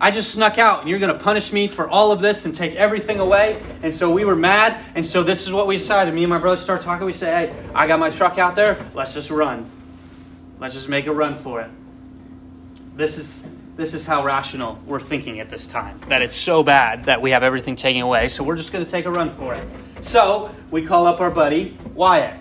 I 0.00 0.10
just 0.10 0.32
snuck 0.32 0.58
out, 0.58 0.80
and 0.80 0.90
you're 0.90 0.98
going 0.98 1.16
to 1.16 1.18
punish 1.18 1.52
me 1.52 1.68
for 1.68 1.88
all 1.88 2.10
of 2.10 2.20
this 2.20 2.44
and 2.44 2.52
take 2.52 2.74
everything 2.74 3.20
away. 3.20 3.62
And 3.84 3.94
so 3.94 4.10
we 4.10 4.24
were 4.24 4.34
mad, 4.34 4.84
and 4.96 5.06
so 5.06 5.22
this 5.22 5.46
is 5.46 5.52
what 5.52 5.68
we 5.68 5.76
decided. 5.76 6.12
Me 6.12 6.24
and 6.24 6.30
my 6.30 6.38
brother 6.38 6.60
start 6.60 6.80
talking. 6.80 7.06
We 7.06 7.12
say, 7.12 7.26
hey, 7.26 7.54
I 7.72 7.86
got 7.86 8.00
my 8.00 8.10
truck 8.10 8.36
out 8.36 8.56
there. 8.56 8.84
Let's 8.94 9.14
just 9.14 9.30
run. 9.30 9.70
Let's 10.58 10.74
just 10.74 10.88
make 10.88 11.06
a 11.06 11.12
run 11.12 11.38
for 11.38 11.60
it. 11.60 11.70
This 12.96 13.16
is 13.16 13.44
this 13.76 13.94
is 13.94 14.04
how 14.04 14.22
rational 14.22 14.78
we're 14.86 15.00
thinking 15.00 15.40
at 15.40 15.48
this 15.48 15.66
time. 15.66 15.98
That 16.08 16.20
it's 16.20 16.34
so 16.34 16.62
bad 16.62 17.04
that 17.04 17.22
we 17.22 17.30
have 17.30 17.42
everything 17.42 17.74
taken 17.74 18.02
away, 18.02 18.28
so 18.28 18.44
we're 18.44 18.56
just 18.56 18.70
going 18.70 18.84
to 18.84 18.90
take 18.90 19.06
a 19.06 19.10
run 19.10 19.32
for 19.32 19.54
it. 19.54 19.66
So 20.02 20.54
we 20.70 20.84
call 20.84 21.06
up 21.06 21.20
our 21.20 21.30
buddy 21.30 21.76
Wyatt, 21.94 22.36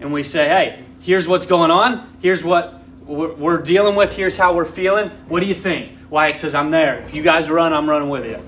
and 0.00 0.12
we 0.12 0.22
say, 0.22 0.48
"Hey, 0.48 0.84
here's 1.00 1.28
what's 1.28 1.46
going 1.46 1.70
on. 1.70 2.16
Here's 2.20 2.42
what 2.42 2.80
we're 3.06 3.62
dealing 3.62 3.94
with. 3.94 4.12
Here's 4.12 4.36
how 4.36 4.54
we're 4.54 4.64
feeling. 4.64 5.10
What 5.28 5.40
do 5.40 5.46
you 5.46 5.54
think?" 5.54 5.92
Wyatt 6.10 6.36
says, 6.36 6.54
"I'm 6.54 6.70
there. 6.70 6.98
If 7.00 7.14
you 7.14 7.22
guys 7.22 7.48
run, 7.48 7.72
I'm 7.72 7.88
running 7.88 8.08
with 8.08 8.26
you." 8.26 8.38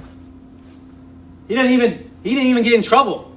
He 1.48 1.54
didn't 1.54 1.72
even 1.72 2.10
he 2.22 2.34
didn't 2.34 2.48
even 2.48 2.62
get 2.62 2.74
in 2.74 2.82
trouble. 2.82 3.30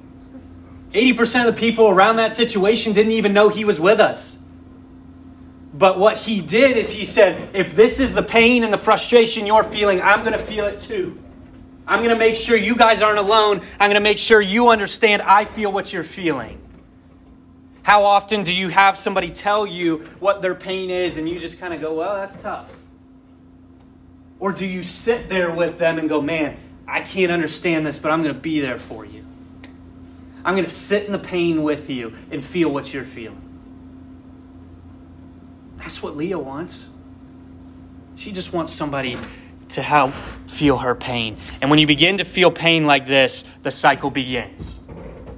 80% 0.92 1.46
of 1.46 1.54
the 1.54 1.60
people 1.60 1.88
around 1.88 2.16
that 2.16 2.32
situation 2.32 2.94
didn't 2.94 3.12
even 3.12 3.34
know 3.34 3.50
he 3.50 3.64
was 3.64 3.78
with 3.78 4.00
us. 4.00 4.38
But 5.74 5.98
what 5.98 6.16
he 6.16 6.40
did 6.40 6.76
is 6.76 6.90
he 6.90 7.04
said, 7.04 7.50
if 7.54 7.76
this 7.76 8.00
is 8.00 8.14
the 8.14 8.22
pain 8.22 8.64
and 8.64 8.72
the 8.72 8.78
frustration 8.78 9.46
you're 9.46 9.62
feeling, 9.62 10.00
I'm 10.00 10.20
going 10.20 10.32
to 10.32 10.38
feel 10.38 10.64
it 10.64 10.80
too. 10.80 11.18
I'm 11.88 12.00
going 12.00 12.10
to 12.10 12.18
make 12.18 12.36
sure 12.36 12.54
you 12.54 12.76
guys 12.76 13.00
aren't 13.00 13.18
alone. 13.18 13.62
I'm 13.80 13.88
going 13.88 13.94
to 13.94 14.00
make 14.00 14.18
sure 14.18 14.42
you 14.42 14.68
understand 14.68 15.22
I 15.22 15.46
feel 15.46 15.72
what 15.72 15.90
you're 15.90 16.04
feeling. 16.04 16.60
How 17.82 18.04
often 18.04 18.44
do 18.44 18.54
you 18.54 18.68
have 18.68 18.98
somebody 18.98 19.30
tell 19.30 19.66
you 19.66 20.06
what 20.20 20.42
their 20.42 20.54
pain 20.54 20.90
is 20.90 21.16
and 21.16 21.26
you 21.26 21.38
just 21.38 21.58
kind 21.58 21.72
of 21.72 21.80
go, 21.80 21.94
well, 21.94 22.16
that's 22.16 22.40
tough? 22.42 22.70
Or 24.38 24.52
do 24.52 24.66
you 24.66 24.82
sit 24.82 25.30
there 25.30 25.50
with 25.50 25.78
them 25.78 25.98
and 25.98 26.10
go, 26.10 26.20
man, 26.20 26.58
I 26.86 27.00
can't 27.00 27.32
understand 27.32 27.86
this, 27.86 27.98
but 27.98 28.12
I'm 28.12 28.22
going 28.22 28.34
to 28.34 28.40
be 28.40 28.60
there 28.60 28.78
for 28.78 29.06
you? 29.06 29.24
I'm 30.44 30.54
going 30.54 30.66
to 30.66 30.70
sit 30.70 31.06
in 31.06 31.12
the 31.12 31.18
pain 31.18 31.62
with 31.62 31.88
you 31.88 32.12
and 32.30 32.44
feel 32.44 32.68
what 32.68 32.92
you're 32.92 33.04
feeling. 33.04 33.42
That's 35.78 36.02
what 36.02 36.18
Leah 36.18 36.38
wants. 36.38 36.90
She 38.16 38.30
just 38.30 38.52
wants 38.52 38.74
somebody 38.74 39.16
to 39.70 39.82
help 39.82 40.14
feel 40.46 40.78
her 40.78 40.94
pain. 40.94 41.36
And 41.60 41.70
when 41.70 41.78
you 41.78 41.86
begin 41.86 42.18
to 42.18 42.24
feel 42.24 42.50
pain 42.50 42.86
like 42.86 43.06
this, 43.06 43.44
the 43.62 43.70
cycle 43.70 44.10
begins. 44.10 44.80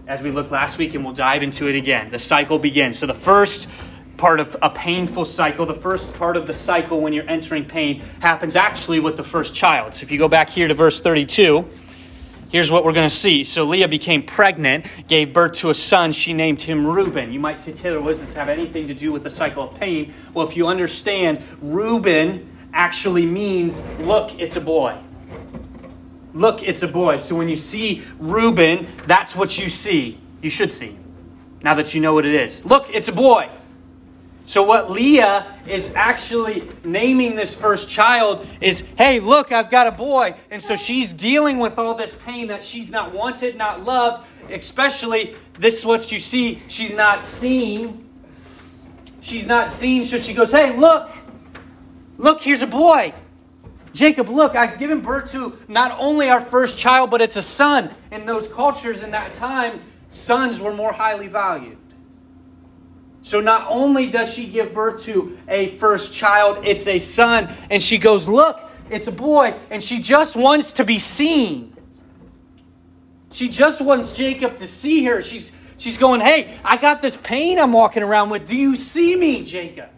As 0.07 0.23
we 0.23 0.31
looked 0.31 0.51
last 0.51 0.79
week, 0.79 0.95
and 0.95 1.05
we'll 1.05 1.15
dive 1.15 1.43
into 1.43 1.69
it 1.69 1.77
again, 1.77 2.11
the 2.11 2.19
cycle 2.19 2.59
begins. 2.59 2.99
So, 2.99 3.07
the 3.07 3.15
first 3.15 3.69
part 4.17 4.41
of 4.41 4.57
a 4.61 4.69
painful 4.69 5.25
cycle, 5.25 5.67
the 5.67 5.75
first 5.75 6.13
part 6.15 6.37
of 6.37 6.47
the 6.47 6.55
cycle 6.55 7.01
when 7.01 7.13
you're 7.13 7.29
entering 7.29 7.65
pain, 7.65 8.03
happens 8.21 8.57
actually 8.57 9.01
with 9.01 9.17
the 9.17 9.25
first 9.25 9.55
child. 9.55 9.95
So, 9.95 10.03
if 10.03 10.11
you 10.11 10.19
go 10.19 10.29
back 10.29 10.51
here 10.51 10.67
to 10.67 10.75
verse 10.75 11.01
32, 11.01 11.65
Here's 12.51 12.69
what 12.69 12.85
we're 12.85 12.93
going 12.93 13.09
to 13.09 13.15
see. 13.15 13.45
So 13.45 13.65
Leah 13.65 13.87
became 13.87 14.25
pregnant, 14.25 14.85
gave 15.07 15.33
birth 15.33 15.53
to 15.59 15.71
a 15.71 15.75
son. 15.75 16.11
She 16.11 16.33
named 16.33 16.61
him 16.61 16.85
Reuben. 16.85 17.33
You 17.33 17.39
might 17.39 17.61
say, 17.61 17.73
Taylor, 17.73 18.01
what 18.01 18.11
does 18.11 18.23
this 18.23 18.35
have 18.35 18.49
anything 18.49 18.89
to 18.89 18.95
do 18.95 19.13
with 19.13 19.23
the 19.23 19.31
cycle 19.31 19.71
of 19.71 19.79
pain? 19.79 20.13
Well, 20.35 20.49
if 20.49 20.57
you 20.57 20.67
understand, 20.67 21.43
Reuben 21.63 22.60
actually 22.73 23.27
means, 23.27 23.83
look, 24.01 24.39
it's 24.39 24.57
a 24.57 24.61
boy. 24.61 24.97
Look, 26.33 26.63
it's 26.63 26.83
a 26.83 26.89
boy. 26.89 27.19
So 27.19 27.35
when 27.35 27.49
you 27.49 27.57
see 27.57 28.05
Reuben, 28.19 28.89
that's 29.07 29.35
what 29.35 29.59
you 29.59 29.69
see. 29.69 30.19
You 30.43 30.51
should 30.51 30.73
see. 30.73 30.97
Now 31.63 31.75
that 31.75 31.95
you 31.95 32.01
know 32.01 32.15
what 32.15 32.25
it 32.25 32.35
is. 32.35 32.65
Look, 32.65 32.95
it's 32.95 33.09
a 33.09 33.13
boy. 33.13 33.51
So, 34.51 34.65
what 34.65 34.91
Leah 34.91 35.47
is 35.69 35.95
actually 35.95 36.69
naming 36.83 37.37
this 37.37 37.55
first 37.55 37.89
child 37.89 38.45
is, 38.61 38.83
hey, 38.99 39.21
look, 39.21 39.53
I've 39.53 39.71
got 39.71 39.87
a 39.87 39.93
boy. 39.93 40.35
And 40.51 40.61
so 40.61 40.75
she's 40.75 41.13
dealing 41.13 41.61
with 41.61 41.79
all 41.79 41.95
this 41.95 42.13
pain 42.27 42.49
that 42.49 42.65
she's 42.65 42.91
not 42.91 43.15
wanted, 43.15 43.57
not 43.57 43.85
loved, 43.85 44.27
especially 44.51 45.37
this 45.57 45.79
is 45.79 45.85
what 45.85 46.11
you 46.11 46.19
see, 46.19 46.61
she's 46.67 46.93
not 46.93 47.23
seen. 47.23 48.09
She's 49.21 49.47
not 49.47 49.71
seen, 49.71 50.05
so 50.05 50.19
she 50.19 50.35
goes, 50.35 50.51
hey, 50.51 50.77
look, 50.77 51.09
look, 52.21 52.43
here's 52.43 52.63
a 52.63 52.67
boy. 52.67 53.13
Jacob, 53.93 54.29
look, 54.29 54.55
I've 54.55 54.79
given 54.79 55.01
birth 55.01 55.33
to 55.33 55.59
not 55.67 55.97
only 55.99 56.29
our 56.29 56.41
first 56.41 56.79
child, 56.79 57.11
but 57.11 57.21
it's 57.21 57.37
a 57.37 57.43
son. 57.43 57.91
In 58.13 58.25
those 58.25 58.47
cultures 58.47 59.03
in 59.03 59.11
that 59.11 59.33
time, 59.33 59.81
sons 60.11 60.61
were 60.61 60.73
more 60.73 60.93
highly 60.93 61.27
valued. 61.27 61.77
So 63.23 63.41
not 63.41 63.67
only 63.69 64.09
does 64.09 64.33
she 64.33 64.47
give 64.47 64.73
birth 64.73 65.03
to 65.05 65.39
a 65.49 65.77
first 65.77 66.13
child, 66.13 66.65
it's 66.65 66.87
a 66.87 66.99
son. 66.99 67.53
And 67.69 67.83
she 67.83 67.99
goes, 67.99 68.27
Look, 68.27 68.61
it's 68.91 69.09
a 69.09 69.13
boy. 69.13 69.55
And 69.71 69.83
she 69.83 69.99
just 69.99 70.37
wants 70.37 70.75
to 70.75 70.85
be 70.85 70.99
seen. 70.99 71.77
She 73.31 73.49
just 73.49 73.81
wants 73.81 74.13
Jacob 74.17 74.57
to 74.57 74.67
see 74.67 75.05
her. 75.05 75.21
She's, 75.21 75.53
she's 75.77 75.97
going, 75.97 76.21
Hey, 76.21 76.57
I 76.65 76.77
got 76.77 77.03
this 77.03 77.17
pain 77.17 77.59
I'm 77.59 77.73
walking 77.73 78.03
around 78.03 78.31
with. 78.31 78.47
Do 78.47 78.57
you 78.57 78.75
see 78.77 79.17
me, 79.17 79.45
Jacob? 79.45 79.91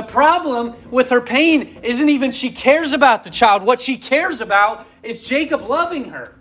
The 0.00 0.06
problem 0.06 0.74
with 0.90 1.10
her 1.10 1.20
pain 1.20 1.80
isn't 1.82 2.08
even 2.08 2.30
she 2.30 2.50
cares 2.50 2.94
about 2.94 3.22
the 3.22 3.28
child. 3.28 3.62
What 3.62 3.78
she 3.80 3.98
cares 3.98 4.40
about 4.40 4.86
is 5.02 5.28
Jacob 5.28 5.68
loving 5.68 6.06
her. 6.06 6.34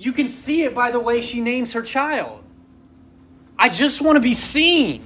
You 0.00 0.12
can 0.12 0.26
see 0.26 0.64
it 0.64 0.74
by 0.74 0.90
the 0.90 0.98
way 0.98 1.22
she 1.22 1.40
names 1.40 1.74
her 1.74 1.82
child. 1.82 2.42
I 3.56 3.68
just 3.68 4.02
want 4.02 4.16
to 4.16 4.20
be 4.20 4.34
seen. 4.34 5.04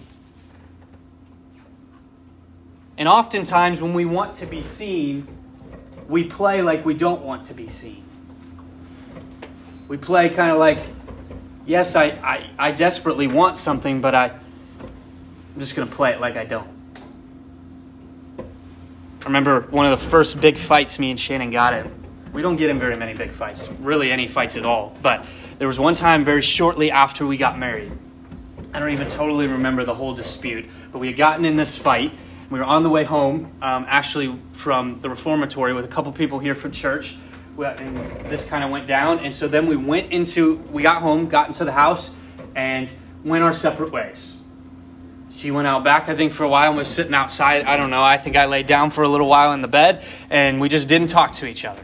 And 2.96 3.06
oftentimes, 3.06 3.82
when 3.82 3.92
we 3.92 4.06
want 4.06 4.32
to 4.36 4.46
be 4.46 4.62
seen, 4.62 5.28
we 6.08 6.24
play 6.24 6.62
like 6.62 6.86
we 6.86 6.94
don't 6.94 7.20
want 7.20 7.44
to 7.44 7.52
be 7.52 7.68
seen. 7.68 8.02
We 9.86 9.98
play 9.98 10.30
kind 10.30 10.50
of 10.50 10.56
like, 10.56 10.78
yes, 11.66 11.94
I, 11.94 12.06
I, 12.06 12.48
I 12.58 12.70
desperately 12.70 13.26
want 13.26 13.58
something, 13.58 14.00
but 14.00 14.14
I, 14.14 14.28
I'm 14.28 15.58
just 15.58 15.76
going 15.76 15.86
to 15.86 15.94
play 15.94 16.12
it 16.12 16.18
like 16.18 16.38
I 16.38 16.46
don't. 16.46 16.71
I 19.22 19.24
remember 19.24 19.62
one 19.70 19.86
of 19.86 19.98
the 19.98 20.06
first 20.06 20.40
big 20.40 20.58
fights 20.58 20.98
me 20.98 21.10
and 21.10 21.18
Shannon 21.18 21.50
got 21.50 21.74
in. 21.74 21.90
We 22.32 22.42
don't 22.42 22.56
get 22.56 22.70
in 22.70 22.78
very 22.78 22.96
many 22.96 23.14
big 23.14 23.30
fights, 23.30 23.70
really 23.80 24.10
any 24.10 24.26
fights 24.26 24.56
at 24.56 24.64
all. 24.64 24.96
But 25.00 25.26
there 25.58 25.68
was 25.68 25.78
one 25.78 25.94
time 25.94 26.24
very 26.24 26.42
shortly 26.42 26.90
after 26.90 27.26
we 27.26 27.36
got 27.36 27.58
married 27.58 27.92
I 28.74 28.78
don't 28.78 28.90
even 28.90 29.10
totally 29.10 29.48
remember 29.48 29.84
the 29.84 29.94
whole 29.94 30.14
dispute, 30.14 30.64
but 30.92 30.98
we 30.98 31.08
had 31.08 31.16
gotten 31.16 31.44
in 31.44 31.56
this 31.56 31.76
fight. 31.76 32.10
We 32.48 32.58
were 32.58 32.64
on 32.64 32.82
the 32.82 32.88
way 32.88 33.04
home, 33.04 33.52
um, 33.60 33.84
actually 33.86 34.38
from 34.52 34.98
the 35.00 35.10
reformatory, 35.10 35.74
with 35.74 35.84
a 35.84 35.88
couple 35.88 36.10
people 36.12 36.38
here 36.38 36.54
from 36.54 36.72
church. 36.72 37.16
And 37.58 37.98
this 38.30 38.46
kind 38.46 38.64
of 38.64 38.70
went 38.70 38.86
down, 38.86 39.18
and 39.18 39.32
so 39.32 39.46
then 39.46 39.66
we 39.66 39.76
went 39.76 40.10
into, 40.10 40.56
we 40.70 40.82
got 40.82 41.02
home, 41.02 41.28
got 41.28 41.48
into 41.48 41.66
the 41.66 41.72
house, 41.72 42.14
and 42.56 42.90
went 43.24 43.44
our 43.44 43.52
separate 43.52 43.92
ways. 43.92 44.38
She 45.42 45.50
went 45.50 45.66
out 45.66 45.82
back, 45.82 46.08
I 46.08 46.14
think, 46.14 46.32
for 46.32 46.44
a 46.44 46.48
while 46.48 46.68
and 46.68 46.76
was 46.76 46.86
sitting 46.86 47.14
outside. 47.14 47.64
I 47.64 47.76
don't 47.76 47.90
know. 47.90 48.04
I 48.04 48.16
think 48.16 48.36
I 48.36 48.46
laid 48.46 48.68
down 48.68 48.90
for 48.90 49.02
a 49.02 49.08
little 49.08 49.26
while 49.26 49.52
in 49.54 49.60
the 49.60 49.66
bed, 49.66 50.04
and 50.30 50.60
we 50.60 50.68
just 50.68 50.86
didn't 50.86 51.08
talk 51.08 51.32
to 51.32 51.46
each 51.46 51.64
other. 51.64 51.82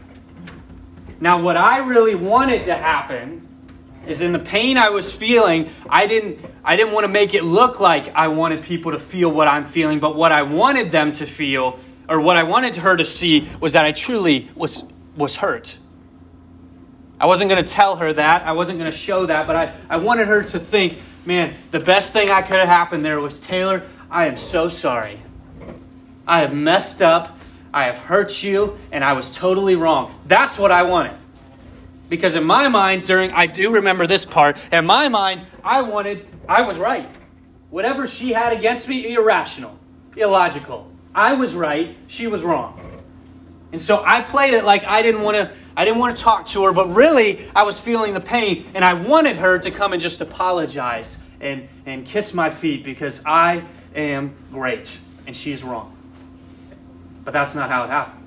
Now, 1.19 1.41
what 1.41 1.57
I 1.57 1.79
really 1.79 2.15
wanted 2.15 2.63
to 2.63 2.73
happen 2.73 3.45
is 4.07 4.21
in 4.21 4.31
the 4.31 4.39
pain 4.39 4.77
I 4.77 4.91
was 4.91 5.13
feeling, 5.13 5.69
I 5.89 6.07
didn't 6.07 6.39
I 6.63 6.77
didn't 6.77 6.93
want 6.93 7.03
to 7.03 7.09
make 7.09 7.33
it 7.33 7.43
look 7.43 7.81
like 7.81 8.15
I 8.15 8.29
wanted 8.29 8.63
people 8.63 8.93
to 8.93 8.99
feel 8.99 9.29
what 9.29 9.49
I'm 9.49 9.65
feeling, 9.65 9.99
but 9.99 10.15
what 10.15 10.31
I 10.31 10.43
wanted 10.43 10.89
them 10.89 11.11
to 11.11 11.25
feel 11.25 11.81
or 12.07 12.21
what 12.21 12.37
I 12.37 12.43
wanted 12.43 12.77
her 12.77 12.95
to 12.95 13.03
see 13.03 13.49
was 13.59 13.73
that 13.73 13.83
I 13.83 13.91
truly 13.91 14.49
was 14.55 14.85
was 15.17 15.35
hurt. 15.35 15.77
I 17.19 17.25
wasn't 17.25 17.49
going 17.49 17.61
to 17.61 17.69
tell 17.69 17.97
her 17.97 18.13
that. 18.13 18.43
I 18.43 18.53
wasn't 18.53 18.79
going 18.79 18.89
to 18.89 18.97
show 18.97 19.25
that, 19.25 19.45
but 19.45 19.55
I, 19.57 19.75
I 19.89 19.97
wanted 19.97 20.27
her 20.27 20.43
to 20.43 20.59
think, 20.59 20.97
man, 21.25 21.55
the 21.71 21.79
best 21.79 22.13
thing 22.13 22.29
I 22.29 22.41
could 22.41 22.57
have 22.57 22.67
happened 22.67 23.03
there 23.05 23.19
was 23.19 23.39
Taylor, 23.39 23.83
I 24.09 24.27
am 24.27 24.37
so 24.37 24.69
sorry. 24.69 25.21
I 26.27 26.39
have 26.41 26.53
messed 26.53 27.01
up. 27.01 27.37
I 27.73 27.83
have 27.85 27.99
hurt 27.99 28.41
you, 28.41 28.77
and 28.91 29.03
I 29.03 29.13
was 29.13 29.29
totally 29.29 29.75
wrong. 29.75 30.19
That's 30.25 30.57
what 30.57 30.71
I 30.71 30.83
wanted. 30.83 31.15
Because 32.07 32.33
in 32.33 32.43
my 32.43 32.67
mind, 32.67 33.03
during, 33.03 33.31
I 33.31 33.45
do 33.45 33.71
remember 33.71 34.07
this 34.07 34.25
part, 34.25 34.57
in 34.71 34.85
my 34.85 35.07
mind, 35.07 35.45
I 35.63 35.83
wanted, 35.83 36.25
I 36.47 36.63
was 36.63 36.77
right. 36.77 37.07
Whatever 37.69 38.07
she 38.07 38.31
had 38.31 38.53
against 38.53 38.87
me, 38.87 39.13
irrational, 39.13 39.77
illogical. 40.15 40.91
I 41.13 41.33
was 41.33 41.53
right, 41.53 41.95
she 42.07 42.25
was 42.25 42.41
wrong. 42.41 42.79
And 43.71 43.79
so 43.79 44.03
I 44.03 44.21
played 44.21 44.55
it 44.55 44.63
like 44.63 44.83
I 44.85 45.03
didn't 45.03 45.21
want 45.21 45.37
to 45.37 45.51
I 45.75 45.85
didn't 45.85 45.99
want 45.99 46.17
to 46.17 46.23
talk 46.23 46.45
to 46.47 46.63
her, 46.65 46.73
but 46.73 46.93
really 46.93 47.49
I 47.55 47.63
was 47.63 47.79
feeling 47.79 48.13
the 48.13 48.19
pain 48.21 48.65
and 48.73 48.83
I 48.83 48.93
wanted 48.93 49.37
her 49.37 49.59
to 49.59 49.71
come 49.71 49.93
and 49.93 50.01
just 50.01 50.21
apologize 50.21 51.17
and, 51.39 51.67
and 51.85 52.05
kiss 52.05 52.33
my 52.33 52.49
feet 52.49 52.83
because 52.83 53.21
I 53.25 53.63
am 53.95 54.35
great 54.51 54.97
and 55.25 55.35
she 55.35 55.51
is 55.51 55.63
wrong. 55.63 55.95
But 57.23 57.33
that's 57.33 57.55
not 57.55 57.69
how 57.69 57.83
it 57.83 57.89
happened. 57.89 58.18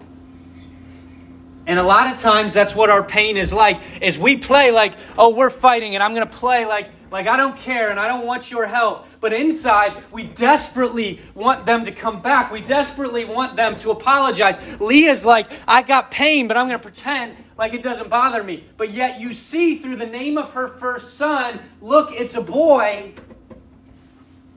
And 1.67 1.79
a 1.79 1.83
lot 1.83 2.13
of 2.13 2.21
times 2.21 2.53
that's 2.53 2.75
what 2.75 2.91
our 2.91 3.05
pain 3.05 3.37
is 3.37 3.53
like 3.53 3.81
is 4.01 4.19
we 4.19 4.37
play 4.37 4.73
like, 4.73 4.95
"Oh, 5.17 5.31
we're 5.31 5.51
fighting 5.51 5.95
and 5.95 6.03
I'm 6.03 6.13
going 6.15 6.27
to 6.27 6.33
play 6.33 6.67
like 6.67 6.91
like 7.13 7.27
I 7.29 7.37
don't 7.37 7.57
care 7.57 7.91
and 7.91 8.01
I 8.01 8.09
don't 8.09 8.27
want 8.27 8.51
your 8.51 8.67
help." 8.67 9.07
But 9.21 9.33
inside, 9.33 10.03
we 10.11 10.25
desperately 10.25 11.21
want 11.35 11.65
them 11.65 11.85
to 11.85 11.93
come 11.93 12.21
back. 12.21 12.51
We 12.51 12.61
desperately 12.61 13.25
want 13.25 13.55
them 13.55 13.77
to 13.77 13.93
apologize. 13.93 14.59
Leah's 14.81 15.25
like, 15.25 15.53
"I 15.69 15.83
got 15.83 16.11
pain, 16.11 16.49
but 16.49 16.57
I'm 16.57 16.67
going 16.67 16.79
to 16.79 16.83
pretend 16.83 17.37
like 17.57 17.75
it 17.75 17.83
doesn't 17.83 18.11
bother 18.11 18.43
me." 18.43 18.65
But 18.77 18.91
yet 18.91 19.21
you 19.21 19.33
see 19.33 19.77
through 19.77 19.97
the 19.97 20.07
name 20.07 20.39
of 20.39 20.55
her 20.55 20.67
first 20.67 21.17
son, 21.17 21.61
look, 21.81 22.11
it's 22.13 22.35
a 22.35 22.43
boy 22.43 23.13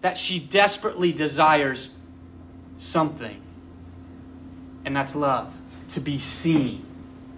that 0.02 0.18
she 0.18 0.40
desperately 0.40 1.12
desires 1.12 1.90
something. 2.80 3.42
And 4.86 4.96
that's 4.96 5.16
love, 5.16 5.54
to 5.90 6.00
be 6.00 6.20
seen 6.20 6.86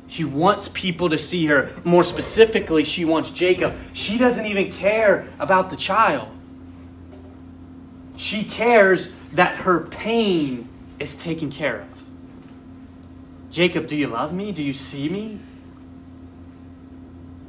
she 0.08 0.24
wants 0.24 0.70
people 0.74 1.10
to 1.10 1.18
see 1.18 1.46
her. 1.48 1.72
More 1.84 2.04
specifically, 2.04 2.84
she 2.84 3.06
wants 3.06 3.32
Jacob. 3.32 3.76
She 3.94 4.18
doesn't 4.18 4.46
even 4.46 4.72
care 4.72 5.28
about 5.40 5.70
the 5.70 5.76
child. 5.76 6.30
She 8.16 8.44
cares 8.44 9.12
that 9.34 9.58
her 9.58 9.82
pain 9.82 10.70
is 11.00 11.18
taken 11.18 11.52
care 11.52 11.82
of. 11.82 11.88
Jacob, 13.52 13.88
do 13.88 13.96
you 13.96 14.08
love 14.08 14.34
me? 14.34 14.52
Do 14.52 14.64
you 14.64 14.74
see 14.74 15.10
me? 15.10 15.40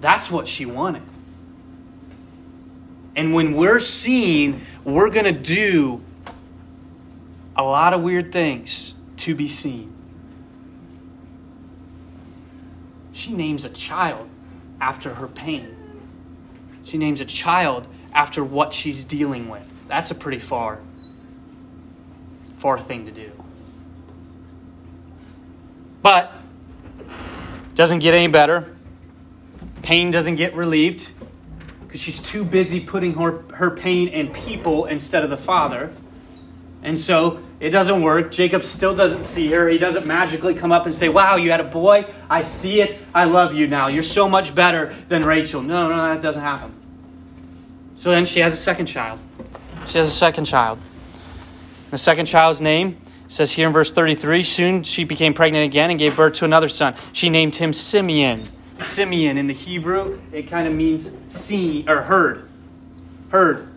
That's 0.01 0.31
what 0.31 0.49
she 0.49 0.66
wanted. 0.66 1.03
And 3.16 3.35
when 3.35 3.55
we're 3.55 3.81
seen, 3.81 4.64
we're 4.85 5.11
going 5.11 5.25
to 5.25 5.33
do 5.33 6.03
a 7.57 7.62
lot 7.62 7.92
of 7.92 8.03
weird 8.03 8.33
things 8.33 8.94
to 9.18 9.35
be 9.35 9.49
seen. 9.49 9.97
She 13.18 13.33
names 13.33 13.64
a 13.64 13.68
child 13.68 14.28
after 14.81 15.14
her 15.14 15.26
pain. 15.26 15.74
She 16.85 16.98
names 16.98 17.20
a 17.20 17.24
child 17.24 17.88
after 18.12 18.44
what 18.44 18.72
she's 18.72 19.02
dealing 19.02 19.48
with. 19.48 19.72
That's 19.88 20.12
a 20.12 20.14
pretty 20.14 20.38
far, 20.38 20.78
far 22.59 22.78
thing 22.78 23.07
to 23.07 23.11
do. 23.11 23.33
But 26.00 26.33
doesn't 27.74 27.98
get 27.98 28.14
any 28.14 28.28
better. 28.28 28.72
Pain 29.83 30.12
doesn't 30.12 30.37
get 30.37 30.54
relieved 30.54 31.11
because 31.81 32.00
she's 32.00 32.20
too 32.20 32.44
busy 32.44 32.78
putting 32.78 33.14
her, 33.14 33.42
her 33.54 33.72
pain 33.72 34.07
in 34.07 34.28
people 34.28 34.87
instead 34.87 35.24
of 35.24 35.31
the 35.31 35.37
Father. 35.37 35.92
And 36.82 36.98
so 36.98 37.40
it 37.60 37.70
doesn't 37.70 38.02
work. 38.02 38.30
Jacob 38.30 38.62
still 38.64 38.94
doesn't 38.94 39.24
see 39.24 39.48
her. 39.48 39.68
He 39.68 39.78
doesn't 39.78 40.06
magically 40.06 40.54
come 40.54 40.70
up 40.70 40.86
and 40.86 40.94
say, 40.94 41.08
Wow, 41.08 41.36
you 41.36 41.50
had 41.50 41.60
a 41.60 41.64
boy. 41.64 42.06
I 42.30 42.40
see 42.42 42.80
it. 42.80 42.98
I 43.14 43.24
love 43.24 43.54
you 43.54 43.66
now. 43.66 43.88
You're 43.88 44.02
so 44.02 44.28
much 44.28 44.54
better 44.54 44.94
than 45.08 45.24
Rachel. 45.24 45.60
No, 45.60 45.88
no, 45.88 45.96
that 45.96 46.22
doesn't 46.22 46.42
happen. 46.42 46.72
So 47.96 48.10
then 48.10 48.24
she 48.24 48.40
has 48.40 48.52
a 48.52 48.56
second 48.56 48.86
child. 48.86 49.18
She 49.86 49.98
has 49.98 50.08
a 50.08 50.12
second 50.12 50.44
child. 50.44 50.78
The 51.90 51.98
second 51.98 52.26
child's 52.26 52.60
name 52.60 53.00
says 53.26 53.50
here 53.50 53.66
in 53.66 53.72
verse 53.72 53.92
33 53.92 54.42
soon 54.42 54.82
she 54.82 55.04
became 55.04 55.34
pregnant 55.34 55.64
again 55.64 55.90
and 55.90 55.98
gave 55.98 56.16
birth 56.16 56.34
to 56.34 56.44
another 56.44 56.68
son. 56.68 56.94
She 57.12 57.28
named 57.28 57.56
him 57.56 57.72
Simeon. 57.72 58.44
Simeon 58.78 59.36
in 59.36 59.46
the 59.46 59.54
Hebrew, 59.54 60.20
it 60.32 60.44
kind 60.44 60.68
of 60.68 60.74
means 60.74 61.16
seen 61.26 61.88
or 61.88 62.02
heard. 62.02 62.48
Heard. 63.30 63.67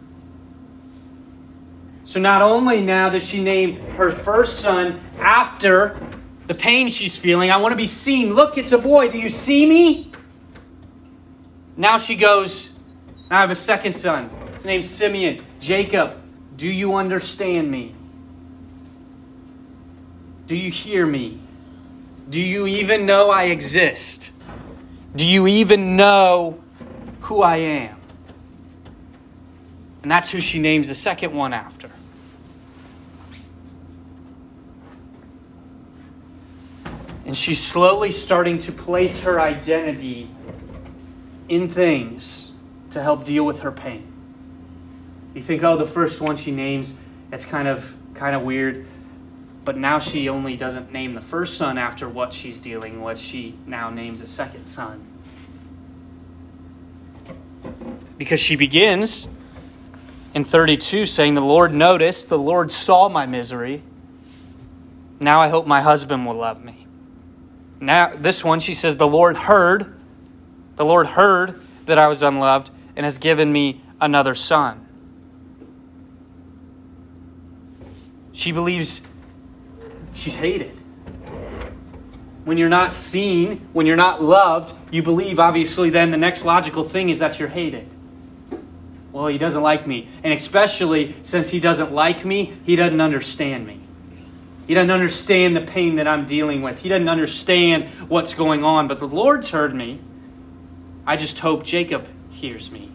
So 2.11 2.19
not 2.19 2.41
only 2.41 2.81
now 2.81 3.07
does 3.07 3.25
she 3.25 3.41
name 3.41 3.79
her 3.91 4.11
first 4.11 4.59
son 4.59 4.99
after 5.17 5.97
the 6.45 6.53
pain 6.53 6.89
she's 6.89 7.15
feeling, 7.15 7.49
I 7.51 7.55
want 7.55 7.71
to 7.71 7.77
be 7.77 7.87
seen. 7.87 8.33
Look, 8.33 8.57
it's 8.57 8.73
a 8.73 8.77
boy. 8.77 9.09
Do 9.09 9.17
you 9.17 9.29
see 9.29 9.65
me? 9.65 10.11
Now 11.77 11.97
she 11.97 12.15
goes, 12.15 12.71
I 13.29 13.39
have 13.39 13.49
a 13.49 13.55
second 13.55 13.93
son. 13.93 14.29
His 14.55 14.65
name's 14.65 14.89
Simeon. 14.89 15.41
Jacob, 15.61 16.21
Do 16.57 16.67
you 16.67 16.95
understand 16.95 17.71
me? 17.71 17.95
Do 20.47 20.57
you 20.57 20.69
hear 20.69 21.05
me? 21.05 21.39
Do 22.29 22.41
you 22.41 22.67
even 22.67 23.05
know 23.05 23.29
I 23.29 23.43
exist? 23.43 24.33
Do 25.15 25.25
you 25.25 25.47
even 25.47 25.95
know 25.95 26.61
who 27.21 27.41
I 27.41 27.55
am? 27.55 28.01
And 30.01 30.11
that's 30.11 30.29
who 30.29 30.41
she 30.41 30.59
names 30.59 30.89
the 30.89 30.95
second 30.95 31.33
one 31.33 31.53
after. 31.53 31.89
And 37.31 37.37
she's 37.37 37.63
slowly 37.63 38.11
starting 38.11 38.59
to 38.59 38.73
place 38.73 39.21
her 39.21 39.39
identity 39.39 40.29
in 41.47 41.69
things 41.69 42.51
to 42.89 43.01
help 43.01 43.23
deal 43.23 43.45
with 43.45 43.61
her 43.61 43.71
pain. 43.71 44.11
You 45.33 45.41
think, 45.41 45.63
oh, 45.63 45.77
the 45.77 45.87
first 45.87 46.19
one 46.19 46.35
she 46.35 46.51
names, 46.51 46.93
it's 47.31 47.45
kind 47.45 47.69
of 47.69 47.95
kind 48.15 48.35
of 48.35 48.41
weird. 48.41 48.85
But 49.63 49.77
now 49.77 49.97
she 49.97 50.27
only 50.27 50.57
doesn't 50.57 50.91
name 50.91 51.13
the 51.13 51.21
first 51.21 51.55
son 51.55 51.77
after 51.77 52.09
what 52.09 52.33
she's 52.33 52.59
dealing 52.59 53.01
with. 53.01 53.17
She 53.17 53.55
now 53.65 53.89
names 53.89 54.19
a 54.19 54.27
second 54.27 54.65
son. 54.65 55.07
Because 58.17 58.41
she 58.41 58.57
begins 58.57 59.29
in 60.33 60.43
32 60.43 61.05
saying, 61.05 61.35
The 61.35 61.39
Lord 61.39 61.73
noticed, 61.73 62.27
the 62.27 62.37
Lord 62.37 62.71
saw 62.71 63.07
my 63.07 63.25
misery. 63.25 63.83
Now 65.21 65.39
I 65.39 65.47
hope 65.47 65.65
my 65.65 65.79
husband 65.79 66.25
will 66.25 66.35
love 66.35 66.61
me. 66.61 66.87
Now, 67.81 68.15
this 68.15 68.43
one, 68.43 68.59
she 68.59 68.75
says, 68.75 68.95
The 68.95 69.07
Lord 69.07 69.35
heard, 69.35 69.99
the 70.75 70.85
Lord 70.85 71.07
heard 71.07 71.59
that 71.87 71.97
I 71.97 72.07
was 72.07 72.21
unloved 72.21 72.69
and 72.95 73.03
has 73.03 73.17
given 73.17 73.51
me 73.51 73.81
another 73.99 74.35
son. 74.35 74.85
She 78.33 78.51
believes 78.51 79.01
she's 80.13 80.35
hated. 80.35 80.77
When 82.45 82.57
you're 82.57 82.69
not 82.69 82.93
seen, 82.93 83.67
when 83.73 83.85
you're 83.85 83.95
not 83.95 84.23
loved, 84.23 84.73
you 84.91 85.01
believe, 85.03 85.39
obviously, 85.39 85.89
then 85.89 86.11
the 86.11 86.17
next 86.17 86.45
logical 86.45 86.83
thing 86.83 87.09
is 87.09 87.19
that 87.19 87.39
you're 87.39 87.49
hated. 87.49 87.87
Well, 89.11 89.27
he 89.27 89.37
doesn't 89.37 89.61
like 89.61 89.85
me. 89.87 90.07
And 90.23 90.33
especially 90.33 91.15
since 91.23 91.49
he 91.49 91.59
doesn't 91.59 91.91
like 91.91 92.23
me, 92.25 92.53
he 92.63 92.75
doesn't 92.75 93.01
understand 93.01 93.67
me. 93.67 93.80
He 94.71 94.75
doesn't 94.75 94.89
understand 94.89 95.53
the 95.53 95.59
pain 95.59 95.95
that 95.95 96.07
I'm 96.07 96.25
dealing 96.25 96.61
with. 96.61 96.79
He 96.79 96.87
doesn't 96.87 97.09
understand 97.09 97.89
what's 98.07 98.33
going 98.33 98.63
on. 98.63 98.87
But 98.87 98.99
the 98.99 99.05
Lord's 99.05 99.49
heard 99.49 99.75
me. 99.75 99.99
I 101.05 101.17
just 101.17 101.39
hope 101.39 101.65
Jacob 101.65 102.07
hears 102.29 102.71
me. 102.71 102.89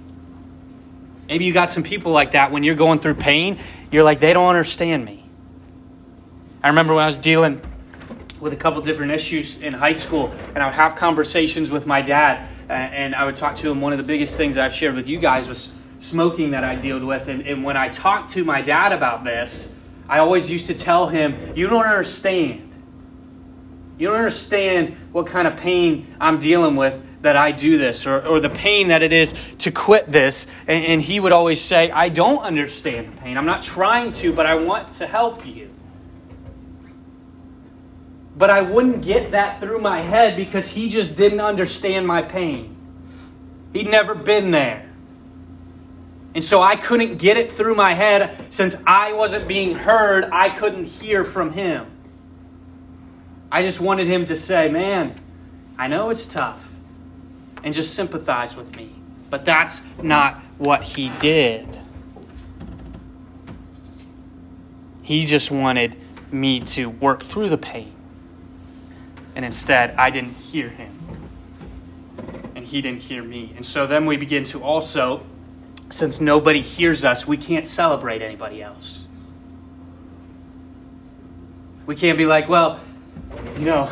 Maybe 1.28 1.44
you 1.44 1.52
got 1.52 1.68
some 1.68 1.82
people 1.82 2.12
like 2.12 2.30
that 2.30 2.50
when 2.50 2.62
you're 2.62 2.76
going 2.76 3.00
through 3.00 3.16
pain, 3.16 3.58
you're 3.90 4.04
like, 4.04 4.20
they 4.20 4.32
don't 4.32 4.48
understand 4.48 5.04
me. 5.04 5.22
I 6.62 6.68
remember 6.68 6.94
when 6.94 7.04
I 7.04 7.08
was 7.08 7.18
dealing 7.18 7.60
with 8.40 8.54
a 8.54 8.56
couple 8.56 8.80
different 8.80 9.12
issues 9.12 9.60
in 9.60 9.74
high 9.74 9.92
school, 9.92 10.32
and 10.54 10.62
I 10.62 10.68
would 10.68 10.76
have 10.76 10.96
conversations 10.96 11.70
with 11.70 11.86
my 11.86 12.00
dad, 12.00 12.48
and 12.70 13.14
I 13.14 13.26
would 13.26 13.36
talk 13.36 13.54
to 13.56 13.70
him. 13.70 13.82
One 13.82 13.92
of 13.92 13.98
the 13.98 14.02
biggest 14.02 14.38
things 14.38 14.56
I've 14.56 14.72
shared 14.72 14.94
with 14.94 15.08
you 15.08 15.18
guys 15.18 15.46
was 15.46 15.74
smoking 16.00 16.52
that 16.52 16.64
I 16.64 16.76
dealt 16.76 17.04
with. 17.04 17.28
And, 17.28 17.46
and 17.46 17.62
when 17.62 17.76
I 17.76 17.90
talked 17.90 18.30
to 18.30 18.44
my 18.44 18.62
dad 18.62 18.92
about 18.94 19.24
this, 19.24 19.74
I 20.08 20.18
always 20.18 20.50
used 20.50 20.68
to 20.68 20.74
tell 20.74 21.08
him, 21.08 21.52
You 21.54 21.68
don't 21.68 21.84
understand. 21.84 22.62
You 23.98 24.08
don't 24.08 24.16
understand 24.16 24.96
what 25.12 25.26
kind 25.26 25.48
of 25.48 25.56
pain 25.56 26.14
I'm 26.20 26.38
dealing 26.38 26.76
with 26.76 27.02
that 27.22 27.36
I 27.36 27.50
do 27.50 27.78
this, 27.78 28.06
or, 28.06 28.24
or 28.24 28.40
the 28.40 28.50
pain 28.50 28.88
that 28.88 29.02
it 29.02 29.12
is 29.12 29.34
to 29.58 29.70
quit 29.70 30.10
this. 30.10 30.46
And, 30.68 30.84
and 30.84 31.02
he 31.02 31.18
would 31.18 31.32
always 31.32 31.60
say, 31.60 31.90
I 31.90 32.08
don't 32.08 32.42
understand 32.42 33.12
the 33.12 33.20
pain. 33.20 33.36
I'm 33.36 33.46
not 33.46 33.62
trying 33.62 34.12
to, 34.12 34.32
but 34.32 34.46
I 34.46 34.54
want 34.56 34.92
to 34.94 35.06
help 35.06 35.46
you. 35.46 35.70
But 38.36 38.50
I 38.50 38.60
wouldn't 38.60 39.02
get 39.02 39.30
that 39.30 39.60
through 39.60 39.80
my 39.80 40.02
head 40.02 40.36
because 40.36 40.68
he 40.68 40.90
just 40.90 41.16
didn't 41.16 41.40
understand 41.40 42.06
my 42.06 42.20
pain. 42.20 42.76
He'd 43.72 43.88
never 43.88 44.14
been 44.14 44.50
there. 44.50 44.85
And 46.36 46.44
so 46.44 46.60
I 46.60 46.76
couldn't 46.76 47.16
get 47.16 47.38
it 47.38 47.50
through 47.50 47.76
my 47.76 47.94
head 47.94 48.36
since 48.50 48.76
I 48.86 49.14
wasn't 49.14 49.48
being 49.48 49.74
heard, 49.74 50.24
I 50.30 50.50
couldn't 50.50 50.84
hear 50.84 51.24
from 51.24 51.54
him. 51.54 51.86
I 53.50 53.62
just 53.62 53.80
wanted 53.80 54.06
him 54.06 54.26
to 54.26 54.36
say, 54.36 54.68
Man, 54.68 55.18
I 55.78 55.88
know 55.88 56.10
it's 56.10 56.26
tough, 56.26 56.68
and 57.64 57.72
just 57.72 57.94
sympathize 57.94 58.54
with 58.54 58.76
me. 58.76 58.90
But 59.30 59.46
that's 59.46 59.80
not 60.02 60.34
what 60.58 60.82
he 60.82 61.08
did. 61.08 61.80
He 65.00 65.24
just 65.24 65.50
wanted 65.50 65.96
me 66.30 66.60
to 66.60 66.90
work 66.90 67.22
through 67.22 67.48
the 67.48 67.56
pain. 67.56 67.94
And 69.34 69.42
instead, 69.42 69.94
I 69.96 70.10
didn't 70.10 70.36
hear 70.36 70.68
him. 70.68 70.92
And 72.54 72.66
he 72.66 72.82
didn't 72.82 73.00
hear 73.00 73.22
me. 73.22 73.54
And 73.56 73.64
so 73.64 73.86
then 73.86 74.04
we 74.04 74.18
begin 74.18 74.44
to 74.44 74.62
also, 74.62 75.24
since 75.90 76.20
nobody 76.20 76.60
hears 76.60 77.04
us, 77.04 77.26
we 77.26 77.36
can't 77.36 77.66
celebrate 77.66 78.22
anybody 78.22 78.62
else. 78.62 79.00
We 81.86 81.94
can't 81.94 82.18
be 82.18 82.26
like, 82.26 82.48
well, 82.48 82.80
you 83.58 83.64
know, 83.64 83.90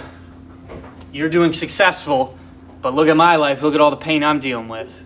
you're 1.13 1.29
doing 1.29 1.53
successful, 1.53 2.37
but 2.83 2.95
look 2.95 3.09
at 3.09 3.17
my 3.17 3.37
life, 3.37 3.63
look 3.63 3.75
at 3.75 3.81
all 3.81 3.91
the 3.91 3.97
pain 3.97 4.25
I'm 4.25 4.41
dealing 4.41 4.69
with 4.69 5.04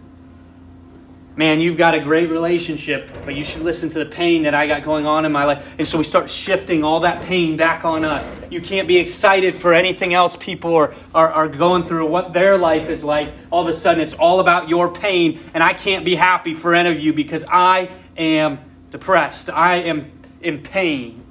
man, 1.38 1.60
you've 1.60 1.76
got 1.76 1.94
a 1.94 2.00
great 2.00 2.30
relationship, 2.30 3.08
but 3.24 3.32
you 3.36 3.44
should 3.44 3.62
listen 3.62 3.88
to 3.88 4.00
the 4.00 4.06
pain 4.06 4.42
that 4.42 4.56
I 4.56 4.66
got 4.66 4.82
going 4.82 5.06
on 5.06 5.24
in 5.24 5.30
my 5.30 5.44
life. 5.44 5.64
And 5.78 5.86
so 5.86 5.96
we 5.96 6.02
start 6.02 6.28
shifting 6.28 6.82
all 6.82 7.00
that 7.00 7.22
pain 7.22 7.56
back 7.56 7.84
on 7.84 8.04
us. 8.04 8.28
You 8.50 8.60
can't 8.60 8.88
be 8.88 8.98
excited 8.98 9.54
for 9.54 9.72
anything 9.72 10.12
else 10.12 10.34
people 10.34 10.74
are, 10.74 10.92
are, 11.14 11.32
are 11.32 11.46
going 11.46 11.84
through, 11.84 12.08
what 12.08 12.32
their 12.32 12.58
life 12.58 12.88
is 12.88 13.04
like. 13.04 13.32
All 13.52 13.62
of 13.62 13.68
a 13.68 13.72
sudden, 13.72 14.00
it's 14.00 14.14
all 14.14 14.40
about 14.40 14.68
your 14.68 14.92
pain, 14.92 15.40
and 15.54 15.62
I 15.62 15.74
can't 15.74 16.04
be 16.04 16.16
happy 16.16 16.54
for 16.54 16.74
any 16.74 16.90
of 16.90 16.98
you 16.98 17.12
because 17.12 17.44
I 17.48 17.90
am 18.16 18.58
depressed. 18.90 19.48
I 19.48 19.76
am 19.76 20.10
in 20.40 20.60
pain. 20.60 21.24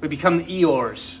We 0.00 0.08
become 0.08 0.38
the 0.38 0.44
Eeyores. 0.44 1.17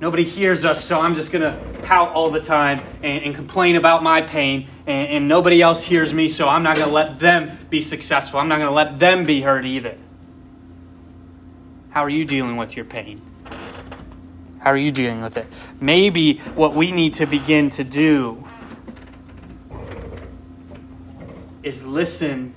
Nobody 0.00 0.24
hears 0.24 0.64
us, 0.64 0.84
so 0.84 1.00
I'm 1.00 1.14
just 1.14 1.30
going 1.30 1.42
to 1.42 1.80
pout 1.82 2.10
all 2.14 2.30
the 2.30 2.40
time 2.40 2.82
and, 3.02 3.24
and 3.24 3.34
complain 3.34 3.76
about 3.76 4.02
my 4.02 4.22
pain, 4.22 4.68
and, 4.86 5.08
and 5.08 5.28
nobody 5.28 5.62
else 5.62 5.84
hears 5.84 6.12
me, 6.12 6.28
so 6.28 6.48
I'm 6.48 6.62
not 6.62 6.76
going 6.76 6.88
to 6.88 6.94
let 6.94 7.18
them 7.18 7.58
be 7.70 7.80
successful. 7.80 8.40
I'm 8.40 8.48
not 8.48 8.56
going 8.56 8.68
to 8.68 8.74
let 8.74 8.98
them 8.98 9.24
be 9.24 9.42
hurt 9.42 9.64
either. 9.64 9.96
How 11.90 12.02
are 12.02 12.10
you 12.10 12.24
dealing 12.24 12.56
with 12.56 12.74
your 12.74 12.84
pain? 12.84 13.22
How 14.58 14.70
are 14.70 14.76
you 14.76 14.90
dealing 14.90 15.22
with 15.22 15.36
it? 15.36 15.46
Maybe 15.80 16.38
what 16.54 16.74
we 16.74 16.90
need 16.90 17.12
to 17.14 17.26
begin 17.26 17.70
to 17.70 17.84
do 17.84 18.44
is 21.62 21.84
listen 21.84 22.54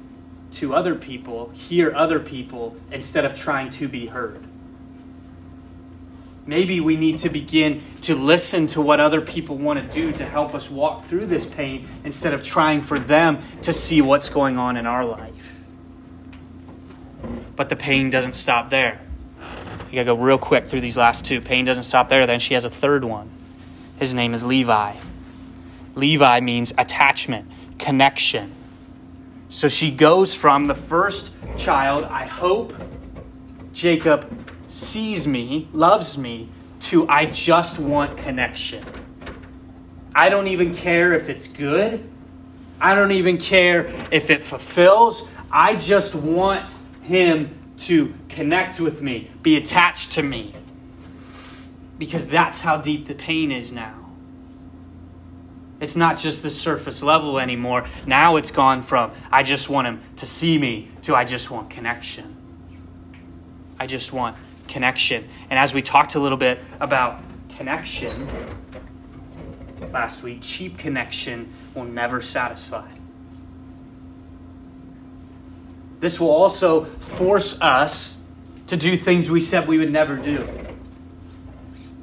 to 0.53 0.73
other 0.73 0.95
people, 0.95 1.49
hear 1.49 1.93
other 1.93 2.19
people, 2.19 2.75
instead 2.91 3.25
of 3.25 3.35
trying 3.35 3.69
to 3.71 3.87
be 3.87 4.07
heard. 4.07 4.46
Maybe 6.47 6.79
we 6.79 6.95
need 6.95 7.19
to 7.19 7.29
begin 7.29 7.83
to 8.01 8.15
listen 8.15 8.67
to 8.67 8.81
what 8.81 9.01
other 9.01 9.19
people 9.19 9.57
want 9.57 9.79
to 9.79 9.93
do 9.93 10.13
to 10.13 10.25
help 10.25 10.55
us 10.55 10.71
walk 10.71 11.03
through 11.03 11.25
this 11.25 11.45
pain 11.45 11.87
instead 12.05 12.33
of 12.33 12.41
trying 12.41 12.81
for 12.81 12.97
them 12.97 13.39
to 13.63 13.73
see 13.73 14.01
what's 14.01 14.29
going 14.29 14.57
on 14.57 14.77
in 14.77 14.85
our 14.85 15.05
life. 15.05 15.55
But 17.57 17.67
the 17.67 17.75
pain 17.75 18.09
doesn't 18.09 18.35
stop 18.35 18.69
there. 18.69 19.01
You 19.89 19.93
gotta 19.93 20.05
go 20.05 20.15
real 20.15 20.37
quick 20.37 20.67
through 20.67 20.81
these 20.81 20.95
last 20.95 21.25
two. 21.25 21.41
Pain 21.41 21.65
doesn't 21.65 21.83
stop 21.83 22.07
there. 22.07 22.25
Then 22.25 22.39
she 22.39 22.53
has 22.53 22.63
a 22.63 22.69
third 22.69 23.03
one. 23.03 23.29
His 23.99 24.13
name 24.13 24.33
is 24.33 24.45
Levi. 24.45 24.93
Levi 25.95 26.39
means 26.39 26.73
attachment, 26.77 27.49
connection. 27.77 28.53
So 29.49 29.67
she 29.67 29.91
goes 29.91 30.33
from 30.33 30.67
the 30.67 30.75
first 30.75 31.33
child, 31.57 32.05
I 32.05 32.25
hope 32.25 32.73
Jacob 33.73 34.29
sees 34.77 35.25
me, 35.25 35.67
loves 35.73 36.17
me, 36.17 36.49
to 36.79 37.09
I 37.09 37.25
just 37.25 37.79
want 37.79 38.17
connection. 38.17 38.83
I 40.13 40.29
don't 40.29 40.47
even 40.47 40.73
care 40.73 41.13
if 41.13 41.29
it's 41.29 41.47
good. 41.47 42.07
I 42.79 42.93
don't 42.93 43.11
even 43.11 43.39
care 43.39 43.87
if 44.11 44.29
it 44.29 44.43
fulfills. 44.43 45.27
I 45.51 45.75
just 45.75 46.13
want 46.13 46.73
him 47.01 47.57
to 47.77 48.13
connect 48.29 48.79
with 48.79 49.01
me, 49.01 49.31
be 49.41 49.57
attached 49.57 50.11
to 50.13 50.23
me. 50.23 50.53
Because 51.97 52.27
that's 52.27 52.61
how 52.61 52.77
deep 52.77 53.07
the 53.07 53.15
pain 53.15 53.51
is 53.51 53.71
now. 53.71 53.95
It's 55.79 55.95
not 55.95 56.17
just 56.17 56.43
the 56.43 56.49
surface 56.49 57.01
level 57.01 57.39
anymore. 57.39 57.85
Now 58.05 58.35
it's 58.35 58.51
gone 58.51 58.83
from 58.83 59.11
I 59.31 59.41
just 59.41 59.69
want 59.69 59.87
him 59.87 60.01
to 60.17 60.25
see 60.25 60.57
me 60.57 60.89
to 61.03 61.15
I 61.15 61.23
just 61.23 61.49
want 61.49 61.69
connection. 61.69 62.35
I 63.79 63.85
just 63.85 64.11
want 64.11 64.35
connection. 64.67 65.27
And 65.49 65.57
as 65.57 65.73
we 65.73 65.81
talked 65.81 66.15
a 66.15 66.19
little 66.19 66.37
bit 66.37 66.59
about 66.79 67.21
connection 67.49 68.27
last 69.91 70.23
week, 70.23 70.39
cheap 70.41 70.77
connection 70.77 71.53
will 71.73 71.85
never 71.85 72.21
satisfy. 72.21 72.87
this 75.99 76.19
will 76.19 76.29
also 76.29 76.85
force 76.85 77.59
us 77.61 78.21
to 78.67 78.77
do 78.77 78.97
things 78.97 79.29
we 79.29 79.41
said 79.41 79.67
we 79.67 79.77
would 79.77 79.91
never 79.91 80.15
do. 80.15 80.47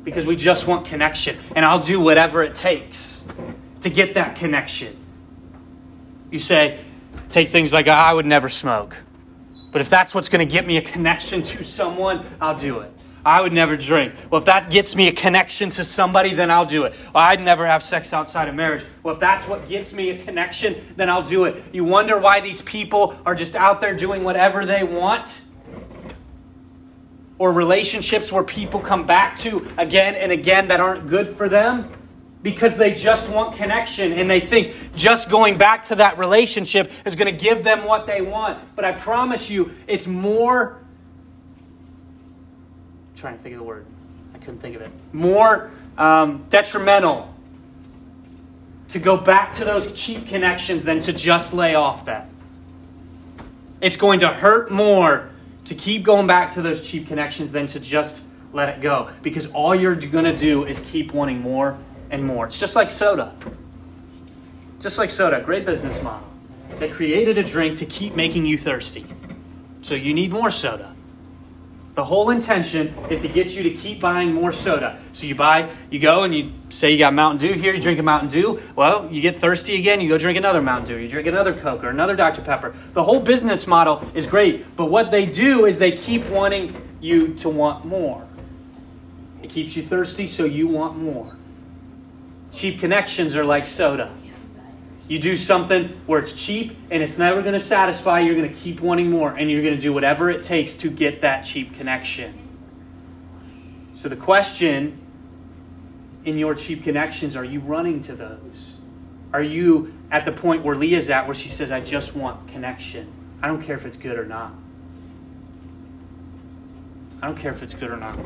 Because 0.03 0.27
we 0.27 0.37
just 0.37 0.67
want 0.67 0.87
connection. 0.87 1.37
And 1.55 1.65
I'll 1.65 1.81
do 1.81 2.01
whatever 2.01 2.43
it 2.43 2.55
takes 2.55 3.25
to 3.83 3.91
get 3.91 4.15
that 4.15 4.37
connection. 4.37 4.97
You 6.31 6.39
say, 6.39 6.81
take 7.31 7.49
things 7.49 7.73
like, 7.73 7.89
I 7.89 8.13
would 8.13 8.27
never 8.27 8.49
smoke. 8.49 8.97
But 9.75 9.81
if 9.81 9.91
that's 9.91 10.15
what's 10.15 10.29
going 10.29 10.39
to 10.39 10.53
get 10.53 10.69
me 10.69 10.77
a 10.77 10.81
connection 10.81 11.43
to 11.43 11.65
someone, 11.65 12.25
I'll 12.41 12.55
do 12.55 12.79
it. 12.79 12.93
I 13.27 13.41
would 13.41 13.53
never 13.53 13.77
drink. 13.77 14.15
Well, 14.31 14.39
if 14.39 14.45
that 14.45 14.71
gets 14.71 14.95
me 14.95 15.09
a 15.09 15.13
connection 15.13 15.69
to 15.71 15.85
somebody, 15.85 16.33
then 16.33 16.49
I'll 16.49 16.65
do 16.65 16.85
it. 16.85 16.95
Well, 17.13 17.25
I'd 17.25 17.43
never 17.43 17.67
have 17.67 17.83
sex 17.83 18.13
outside 18.13 18.47
of 18.47 18.55
marriage. 18.55 18.87
Well, 19.03 19.15
if 19.15 19.21
that's 19.21 19.49
what 19.49 19.69
gets 19.69 19.93
me 19.93 20.11
a 20.11 20.25
connection, 20.25 20.77
then 20.95 21.11
I'll 21.11 21.25
do 21.25 21.43
it. 21.43 21.61
You 21.73 21.83
wonder 21.83 22.21
why 22.21 22.39
these 22.39 22.63
people 22.63 23.19
are 23.27 23.35
just 23.35 23.57
out 23.57 23.81
there 23.81 23.97
doing 23.97 24.23
whatever 24.23 24.65
they 24.65 24.85
want? 24.85 25.43
Or 27.39 27.51
relationships 27.53 28.31
where 28.31 28.45
people 28.45 28.79
come 28.79 29.07
back 29.07 29.37
to 29.41 29.69
again 29.77 30.15
and 30.15 30.31
again 30.31 30.69
that 30.69 30.79
aren't 30.79 31.09
good 31.09 31.37
for 31.37 31.49
them? 31.49 31.93
Because 32.45 32.77
they 32.77 32.95
just 32.95 33.29
want 33.31 33.57
connection 33.57 34.13
and 34.13 34.31
they 34.31 34.39
think 34.39 34.77
just 34.95 35.31
going 35.31 35.59
back 35.59 35.83
to 35.85 35.97
that 35.97 36.19
relationship 36.19 36.93
is 37.05 37.17
going 37.17 37.35
to 37.35 37.45
give 37.45 37.65
them 37.65 37.85
what 37.85 38.07
they 38.07 38.21
want. 38.21 38.77
But 38.77 38.85
I 38.85 38.93
promise 38.93 39.51
you, 39.51 39.73
it's 39.89 40.07
more 40.07 40.79
trying 43.17 43.37
to 43.37 43.43
think 43.43 43.55
of 43.55 43.61
the 43.61 43.65
word. 43.65 43.87
I 44.35 44.39
couldn't 44.39 44.59
think 44.59 44.77
of 44.77 44.83
it. 44.83 44.91
More 45.15 45.71
um, 45.97 46.45
detrimental 46.51 47.35
to 48.91 48.99
go 48.99 49.17
back 49.17 49.55
to 49.55 49.65
those 49.65 49.91
cheap 49.95 50.29
connections 50.29 50.85
than 50.85 51.01
to 51.01 51.15
just 51.15 51.55
lay 51.55 51.75
off 51.75 52.05
them. 52.05 52.29
It's 53.81 53.97
going 53.97 54.21
to 54.21 54.29
hurt 54.29 54.71
more 54.71 55.31
to 55.65 55.75
keep 55.75 56.03
going 56.03 56.27
back 56.27 56.53
to 56.55 56.63
those 56.63 56.87
cheap 56.87 57.09
connections 57.09 57.53
than 57.53 57.67
to 57.69 57.81
just 57.81 58.21
let 58.53 58.69
it 58.69 58.83
go 58.83 59.09
because 59.23 59.51
all 59.53 59.75
you're 59.75 59.97
going 59.97 60.25
to 60.25 60.37
do 60.37 60.65
is 60.67 60.79
keep 60.81 61.15
wanting 61.15 61.41
more 61.41 61.79
and 62.15 62.25
more. 62.25 62.47
It's 62.47 62.61
just 62.61 62.77
like 62.77 62.91
soda. 62.91 63.35
Just 64.81 64.99
like 64.99 65.11
soda, 65.11 65.41
great 65.41 65.67
business 65.67 66.01
model. 66.03 66.29
They 66.79 66.89
created 66.89 67.39
a 67.39 67.43
drink 67.43 67.79
to 67.79 67.87
keep 67.87 68.15
making 68.15 68.47
you 68.47 68.57
thirsty. 68.57 69.05
So 69.83 69.95
you 69.95 70.15
need 70.15 70.31
more 70.31 70.51
soda. 70.51 70.95
The 71.95 72.05
whole 72.05 72.31
intention 72.31 72.95
is 73.11 73.21
to 73.21 73.29
get 73.29 73.51
you 73.51 73.65
to 73.65 73.71
keep 73.71 74.01
buying 74.01 74.33
more 74.33 74.53
soda. 74.53 74.99
So 75.13 75.27
you 75.27 75.35
buy, 75.35 75.71
you 75.91 75.99
go 75.99 76.25
and 76.25 76.35
you 76.35 76.53
say 76.69 76.91
you 76.91 76.99
got 76.99 77.15
Mountain 77.15 77.49
Dew 77.49 77.55
here, 77.55 77.75
you 77.75 77.81
drink 77.81 77.99
a 77.99 78.03
Mountain 78.03 78.29
Dew. 78.29 78.61
Well, 78.75 79.09
you 79.13 79.21
get 79.21 79.37
thirsty 79.37 79.77
again, 79.77 80.01
you 80.01 80.09
go 80.09 80.19
drink 80.19 80.39
another 80.39 80.63
Mountain 80.63 80.97
Dew, 80.97 81.03
you 81.03 81.09
drink 81.09 81.29
another 81.29 81.55
Coke 81.55 81.85
or 81.85 81.91
another 81.91 82.17
Dr. 82.17 82.43
Pepper. 82.43 82.75
The 82.95 83.05
whole 83.05 83.21
business 83.21 83.67
model 83.67 84.09
is 84.15 84.27
great, 84.27 84.77
but 84.77 84.87
what 84.87 85.11
they 85.11 85.27
do 85.27 85.67
is 85.67 85.79
they 85.79 85.93
keep 85.93 86.27
wanting 86.27 86.75
you 87.01 87.35
to 87.35 87.49
want 87.49 87.85
more. 87.85 88.27
It 89.43 89.51
keeps 89.51 89.77
you 89.77 89.85
thirsty, 89.85 90.27
so 90.27 90.45
you 90.45 90.67
want 90.67 90.97
more. 90.97 91.37
Cheap 92.55 92.79
connections 92.79 93.35
are 93.35 93.45
like 93.45 93.67
soda. 93.67 94.15
You 95.09 95.19
do 95.19 95.37
something 95.37 95.89
where 96.07 96.21
it's 96.21 96.33
cheap 96.33 96.77
and 96.91 97.03
it's 97.03 97.19
never 97.19 97.43
going 97.43 97.55
to 97.55 97.61
satisfy, 97.61 98.21
you're 98.21 98.37
going 98.37 98.49
to 98.49 98.55
keep 98.55 98.81
wanting 98.81 99.11
more, 99.11 99.35
and 99.35 99.51
you're 99.51 99.63
going 99.63 99.75
to 99.75 99.81
do 99.81 99.93
whatever 99.93 100.31
it 100.31 100.43
takes 100.43 100.77
to 100.79 100.91
get 100.91 101.21
that 101.21 101.43
cheap 101.43 101.75
connection. 101.75 102.39
So, 103.95 104.09
the 104.09 104.17
question 104.17 104.99
in 106.25 106.39
your 106.39 106.55
cheap 106.55 106.85
connections 106.85 107.37
are 107.37 107.45
you 107.45 107.61
running 107.61 108.01
to 108.03 108.15
those? 108.15 108.39
Are 109.33 109.43
you 109.43 109.93
at 110.11 110.25
the 110.25 110.33
point 110.33 110.65
where 110.65 110.77
Leah's 110.77 111.11
at 111.11 111.27
where 111.27 111.35
she 111.35 111.49
says, 111.49 111.71
I 111.71 111.81
just 111.81 112.15
want 112.15 112.49
connection? 112.49 113.13
I 113.43 113.49
don't 113.49 113.63
care 113.63 113.77
if 113.77 113.85
it's 113.85 113.97
good 113.97 114.19
or 114.19 114.25
not. 114.25 114.55
I 117.21 117.27
don't 117.27 117.37
care 117.37 117.53
if 117.53 117.63
it's 117.63 117.75
good 117.75 117.91
or 117.91 117.97
not. 117.97 118.19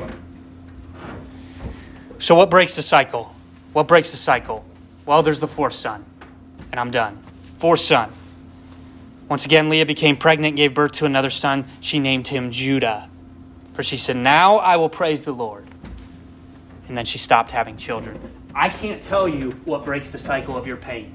So, 2.19 2.35
what 2.35 2.49
breaks 2.49 2.75
the 2.75 2.81
cycle? 2.81 3.35
What 3.73 3.87
breaks 3.87 4.11
the 4.11 4.17
cycle? 4.17 4.65
Well, 5.05 5.23
there's 5.23 5.39
the 5.39 5.47
fourth 5.47 5.73
son 5.73 6.05
and 6.71 6.79
I'm 6.79 6.91
done. 6.91 7.21
Fourth 7.57 7.79
son. 7.81 8.11
Once 9.27 9.45
again, 9.45 9.69
Leah 9.69 9.85
became 9.85 10.17
pregnant, 10.17 10.55
gave 10.55 10.73
birth 10.73 10.93
to 10.93 11.05
another 11.05 11.29
son. 11.29 11.65
She 11.79 11.99
named 11.99 12.27
him 12.27 12.51
Judah. 12.51 13.09
For 13.73 13.83
she 13.83 13.97
said, 13.97 14.15
Now 14.15 14.57
I 14.57 14.77
will 14.77 14.89
praise 14.89 15.25
the 15.25 15.31
Lord. 15.31 15.67
And 16.87 16.97
then 16.97 17.05
she 17.05 17.17
stopped 17.17 17.51
having 17.51 17.77
children. 17.77 18.19
I 18.55 18.69
can't 18.69 19.01
tell 19.01 19.27
you 19.27 19.51
what 19.65 19.85
breaks 19.85 20.09
the 20.09 20.17
cycle 20.17 20.57
of 20.57 20.65
your 20.65 20.77
pain. 20.77 21.13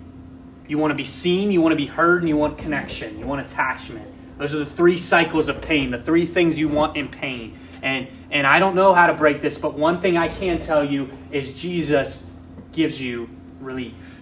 You 0.68 0.78
want 0.78 0.92
to 0.92 0.94
be 0.94 1.04
seen, 1.04 1.50
you 1.50 1.60
want 1.60 1.72
to 1.72 1.76
be 1.76 1.86
heard, 1.86 2.22
and 2.22 2.28
you 2.28 2.36
want 2.36 2.56
connection, 2.56 3.18
you 3.18 3.26
want 3.26 3.44
attachment. 3.44 4.08
Those 4.38 4.54
are 4.54 4.58
the 4.58 4.66
three 4.66 4.98
cycles 4.98 5.48
of 5.48 5.60
pain, 5.60 5.90
the 5.90 6.00
three 6.00 6.26
things 6.26 6.58
you 6.58 6.68
want 6.68 6.96
in 6.96 7.08
pain. 7.08 7.58
And, 7.82 8.08
and 8.30 8.46
I 8.46 8.60
don't 8.60 8.74
know 8.74 8.94
how 8.94 9.08
to 9.08 9.14
break 9.14 9.42
this, 9.42 9.58
but 9.58 9.74
one 9.74 10.00
thing 10.00 10.16
I 10.16 10.28
can 10.28 10.58
tell 10.58 10.84
you 10.84 11.10
is 11.30 11.52
Jesus 11.52 12.26
gives 12.74 13.00
you 13.00 13.28
relief. 13.60 14.20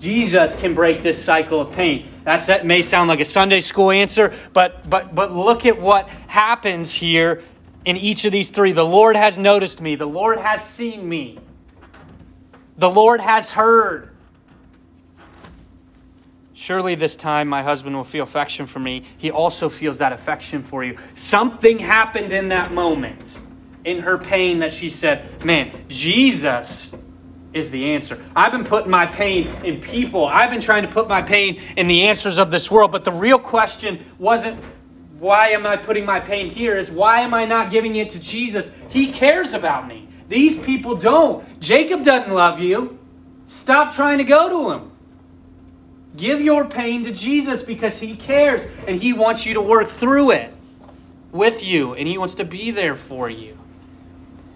Jesus 0.00 0.56
can 0.56 0.74
break 0.74 1.02
this 1.02 1.22
cycle 1.22 1.60
of 1.60 1.72
pain. 1.72 2.08
That's, 2.24 2.46
that 2.46 2.64
may 2.64 2.80
sound 2.80 3.08
like 3.08 3.20
a 3.20 3.24
Sunday 3.24 3.60
school 3.60 3.90
answer, 3.90 4.34
but, 4.54 4.88
but, 4.88 5.14
but 5.14 5.30
look 5.32 5.66
at 5.66 5.78
what 5.78 6.08
happens 6.26 6.94
here 6.94 7.42
in 7.84 7.96
each 7.98 8.24
of 8.24 8.32
these 8.32 8.50
three. 8.50 8.72
The 8.72 8.84
Lord 8.84 9.14
has 9.14 9.38
noticed 9.38 9.80
me, 9.80 9.94
the 9.96 10.06
Lord 10.06 10.38
has 10.38 10.64
seen 10.64 11.06
me, 11.06 11.38
the 12.78 12.90
Lord 12.90 13.20
has 13.20 13.52
heard. 13.52 14.10
Surely 16.54 16.94
this 16.94 17.16
time 17.16 17.48
my 17.48 17.62
husband 17.62 17.96
will 17.96 18.04
feel 18.04 18.22
affection 18.22 18.66
for 18.66 18.80
me. 18.80 19.02
He 19.16 19.30
also 19.30 19.70
feels 19.70 19.98
that 19.98 20.12
affection 20.12 20.62
for 20.62 20.84
you. 20.84 20.96
Something 21.14 21.78
happened 21.78 22.32
in 22.32 22.48
that 22.48 22.72
moment, 22.72 23.40
in 23.84 24.00
her 24.00 24.18
pain, 24.18 24.60
that 24.60 24.74
she 24.74 24.90
said, 24.90 25.44
Man, 25.44 25.70
Jesus 25.88 26.94
is 27.52 27.70
the 27.70 27.92
answer. 27.92 28.24
I've 28.36 28.52
been 28.52 28.64
putting 28.64 28.90
my 28.90 29.06
pain 29.06 29.48
in 29.64 29.80
people. 29.80 30.26
I've 30.26 30.50
been 30.50 30.60
trying 30.60 30.82
to 30.82 30.88
put 30.88 31.08
my 31.08 31.22
pain 31.22 31.60
in 31.76 31.88
the 31.88 32.08
answers 32.08 32.38
of 32.38 32.50
this 32.50 32.70
world. 32.70 32.92
But 32.92 33.04
the 33.04 33.12
real 33.12 33.38
question 33.38 34.04
wasn't, 34.18 34.62
why 35.18 35.48
am 35.48 35.66
I 35.66 35.76
putting 35.76 36.06
my 36.06 36.18
pain 36.18 36.48
here? 36.48 36.78
Is 36.78 36.90
why 36.90 37.20
am 37.20 37.34
I 37.34 37.44
not 37.44 37.70
giving 37.70 37.96
it 37.96 38.10
to 38.10 38.18
Jesus? 38.18 38.70
He 38.88 39.12
cares 39.12 39.52
about 39.52 39.86
me. 39.86 40.08
These 40.28 40.58
people 40.64 40.96
don't. 40.96 41.60
Jacob 41.60 42.02
doesn't 42.02 42.32
love 42.32 42.60
you. 42.60 42.98
Stop 43.46 43.94
trying 43.94 44.18
to 44.18 44.24
go 44.24 44.48
to 44.48 44.72
him. 44.72 44.92
Give 46.16 46.40
your 46.40 46.64
pain 46.64 47.04
to 47.04 47.12
Jesus 47.12 47.62
because 47.62 47.98
he 47.98 48.16
cares 48.16 48.66
and 48.86 48.96
he 48.96 49.12
wants 49.12 49.44
you 49.44 49.54
to 49.54 49.60
work 49.60 49.88
through 49.88 50.30
it 50.30 50.54
with 51.32 51.64
you 51.64 51.94
and 51.94 52.08
he 52.08 52.16
wants 52.16 52.36
to 52.36 52.44
be 52.44 52.70
there 52.70 52.96
for 52.96 53.28
you. 53.28 53.59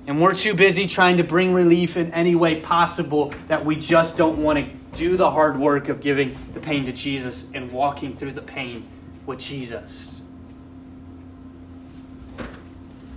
And 0.07 0.21
we're 0.21 0.35
too 0.35 0.55
busy 0.55 0.87
trying 0.87 1.17
to 1.17 1.25
bring 1.25 1.55
relief 1.55 1.97
in 1.97 2.13
any 2.13 2.35
way 2.35 2.61
possible 2.61 3.33
that 3.49 3.65
we 3.65 3.77
just 3.77 4.17
don't 4.17 4.43
want 4.43 4.59
to 4.59 4.99
do 4.99 5.17
the 5.17 5.31
hard 5.31 5.59
work 5.59 5.89
of 5.89 6.01
giving 6.01 6.37
the 6.53 6.61
pain 6.61 6.85
to 6.85 6.93
Jesus 6.93 7.51
and 7.55 7.73
walking 7.73 8.17
through 8.17 8.33
the 8.33 8.43
pain 8.43 8.87
with 9.27 9.39
Jesus. 9.39 10.21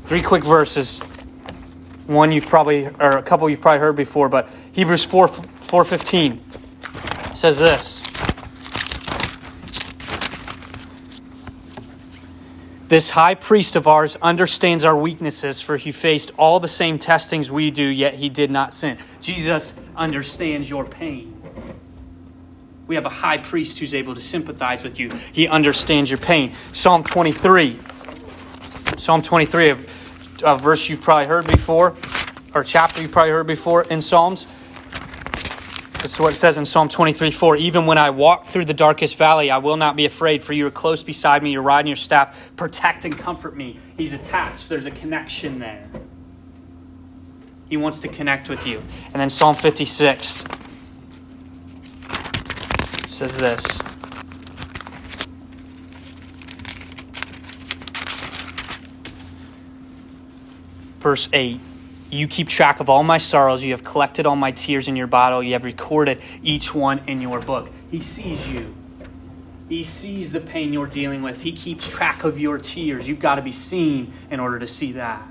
Three 0.06 0.22
quick 0.22 0.46
verses. 0.46 1.00
One 2.06 2.32
you've 2.32 2.48
probably, 2.48 2.88
or 2.88 3.18
a 3.18 3.22
couple 3.22 3.50
you've 3.50 3.60
probably 3.60 3.80
heard 3.80 3.98
before, 3.98 4.30
but 4.30 4.48
Hebrews 4.72 5.04
4 5.04 5.28
415 5.28 6.42
says 7.36 7.60
this. 7.60 8.02
This 12.88 13.10
high 13.10 13.36
priest 13.36 13.76
of 13.76 13.88
ours 13.88 14.16
understands 14.22 14.86
our 14.86 14.96
weaknesses, 14.96 15.60
for 15.60 15.76
he 15.76 15.92
faced 15.92 16.32
all 16.38 16.60
the 16.60 16.70
same 16.70 16.98
testings 16.98 17.52
we 17.52 17.70
do, 17.70 17.84
yet 17.84 18.14
he 18.14 18.30
did 18.30 18.50
not 18.50 18.74
sin. 18.74 18.98
Jesus 19.20 19.74
understands 19.96 20.70
your 20.70 20.86
pain. 20.86 21.34
We 22.88 22.96
have 22.96 23.06
a 23.06 23.10
high 23.10 23.40
priest 23.40 23.80
who's 23.80 23.94
able 23.94 24.16
to 24.16 24.22
sympathize 24.22 24.84
with 24.84 25.00
you. 25.00 25.12
He 25.34 25.50
understands 25.50 26.10
your 26.10 26.18
pain. 26.18 26.56
Psalm 26.72 27.04
23. 27.04 27.78
Psalm 28.98 29.22
23, 29.22 29.76
a, 30.44 30.56
verse 30.56 30.88
you've 30.88 31.02
probably 31.02 31.28
heard 31.28 31.46
before, 31.46 31.94
or 32.56 32.64
chapter 32.64 33.02
you've 33.02 33.12
probably 33.12 33.32
heard 33.32 33.48
before 33.48 33.84
in 33.84 34.02
Psalms. 34.02 34.48
This 36.08 36.14
is 36.14 36.22
what 36.22 36.32
it 36.32 36.38
says 36.38 36.58
in 36.58 36.66
Psalm 36.66 36.88
23 36.88 37.32
4. 37.32 37.58
Even 37.58 37.86
when 37.86 37.98
I 37.98 38.12
walk 38.12 38.46
through 38.48 38.64
the 38.64 38.74
darkest 38.74 39.18
valley, 39.18 39.52
I 39.52 39.58
will 39.58 39.76
not 39.76 39.98
be 39.98 40.06
afraid, 40.06 40.42
for 40.42 40.54
you 40.54 40.66
are 40.66 40.72
close 40.72 41.04
beside 41.04 41.44
me, 41.44 41.52
your 41.52 41.62
rod 41.62 41.80
and 41.80 41.90
your 41.90 41.98
staff 41.98 42.56
protect 42.56 43.04
and 43.04 43.20
comfort 43.20 43.58
me. 43.58 43.78
He's 43.98 44.14
attached, 44.14 44.70
there's 44.70 44.86
a 44.86 44.92
connection 44.92 45.60
there. 45.60 45.86
He 47.68 47.76
wants 47.76 48.00
to 48.00 48.08
connect 48.08 48.48
with 48.48 48.66
you. 48.66 48.82
And 49.08 49.16
then 49.16 49.30
Psalm 49.30 49.54
56 49.54 50.46
says 53.08 53.36
this. 53.36 53.82
Verse 61.02 61.28
8 61.34 61.60
you 62.10 62.28
keep 62.28 62.48
track 62.48 62.80
of 62.80 62.90
all 62.90 63.04
my 63.04 63.18
sorrows. 63.18 63.64
You 63.64 63.72
have 63.72 63.84
collected 63.84 64.26
all 64.26 64.36
my 64.36 64.52
tears 64.52 64.88
in 64.88 64.96
your 64.96 65.08
bottle. 65.08 65.44
You 65.44 65.54
have 65.54 65.66
recorded 65.66 66.22
each 66.42 66.74
one 66.74 67.00
in 67.08 67.22
your 67.22 67.40
book. 67.40 67.70
He 67.92 68.02
sees 68.02 68.48
you. 68.48 68.76
He 69.70 69.84
sees 69.84 70.32
the 70.32 70.40
pain 70.40 70.72
you're 70.72 70.88
dealing 70.88 71.22
with. 71.22 71.42
He 71.42 71.52
keeps 71.52 71.90
track 71.90 72.24
of 72.24 72.40
your 72.40 72.58
tears. 72.58 73.08
You've 73.08 73.20
got 73.20 73.36
to 73.36 73.42
be 73.42 73.52
seen 73.52 74.14
in 74.32 74.40
order 74.40 74.60
to 74.60 74.68
see 74.68 74.94
that. 74.94 75.28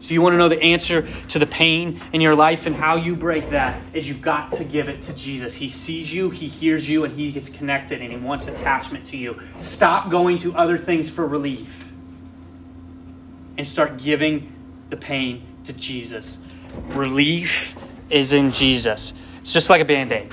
So, 0.00 0.14
you 0.14 0.20
want 0.20 0.32
to 0.32 0.38
know 0.38 0.48
the 0.48 0.60
answer 0.60 1.06
to 1.28 1.38
the 1.38 1.46
pain 1.46 2.00
in 2.12 2.20
your 2.20 2.34
life 2.34 2.66
and 2.66 2.74
how 2.74 2.96
you 2.96 3.14
break 3.14 3.50
that 3.50 3.80
is 3.92 4.08
you've 4.08 4.20
got 4.20 4.50
to 4.52 4.64
give 4.64 4.88
it 4.88 5.02
to 5.02 5.14
Jesus. 5.14 5.54
He 5.54 5.68
sees 5.68 6.12
you, 6.12 6.28
He 6.30 6.48
hears 6.48 6.88
you, 6.88 7.04
and 7.04 7.16
He 7.16 7.30
gets 7.30 7.48
connected 7.48 8.02
and 8.02 8.10
He 8.10 8.18
wants 8.18 8.48
attachment 8.48 9.06
to 9.06 9.16
you. 9.16 9.40
Stop 9.60 10.10
going 10.10 10.38
to 10.38 10.56
other 10.56 10.76
things 10.76 11.08
for 11.08 11.24
relief 11.24 11.88
and 13.56 13.64
start 13.64 13.96
giving 13.96 14.52
the 14.90 14.96
pain 14.96 15.46
to 15.64 15.72
Jesus. 15.72 16.38
Relief 16.88 17.74
is 18.10 18.32
in 18.32 18.50
Jesus. 18.50 19.14
It's 19.40 19.52
just 19.52 19.70
like 19.70 19.80
a 19.80 19.84
band 19.84 20.12
aid. 20.12 20.32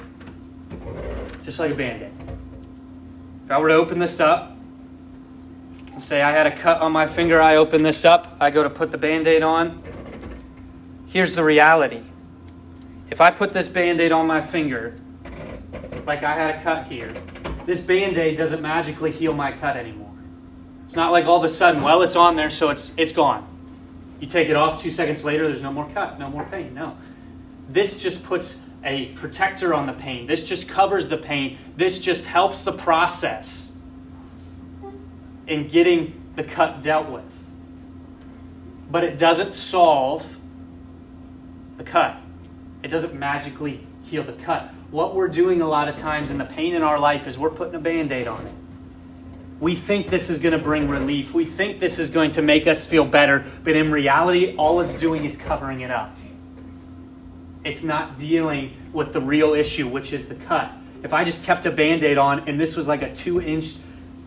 Just 1.43 1.59
like 1.59 1.71
a 1.71 1.75
band 1.75 2.03
aid. 2.03 2.11
If 3.45 3.51
I 3.51 3.57
were 3.57 3.69
to 3.69 3.75
open 3.75 3.99
this 3.99 4.19
up, 4.19 4.55
say 5.97 6.21
I 6.21 6.32
had 6.32 6.47
a 6.47 6.55
cut 6.55 6.82
on 6.82 6.91
my 6.91 7.07
finger, 7.07 7.41
I 7.41 7.57
open 7.57 7.84
this 7.84 8.05
up, 8.05 8.38
I 8.39 8.51
go 8.51 8.63
to 8.63 8.69
put 8.69 8.91
the 8.91 8.97
band 8.97 9.27
aid 9.27 9.43
on. 9.43 9.82
Here's 11.07 11.34
the 11.34 11.43
reality 11.43 12.03
if 13.09 13.21
I 13.21 13.32
put 13.32 13.53
this 13.53 13.67
band 13.67 13.99
aid 13.99 14.11
on 14.11 14.27
my 14.27 14.39
finger, 14.39 14.95
like 16.05 16.23
I 16.23 16.34
had 16.36 16.55
a 16.55 16.63
cut 16.63 16.86
here, 16.86 17.13
this 17.65 17.82
band 17.82 18.17
aid 18.17 18.38
doesn't 18.38 18.61
magically 18.61 19.11
heal 19.11 19.34
my 19.34 19.51
cut 19.51 19.75
anymore. 19.75 20.13
It's 20.86 20.95
not 20.95 21.11
like 21.11 21.25
all 21.25 21.38
of 21.38 21.43
a 21.43 21.49
sudden, 21.49 21.82
well, 21.82 22.03
it's 22.03 22.15
on 22.15 22.36
there, 22.36 22.49
so 22.49 22.69
it's, 22.69 22.91
it's 22.97 23.11
gone. 23.11 23.47
You 24.20 24.28
take 24.28 24.49
it 24.49 24.55
off 24.55 24.82
two 24.82 24.91
seconds 24.91 25.24
later, 25.24 25.47
there's 25.47 25.61
no 25.61 25.72
more 25.72 25.89
cut, 25.93 26.20
no 26.20 26.30
more 26.30 26.45
pain. 26.45 26.74
No. 26.74 26.97
This 27.70 28.01
just 28.01 28.24
puts 28.24 28.59
a 28.84 29.07
protector 29.07 29.74
on 29.74 29.86
the 29.86 29.93
pain. 29.93 30.26
This 30.26 30.47
just 30.47 30.67
covers 30.67 31.07
the 31.07 31.17
pain. 31.17 31.57
This 31.76 31.99
just 31.99 32.26
helps 32.26 32.63
the 32.63 32.74
process 32.74 33.74
in 35.47 35.67
getting 35.67 36.22
the 36.36 36.43
cut 36.43 36.82
dealt 36.82 37.09
with. 37.09 37.43
But 38.91 39.03
it 39.03 39.17
doesn't 39.17 39.53
solve 39.53 40.38
the 41.78 41.84
cut, 41.84 42.17
it 42.84 42.89
doesn't 42.89 43.13
magically 43.13 43.86
heal 44.03 44.24
the 44.24 44.34
cut. 44.34 44.70
What 44.91 45.15
we're 45.15 45.28
doing 45.28 45.61
a 45.61 45.67
lot 45.67 45.88
of 45.88 45.95
times 45.95 46.32
in 46.32 46.38
the 46.38 46.45
pain 46.45 46.74
in 46.74 46.82
our 46.82 46.99
life 46.99 47.28
is 47.28 47.38
we're 47.38 47.51
putting 47.51 47.76
a 47.76 47.80
band 47.80 48.11
aid 48.11 48.28
on 48.28 48.45
it. 48.45 48.53
We 49.60 49.76
think 49.76 50.07
this 50.07 50.30
is 50.30 50.39
going 50.39 50.53
to 50.53 50.64
bring 50.64 50.88
relief. 50.88 51.34
We 51.34 51.43
think 51.43 51.80
this 51.80 51.99
is 51.99 52.10
going 52.10 52.32
to 52.32 52.41
make 52.41 52.66
us 52.66 52.86
feel 52.86 53.05
better, 53.05 53.45
but 53.64 53.76
in 53.76 53.91
reality, 53.91 54.55
all 54.55 54.80
it's 54.80 54.93
doing 54.93 55.26
is 55.26 55.36
covering 55.36 55.82
it 55.82 55.91
up. 55.91 56.16
It's 57.66 57.84
not 57.84 58.18
dealing 58.18 58.74
with 58.93 59.12
the 59.12 59.20
real 59.20 59.53
issue, 59.53 59.88
which 59.88 60.14
is 60.14 60.30
the 60.30 60.36
cut. 60.36 60.72
If 61.03 61.14
I 61.14 61.26
just 61.26 61.43
kept 61.43 61.66
a 61.66 61.72
band 61.72 62.03
aid 62.03 62.18
on 62.18 62.47
and 62.47 62.60
this 62.60 62.76
was 62.76 62.88
like 62.88 63.01
a 63.01 63.14
two 63.14 63.41
inch 63.41 63.76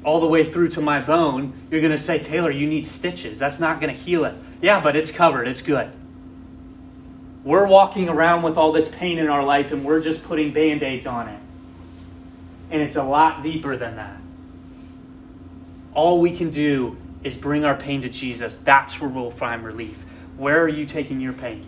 all 0.05 0.21
the 0.21 0.27
way 0.27 0.45
through 0.45 0.69
to 0.71 0.81
my 0.81 1.01
bone, 1.01 1.53
you're 1.71 1.81
going 1.81 1.93
to 1.93 2.03
say, 2.03 2.19
Taylor, 2.19 2.51
you 2.51 2.67
need 2.67 2.87
stitches. 2.87 3.39
That's 3.39 3.59
not 3.59 3.81
going 3.81 3.95
to 3.95 3.99
heal 3.99 4.25
it. 4.25 4.35
Yeah, 4.61 4.81
but 4.81 4.97
it's 4.97 5.11
covered. 5.11 5.49
It's 5.49 5.63
good. 5.63 5.91
We're 7.45 7.67
walking 7.67 8.09
around 8.09 8.43
with 8.43 8.57
all 8.57 8.73
this 8.73 8.89
pain 8.89 9.19
in 9.19 9.29
our 9.29 9.45
life 9.45 9.73
and 9.73 9.85
we're 9.85 10.01
just 10.01 10.23
putting 10.25 10.53
band 10.53 10.83
aids 10.83 11.07
on 11.07 11.29
it. 11.29 11.41
And 12.71 12.83
it's 12.83 12.97
a 12.97 13.03
lot 13.03 13.43
deeper 13.43 13.77
than 13.77 13.97
that. 13.97 14.22
All 15.95 16.21
we 16.21 16.37
can 16.37 16.51
do 16.51 16.97
is 17.23 17.37
bring 17.37 17.65
our 17.65 17.77
pain 17.77 18.01
to 18.03 18.09
Jesus. 18.09 18.57
That's 18.57 19.01
where 19.01 19.11
we'll 19.11 19.31
find 19.31 19.65
relief. 19.65 20.05
Where 20.37 20.63
are 20.63 20.69
you 20.69 20.87
taking 20.87 21.21
your 21.21 21.33
pain? 21.33 21.67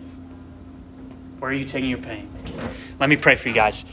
Where 1.39 1.51
are 1.51 1.53
you 1.53 1.65
taking 1.65 1.89
your 1.89 1.99
pain? 1.99 2.29
Let 2.99 3.09
me 3.09 3.15
pray 3.15 3.35
for 3.35 3.49
you 3.49 3.55
guys. 3.55 3.85